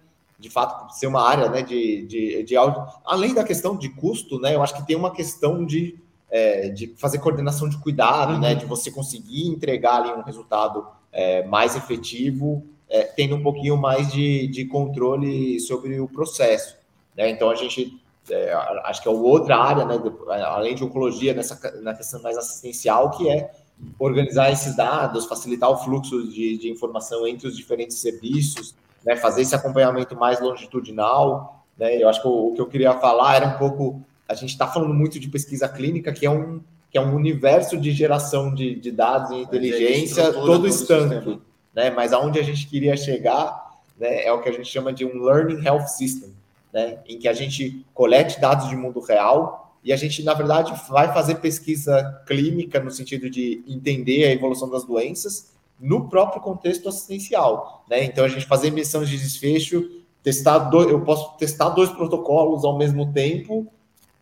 [0.42, 2.84] De fato, ser uma área né, de, de, de áudio.
[3.04, 5.96] Além da questão de custo, né, eu acho que tem uma questão de
[6.32, 8.40] é, de fazer coordenação de cuidado, né, uhum.
[8.40, 13.76] né, de você conseguir entregar ali um resultado é, mais efetivo, é, tendo um pouquinho
[13.76, 16.74] mais de, de controle sobre o processo.
[17.14, 17.28] Né?
[17.28, 18.00] Então, a gente,
[18.30, 18.50] é,
[18.84, 20.00] acho que é outra área, né,
[20.46, 23.50] além de oncologia, nessa, na questão mais assistencial, que é
[23.98, 28.74] organizar esses dados, facilitar o fluxo de, de informação entre os diferentes serviços,
[29.04, 31.64] né, fazer esse acompanhamento mais longitudinal.
[31.76, 31.96] Né?
[31.96, 34.66] Eu acho que o, o que eu queria falar era um pouco, a gente está
[34.66, 36.60] falando muito de pesquisa clínica, que é um
[36.90, 41.40] que é um universo de geração de, de dados e inteligência todo estanque,
[41.74, 41.88] né?
[41.88, 45.22] Mas aonde a gente queria chegar, né, é o que a gente chama de um
[45.22, 46.34] learning health system,
[46.70, 46.98] né?
[47.08, 51.12] Em que a gente colete dados de mundo real e a gente, na verdade, vai
[51.14, 55.51] fazer pesquisa clínica no sentido de entender a evolução das doenças
[55.82, 58.04] no próprio contexto assistencial, né?
[58.04, 59.84] Então a gente fazer missões de desfecho,
[60.22, 63.66] testar dois, eu posso testar dois protocolos ao mesmo tempo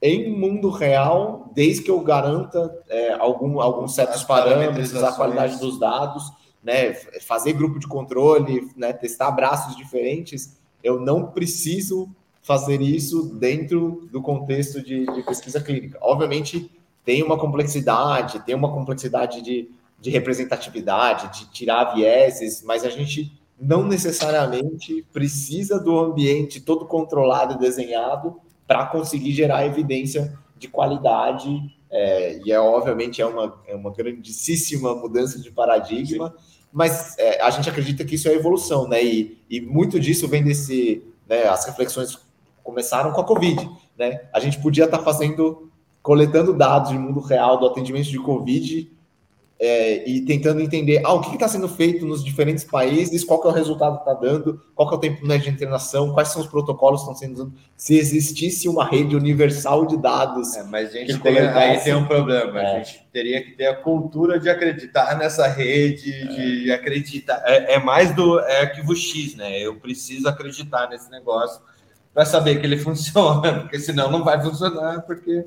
[0.03, 5.79] em mundo real, desde que eu garanta é, algum, alguns certos parâmetros, a qualidade dos
[5.79, 6.33] dados,
[6.65, 12.09] né, fazer grupo de controle, né, testar braços diferentes, eu não preciso
[12.41, 15.99] fazer isso dentro do contexto de, de pesquisa clínica.
[16.01, 16.71] Obviamente,
[17.05, 19.71] tem uma complexidade, tem uma complexidade de,
[20.01, 27.55] de representatividade, de tirar vieses, mas a gente não necessariamente precisa do ambiente todo controlado
[27.55, 31.51] e desenhado para conseguir gerar evidência de qualidade.
[31.91, 36.57] É, e é obviamente é uma, é uma grandíssima mudança de paradigma, Sim.
[36.73, 39.05] mas é, a gente acredita que isso é evolução, né?
[39.05, 41.05] E, e muito disso vem desse.
[41.29, 42.19] Né, as reflexões
[42.63, 43.69] começaram com a Covid.
[43.99, 44.23] Né?
[44.33, 45.71] A gente podia estar tá fazendo,
[46.03, 48.91] coletando dados de mundo real do atendimento de Covid
[49.63, 53.47] é, e tentando entender ah, o que está sendo feito nos diferentes países, qual que
[53.47, 56.29] é o resultado que está dando, qual que é o tempo médio de internação, quais
[56.29, 60.57] são os protocolos que estão sendo usados, se existisse uma rede universal de dados.
[60.57, 62.77] É, mas a gente tem, aí tem um problema, é.
[62.77, 66.27] a gente teria que ter a cultura de acreditar nessa rede, é.
[66.27, 67.43] de acreditar.
[67.45, 69.59] É, é, mais do é arquivo X, né?
[69.61, 71.61] Eu preciso acreditar nesse negócio
[72.15, 75.45] para saber que ele funciona, porque senão não vai funcionar, porque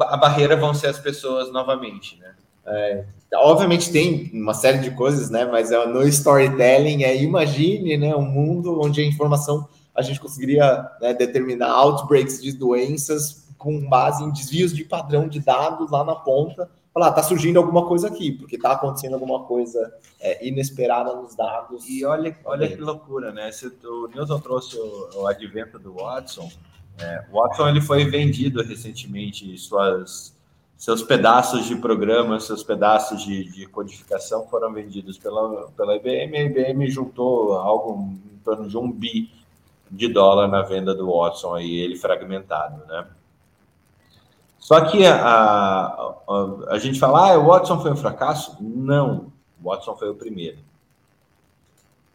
[0.00, 2.32] a barreira vão ser as pessoas novamente, né?
[2.66, 3.04] É,
[3.34, 5.44] obviamente tem uma série de coisas, né?
[5.44, 10.88] Mas é, no storytelling é imagine, né, um mundo onde a informação a gente conseguiria
[11.00, 16.14] né, determinar outbreaks de doenças com base em desvios de padrão de dados lá na
[16.14, 16.70] ponta.
[16.92, 21.88] Falar, tá surgindo alguma coisa aqui, porque tá acontecendo alguma coisa é, inesperada nos dados.
[21.88, 23.52] E olha, olha que loucura, né?
[23.52, 26.50] Se o Newton trouxe o, o advento do Watson,
[26.98, 30.34] é, o Watson ele foi vendido recentemente suas
[30.80, 36.34] seus pedaços de programa, seus pedaços de, de, codificação foram vendidos pela, pela IBM.
[36.34, 39.30] A IBM juntou algo em torno de um bi
[39.90, 43.06] de dólar na venda do Watson, aí, ele fragmentado, né?
[44.58, 48.56] Só que a, a, a, a gente fala, ah, o Watson foi um fracasso?
[48.58, 49.30] Não,
[49.62, 50.56] o Watson foi o primeiro.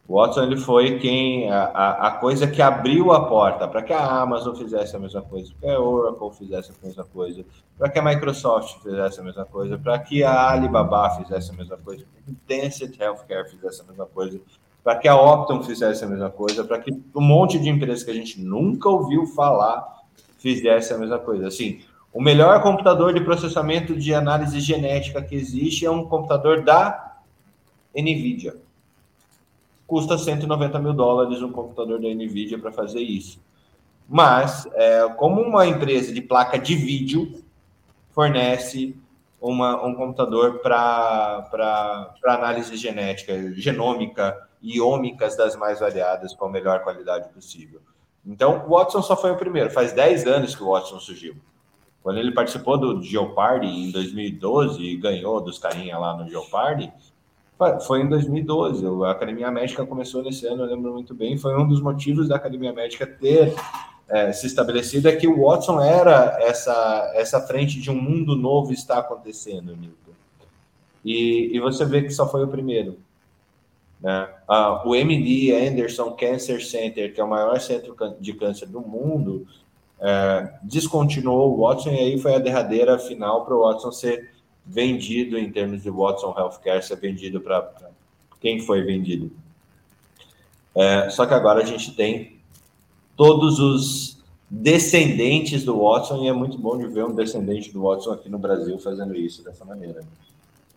[0.08, 3.92] O Watson ele foi quem a, a, a coisa que abriu a porta para que
[3.92, 7.44] a Amazon fizesse a mesma coisa, para que a Oracle fizesse a mesma coisa,
[7.76, 11.76] para que a Microsoft fizesse a mesma coisa, para que a Alibaba fizesse a mesma
[11.76, 14.40] coisa, para que a Tencent Healthcare fizesse a mesma coisa,
[14.84, 18.10] para que a Optum fizesse a mesma coisa, para que um monte de empresas que
[18.12, 19.84] a gente nunca ouviu falar
[20.38, 21.48] fizesse a mesma coisa.
[21.48, 21.80] Assim,
[22.12, 27.16] o melhor computador de processamento de análise genética que existe é um computador da
[27.92, 28.65] NVIDIA
[29.86, 33.40] custa 190 mil dólares um computador da NVIDIA para fazer isso.
[34.08, 37.42] Mas, é, como uma empresa de placa de vídeo
[38.12, 38.96] fornece
[39.40, 46.82] uma, um computador para análise genética, genômica e ômicas das mais variadas com a melhor
[46.82, 47.80] qualidade possível.
[48.24, 49.70] Então, o Watson só foi o primeiro.
[49.70, 51.36] Faz 10 anos que o Watson surgiu.
[52.02, 56.92] Quando ele participou do Geopardy em 2012 e ganhou dos carinha lá no Geopardy,
[57.86, 58.84] foi em 2012.
[59.04, 61.36] A Academia Médica começou nesse ano, eu lembro muito bem.
[61.38, 63.54] Foi um dos motivos da Academia Médica ter
[64.08, 68.72] é, se estabelecido é que o Watson era essa, essa frente de um mundo novo
[68.72, 70.12] está acontecendo, Milton.
[71.04, 72.98] E, e você vê que só foi o primeiro.
[74.00, 74.28] Né?
[74.46, 79.46] Ah, o MD Anderson Cancer Center, que é o maior centro de câncer do mundo,
[80.00, 84.35] é, descontinuou o Watson e aí foi a derradeira final para o Watson ser
[84.66, 87.72] vendido em termos de Watson Healthcare, ser vendido para
[88.40, 89.30] quem foi vendido.
[90.74, 92.38] É, só que agora a gente tem
[93.16, 98.12] todos os descendentes do Watson e é muito bom de ver um descendente do Watson
[98.12, 100.02] aqui no Brasil fazendo isso dessa maneira.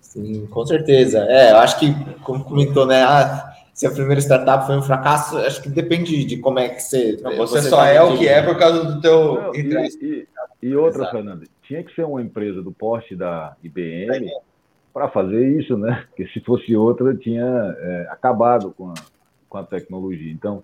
[0.01, 1.19] Sim, com certeza.
[1.29, 1.93] É, eu acho que,
[2.23, 3.03] como comentou, né?
[3.03, 6.81] Ah, se a primeira startup foi um fracasso, acho que depende de como é que
[6.81, 7.19] você.
[7.21, 9.35] Não, você, você, só é o que é por causa do teu.
[9.35, 9.59] Não, e,
[10.01, 10.27] e,
[10.61, 11.15] e, outra, Exato.
[11.15, 14.41] Fernando, tinha que ser uma empresa do porte da IBM é.
[14.93, 16.05] para fazer isso, né?
[16.07, 18.93] Porque se fosse outra, tinha é, acabado com a,
[19.47, 20.31] com a tecnologia.
[20.31, 20.63] Então,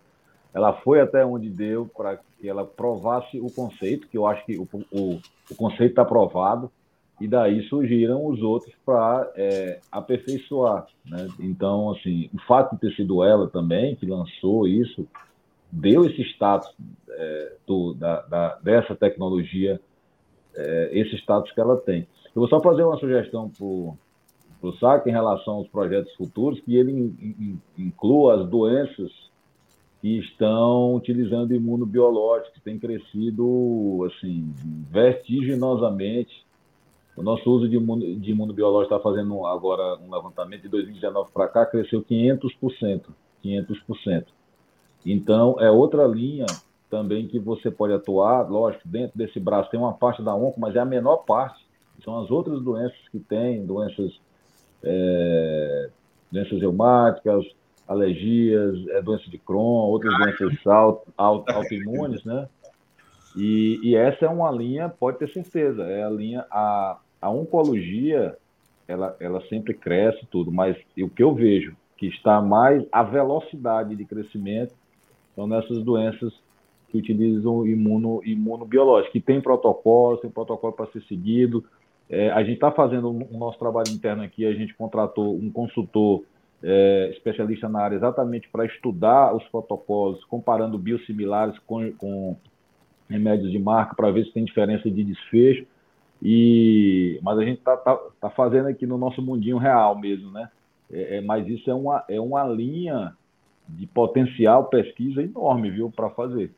[0.53, 4.57] ela foi até onde deu para que ela provasse o conceito, que eu acho que
[4.57, 5.19] o, o,
[5.51, 6.71] o conceito está provado
[7.19, 10.87] e daí surgiram os outros para é, aperfeiçoar.
[11.05, 11.27] Né?
[11.39, 15.07] Então, assim, o fato de ter sido ela também que lançou isso,
[15.71, 16.73] deu esse status
[17.17, 19.79] é, do, da, da, dessa tecnologia,
[20.55, 22.07] é, esse status que ela tem.
[22.35, 23.97] Eu vou só fazer uma sugestão para o
[24.79, 29.11] SAC em relação aos projetos futuros, que ele in, in, inclua as doenças
[30.01, 34.53] que estão utilizando imunobiológicos, que tem crescido assim
[34.91, 36.45] vertiginosamente
[37.15, 41.47] o nosso uso de imuno, de imunobiológico está fazendo agora um levantamento de 2019 para
[41.47, 43.05] cá, cresceu 500%.
[43.43, 44.25] 500%.
[45.05, 46.45] Então, é outra linha
[46.89, 48.49] também que você pode atuar.
[48.49, 51.65] Lógico, dentro desse braço tem uma parte da onco, mas é a menor parte.
[52.03, 54.19] São as outras doenças que tem, doenças,
[54.83, 55.89] é,
[56.31, 57.45] doenças reumáticas,
[57.87, 62.47] alergias, é, doenças de Crohn, outras doenças auto, auto, autoimunes, né?
[63.35, 68.37] E, e, essa é uma linha, pode ter certeza, é a linha, a, a oncologia,
[68.87, 73.93] ela, ela sempre cresce tudo, mas o que eu vejo que está mais a velocidade
[73.93, 74.73] de crescimento
[75.35, 76.33] são nessas doenças
[76.89, 81.63] que utilizam imuno, imunobiológico, que tem protocolo, tem protocolo para ser seguido.
[82.09, 86.23] É, a gente está fazendo o nosso trabalho interno aqui, a gente contratou um consultor
[86.63, 92.35] é, especialista na área exatamente para estudar os protocolos, comparando biosimilares com, com
[93.09, 95.65] remédios de marca, para ver se tem diferença de desfecho.
[96.21, 100.49] E, mas a gente está tá, tá fazendo aqui no nosso mundinho real mesmo, né?
[100.91, 103.13] É, é, mas isso é uma, é uma linha
[103.67, 106.51] de potencial pesquisa enorme, viu, para fazer.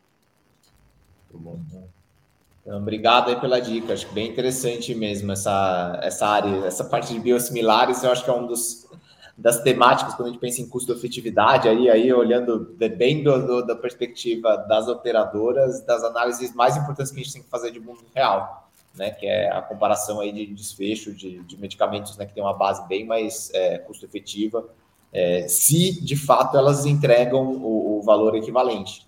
[2.62, 7.20] Então, obrigado aí pela dica, acho bem interessante mesmo essa, essa área, essa parte de
[7.20, 8.86] biosimilares, eu acho que é um dos
[9.38, 13.76] das temáticas quando a gente pensa em custo-efetividade, aí, aí olhando bem do, do, da
[13.76, 18.00] perspectiva das operadoras, das análises mais importantes que a gente tem que fazer de mundo
[18.16, 22.44] real né, que é a comparação aí de desfecho de, de medicamentos né, que tem
[22.44, 24.68] uma base bem mais é, custo-efetiva,
[25.14, 29.07] é, se de fato elas entregam o, o valor equivalente.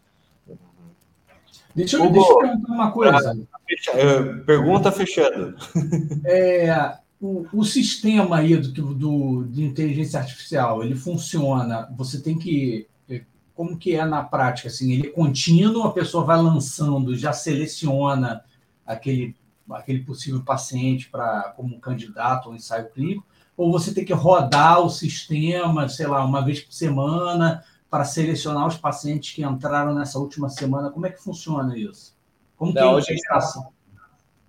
[1.76, 3.48] Deixa eu, deixa eu perguntar uma coisa.
[3.94, 5.56] É, pergunta fechando.
[6.26, 12.88] É, o, o, sistema aí do, do, de inteligência artificial, ele funciona, você tem que
[13.10, 13.22] é,
[13.54, 14.70] como que é na prática?
[14.70, 18.44] Assim, ele é contínuo, a pessoa vai lançando, já seleciona
[18.86, 19.36] aquele
[19.70, 23.24] aquele possível paciente para como candidato ao ensaio clínico,
[23.56, 28.68] ou você tem que rodar o sistema, sei lá, uma vez por semana para selecionar
[28.68, 30.92] os pacientes que entraram nessa última semana.
[30.92, 32.16] Como é que funciona isso?
[32.56, 33.68] Como Não, que é a extração?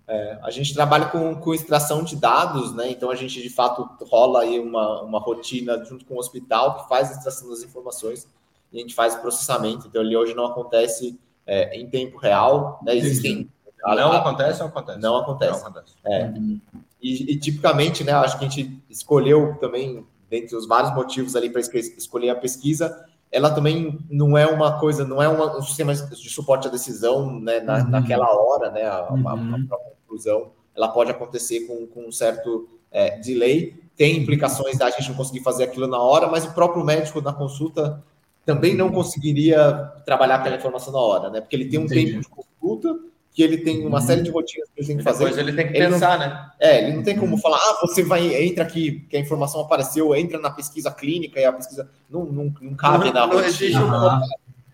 [0.07, 2.91] É, a gente trabalha com, com extração de dados, né?
[2.91, 6.89] Então a gente de fato rola aí uma, uma rotina junto com o hospital que
[6.89, 8.27] faz a extração das informações
[8.71, 9.87] e a gente faz o processamento.
[9.87, 12.95] Então ali hoje não acontece é, em tempo real, né?
[12.95, 13.49] Existem
[13.83, 14.99] não acontece ou acontece?
[14.99, 15.51] Não acontece.
[15.51, 15.93] Não acontece.
[16.05, 16.25] É.
[16.25, 16.61] Uhum.
[17.01, 21.49] E, e, tipicamente, né, acho que a gente escolheu também, dentre os vários motivos ali
[21.49, 25.93] para escolher a pesquisa, ela também não é uma coisa, não é uma, um sistema
[25.95, 27.89] de suporte à decisão né, na, uhum.
[27.89, 29.27] naquela hora, né, a, uhum.
[29.27, 29.67] a, a, uhum.
[30.01, 35.15] conclusão, ela pode acontecer com, com um certo é, delay, tem implicações da gente não
[35.15, 38.03] conseguir fazer aquilo na hora, mas o próprio médico na consulta
[38.45, 42.11] também não conseguiria trabalhar aquela informação na hora, né, porque ele tem um Entendi.
[42.11, 42.99] tempo de consulta,
[43.33, 45.25] que ele tem uma série de rotinas que ele tem que fazer.
[45.25, 46.51] Depois ele tem que ele pensar, não, né?
[46.59, 50.13] É, ele não tem como falar, ah, você vai, entra aqui, que a informação apareceu,
[50.15, 54.21] entra na pesquisa clínica e a pesquisa não, não, não cabe não, na não rotina.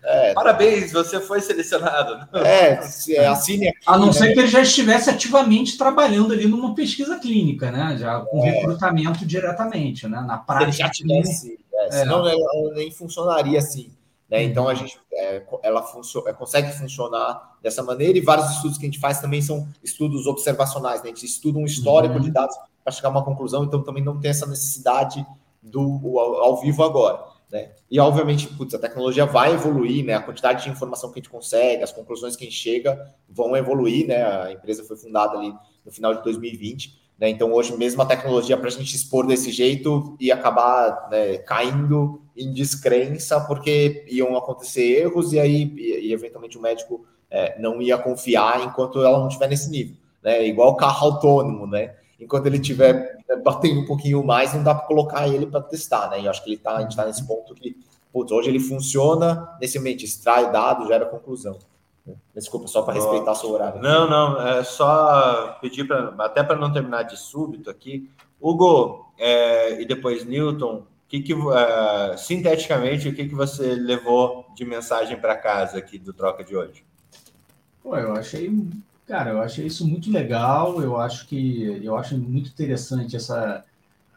[0.02, 2.26] É, Parabéns, você foi selecionado.
[2.38, 2.78] É,
[3.26, 3.78] assine aqui.
[3.86, 4.12] A não né?
[4.12, 7.96] ser que ele já estivesse ativamente trabalhando ali numa pesquisa clínica, né?
[7.98, 8.50] Já com é.
[8.50, 10.20] recrutamento diretamente, né?
[10.26, 10.72] Na prática.
[10.72, 12.34] Se ele já tivesse, é, senão é.
[12.74, 13.90] nem funcionaria assim.
[14.28, 14.42] Né?
[14.42, 18.84] Então a gente é, ela funcio, é, consegue funcionar dessa maneira e vários estudos que
[18.84, 21.10] a gente faz também são estudos observacionais, né?
[21.10, 22.20] a gente estuda um histórico uhum.
[22.20, 25.24] de dados para chegar a uma conclusão, então também não tem essa necessidade
[25.62, 27.38] do ao, ao vivo agora.
[27.50, 27.70] Né?
[27.90, 30.14] E obviamente, putz, a tecnologia vai evoluir, né?
[30.14, 33.56] A quantidade de informação que a gente consegue, as conclusões que a gente chega vão
[33.56, 34.22] evoluir, né?
[34.22, 37.30] A empresa foi fundada ali no final de 2020, né?
[37.30, 42.20] Então hoje mesmo a tecnologia para a gente expor desse jeito ia acabar né, caindo
[42.38, 47.98] em descrença porque iam acontecer erros e aí e, eventualmente o médico é, não ia
[47.98, 50.46] confiar enquanto ela não estiver nesse nível, né?
[50.46, 51.94] Igual carro autônomo, né?
[52.18, 56.20] Enquanto ele estiver batendo um pouquinho mais, não dá para colocar ele para testar, né?
[56.20, 57.76] E acho que ele tá, a gente está nesse ponto que,
[58.12, 61.58] putz, hoje ele funciona nesse ambiente, extrai dados, gera conclusão.
[62.34, 63.82] Desculpa, só para respeitar o seu horário.
[63.82, 68.10] Não, não, é só pedir para, até para não terminar de súbito aqui,
[68.40, 74.64] Hugo é, e depois Newton, que que, uh, sinteticamente, o que, que você levou de
[74.64, 76.84] mensagem para casa aqui do Troca de hoje?
[77.82, 78.50] Pô, eu achei
[79.08, 80.82] Cara, eu achei isso muito legal.
[80.82, 83.64] Eu acho que eu acho muito interessante essa,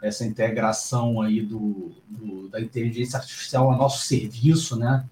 [0.03, 5.05] essa integração aí do, do da inteligência artificial a nosso serviço, né?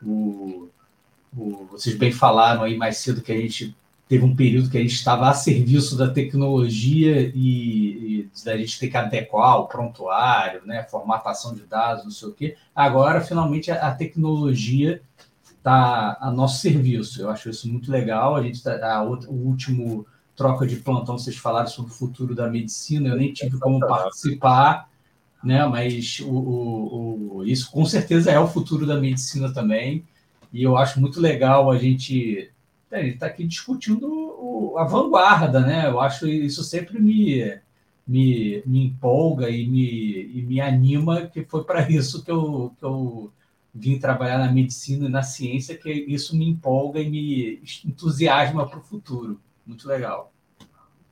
[0.00, 0.68] O,
[1.36, 3.76] o, vocês bem falaram aí mais cedo que a gente
[4.08, 8.78] teve um período que a gente estava a serviço da tecnologia e, e a gente
[8.78, 10.84] ter que adequar o prontuário, né?
[10.84, 12.56] Formatação de dados, não sei o quê.
[12.74, 15.02] Agora, finalmente, a, a tecnologia
[15.48, 17.20] está a nosso serviço.
[17.20, 18.36] Eu acho isso muito legal.
[18.36, 20.06] A gente tá, a, o último
[20.36, 24.88] troca de plantão, vocês falaram sobre o futuro da medicina, eu nem tive como participar,
[25.42, 25.66] né?
[25.66, 30.04] Mas o, o, o, isso com certeza é o futuro da medicina também.
[30.52, 32.52] E eu acho muito legal a gente
[32.90, 35.86] a gente está aqui discutindo o, a vanguarda, né?
[35.86, 37.58] Eu acho isso sempre me,
[38.06, 42.84] me, me empolga e me, e me anima, que foi para isso que eu, que
[42.84, 43.32] eu
[43.74, 48.78] vim trabalhar na medicina e na ciência, que isso me empolga e me entusiasma para
[48.78, 49.40] o futuro.
[49.66, 50.32] Muito legal.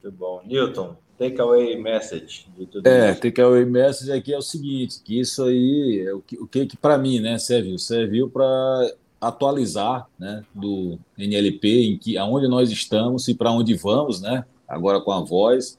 [0.03, 0.43] Muito bom.
[0.47, 3.21] Newton, take away message de tudo É, isso.
[3.21, 6.77] take away message aqui é o seguinte, que isso aí, o que, o que, que
[6.77, 7.79] para mim, né, serviu?
[7.79, 8.95] Serviu para
[9.29, 15.01] atualizar, né, do NLP, em que, aonde nós estamos e para onde vamos, né, agora
[15.01, 15.79] com a voz,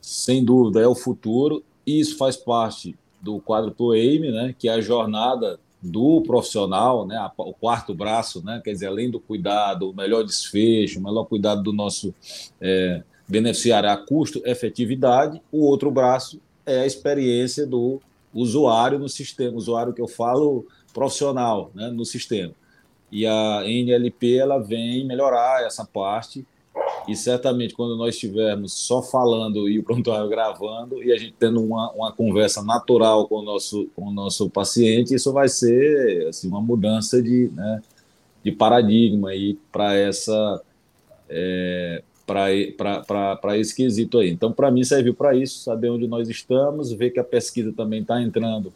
[0.00, 4.68] sem dúvida é o futuro, e isso faz parte do quadro Pro Aim, né, que
[4.68, 9.90] é a jornada do profissional, né, o quarto braço, né, quer dizer, além do cuidado,
[9.90, 12.14] o melhor desfecho, o melhor cuidado do nosso
[12.60, 18.00] é, beneficiário a custo, efetividade, o outro braço é a experiência do
[18.34, 22.54] usuário no sistema, usuário que eu falo profissional, né, no sistema.
[23.12, 26.46] E a NLP ela vem melhorar essa parte
[27.06, 31.62] e certamente, quando nós estivermos só falando e o prontuário gravando e a gente tendo
[31.62, 36.48] uma, uma conversa natural com o, nosso, com o nosso paciente, isso vai ser assim,
[36.48, 37.82] uma mudança de, né,
[38.42, 39.30] de paradigma
[39.70, 40.62] para essa.
[41.28, 44.30] É, para esse quesito aí.
[44.30, 48.00] Então, para mim, serviu para isso, saber onde nós estamos, ver que a pesquisa também
[48.00, 48.72] está entrando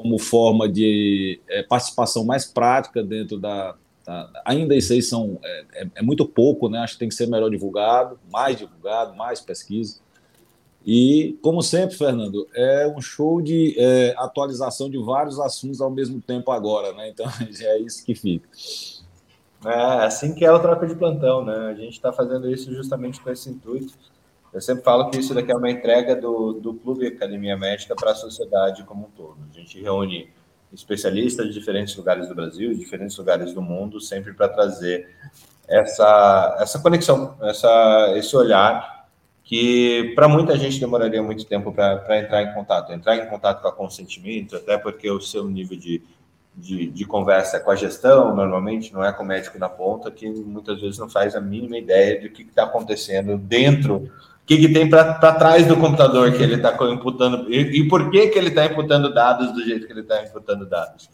[0.00, 4.26] como forma de é, participação mais prática dentro da, Tá?
[4.46, 6.78] Ainda isso aí são, é, é, é, muito pouco, né?
[6.78, 10.00] acho que tem que ser melhor divulgado, mais divulgado, mais pesquisa.
[10.86, 16.22] E, como sempre, Fernando, é um show de é, atualização de vários assuntos ao mesmo
[16.22, 17.10] tempo agora, né?
[17.10, 17.26] Então
[17.60, 18.48] é isso que fica.
[19.66, 21.66] É assim que é o troca de plantão, né?
[21.66, 23.92] A gente está fazendo isso justamente com esse intuito.
[24.52, 28.12] Eu sempre falo que isso daqui é uma entrega do, do Clube Academia Médica para
[28.12, 29.36] a sociedade como um todo.
[29.50, 30.30] A gente reúne
[30.72, 35.08] especialistas de diferentes lugares do Brasil, de diferentes lugares do mundo, sempre para trazer
[35.66, 39.06] essa, essa conexão, essa, esse olhar
[39.44, 43.68] que para muita gente demoraria muito tempo para entrar em contato, entrar em contato com
[43.68, 46.02] a consentimento, até porque o seu nível de,
[46.54, 50.28] de, de, conversa com a gestão, normalmente, não é com o médico na ponta, que
[50.28, 54.10] muitas vezes não faz a mínima ideia de o que está acontecendo dentro
[54.48, 58.28] que, que tem para trás do computador que ele está imputando e, e, por que,
[58.28, 61.10] que ele está imputando dados do jeito que ele está imputando dados,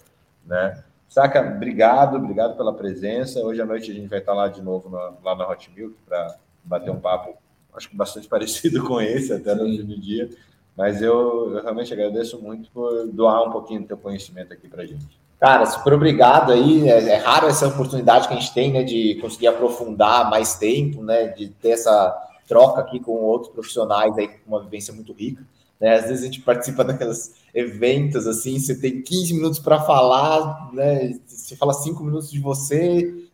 [0.46, 0.84] né?
[1.08, 3.40] Saca, obrigado, obrigado pela presença.
[3.40, 5.96] Hoje à noite a gente vai estar lá de novo na, lá na Hot Milk
[6.06, 7.36] para bater um papo,
[7.76, 10.30] acho que bastante parecido com esse até no do dia.
[10.76, 14.86] Mas eu, eu, realmente agradeço muito por doar um pouquinho do teu conhecimento aqui para
[14.86, 15.20] gente.
[15.40, 16.88] Cara, super obrigado aí.
[16.88, 21.02] É, é raro essa oportunidade que a gente tem, né, de conseguir aprofundar mais tempo,
[21.02, 25.44] né, de ter essa troca aqui com outros profissionais aí com uma vivência muito rica.
[25.80, 25.94] Né?
[25.94, 31.18] Às vezes a gente participa daqueles eventos assim, você tem 15 minutos para falar, né?
[31.26, 33.28] Você fala 5 minutos de você,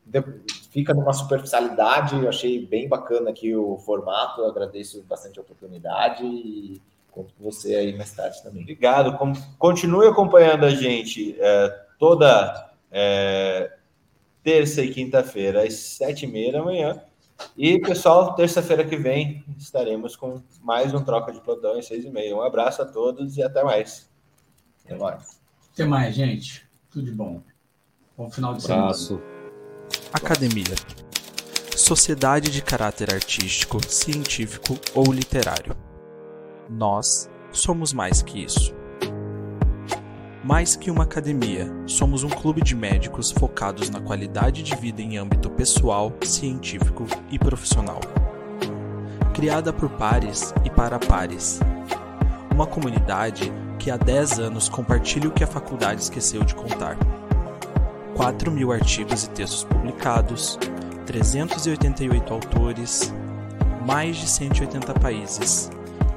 [0.70, 2.16] fica numa superficialidade.
[2.16, 6.80] Eu achei bem bacana aqui o formato, agradeço bastante a oportunidade e
[7.10, 8.62] conto com você aí mais tarde também.
[8.62, 9.18] Obrigado.
[9.58, 11.68] Continue acompanhando a gente é,
[11.98, 13.72] toda é,
[14.42, 17.00] terça e quinta-feira, às sete e meia da manhã.
[17.56, 22.10] E, pessoal, terça-feira que vem estaremos com mais um Troca de Plantão às seis e
[22.10, 22.34] meia.
[22.34, 24.10] Um abraço a todos e até mais.
[24.84, 25.40] Até mais.
[25.72, 26.68] Até mais, gente.
[26.90, 27.42] Tudo de bom.
[28.16, 28.92] Bom final de semana.
[30.12, 30.74] Academia.
[31.76, 35.76] Sociedade de caráter artístico, científico ou literário.
[36.68, 38.79] Nós somos mais que isso.
[40.42, 45.18] Mais que uma academia, somos um clube de médicos focados na qualidade de vida em
[45.18, 48.00] âmbito pessoal, científico e profissional.
[49.34, 51.60] Criada por pares e para pares.
[52.54, 56.96] Uma comunidade que há 10 anos compartilha o que a faculdade esqueceu de contar.
[58.14, 60.58] 4 mil artigos e textos publicados,
[61.04, 63.12] 388 autores,
[63.86, 65.70] mais de 180 países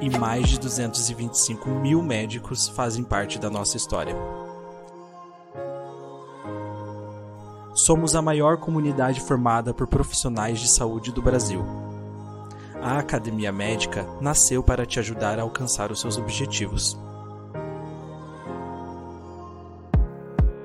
[0.03, 4.13] e mais de 225 mil médicos fazem parte da nossa história.
[7.73, 11.65] Somos a maior comunidade formada por profissionais de saúde do Brasil.
[12.81, 16.99] A Academia Médica nasceu para te ajudar a alcançar os seus objetivos.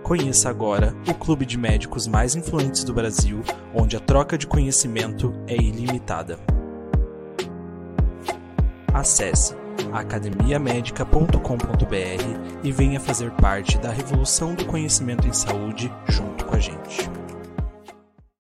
[0.02, 3.40] Conheça agora o clube de médicos mais influentes do Brasil,
[3.72, 6.57] onde a troca de conhecimento é ilimitada.
[8.92, 9.54] Acesse
[9.92, 17.08] academiamedica.com.br e venha fazer parte da revolução do conhecimento em saúde junto com a gente.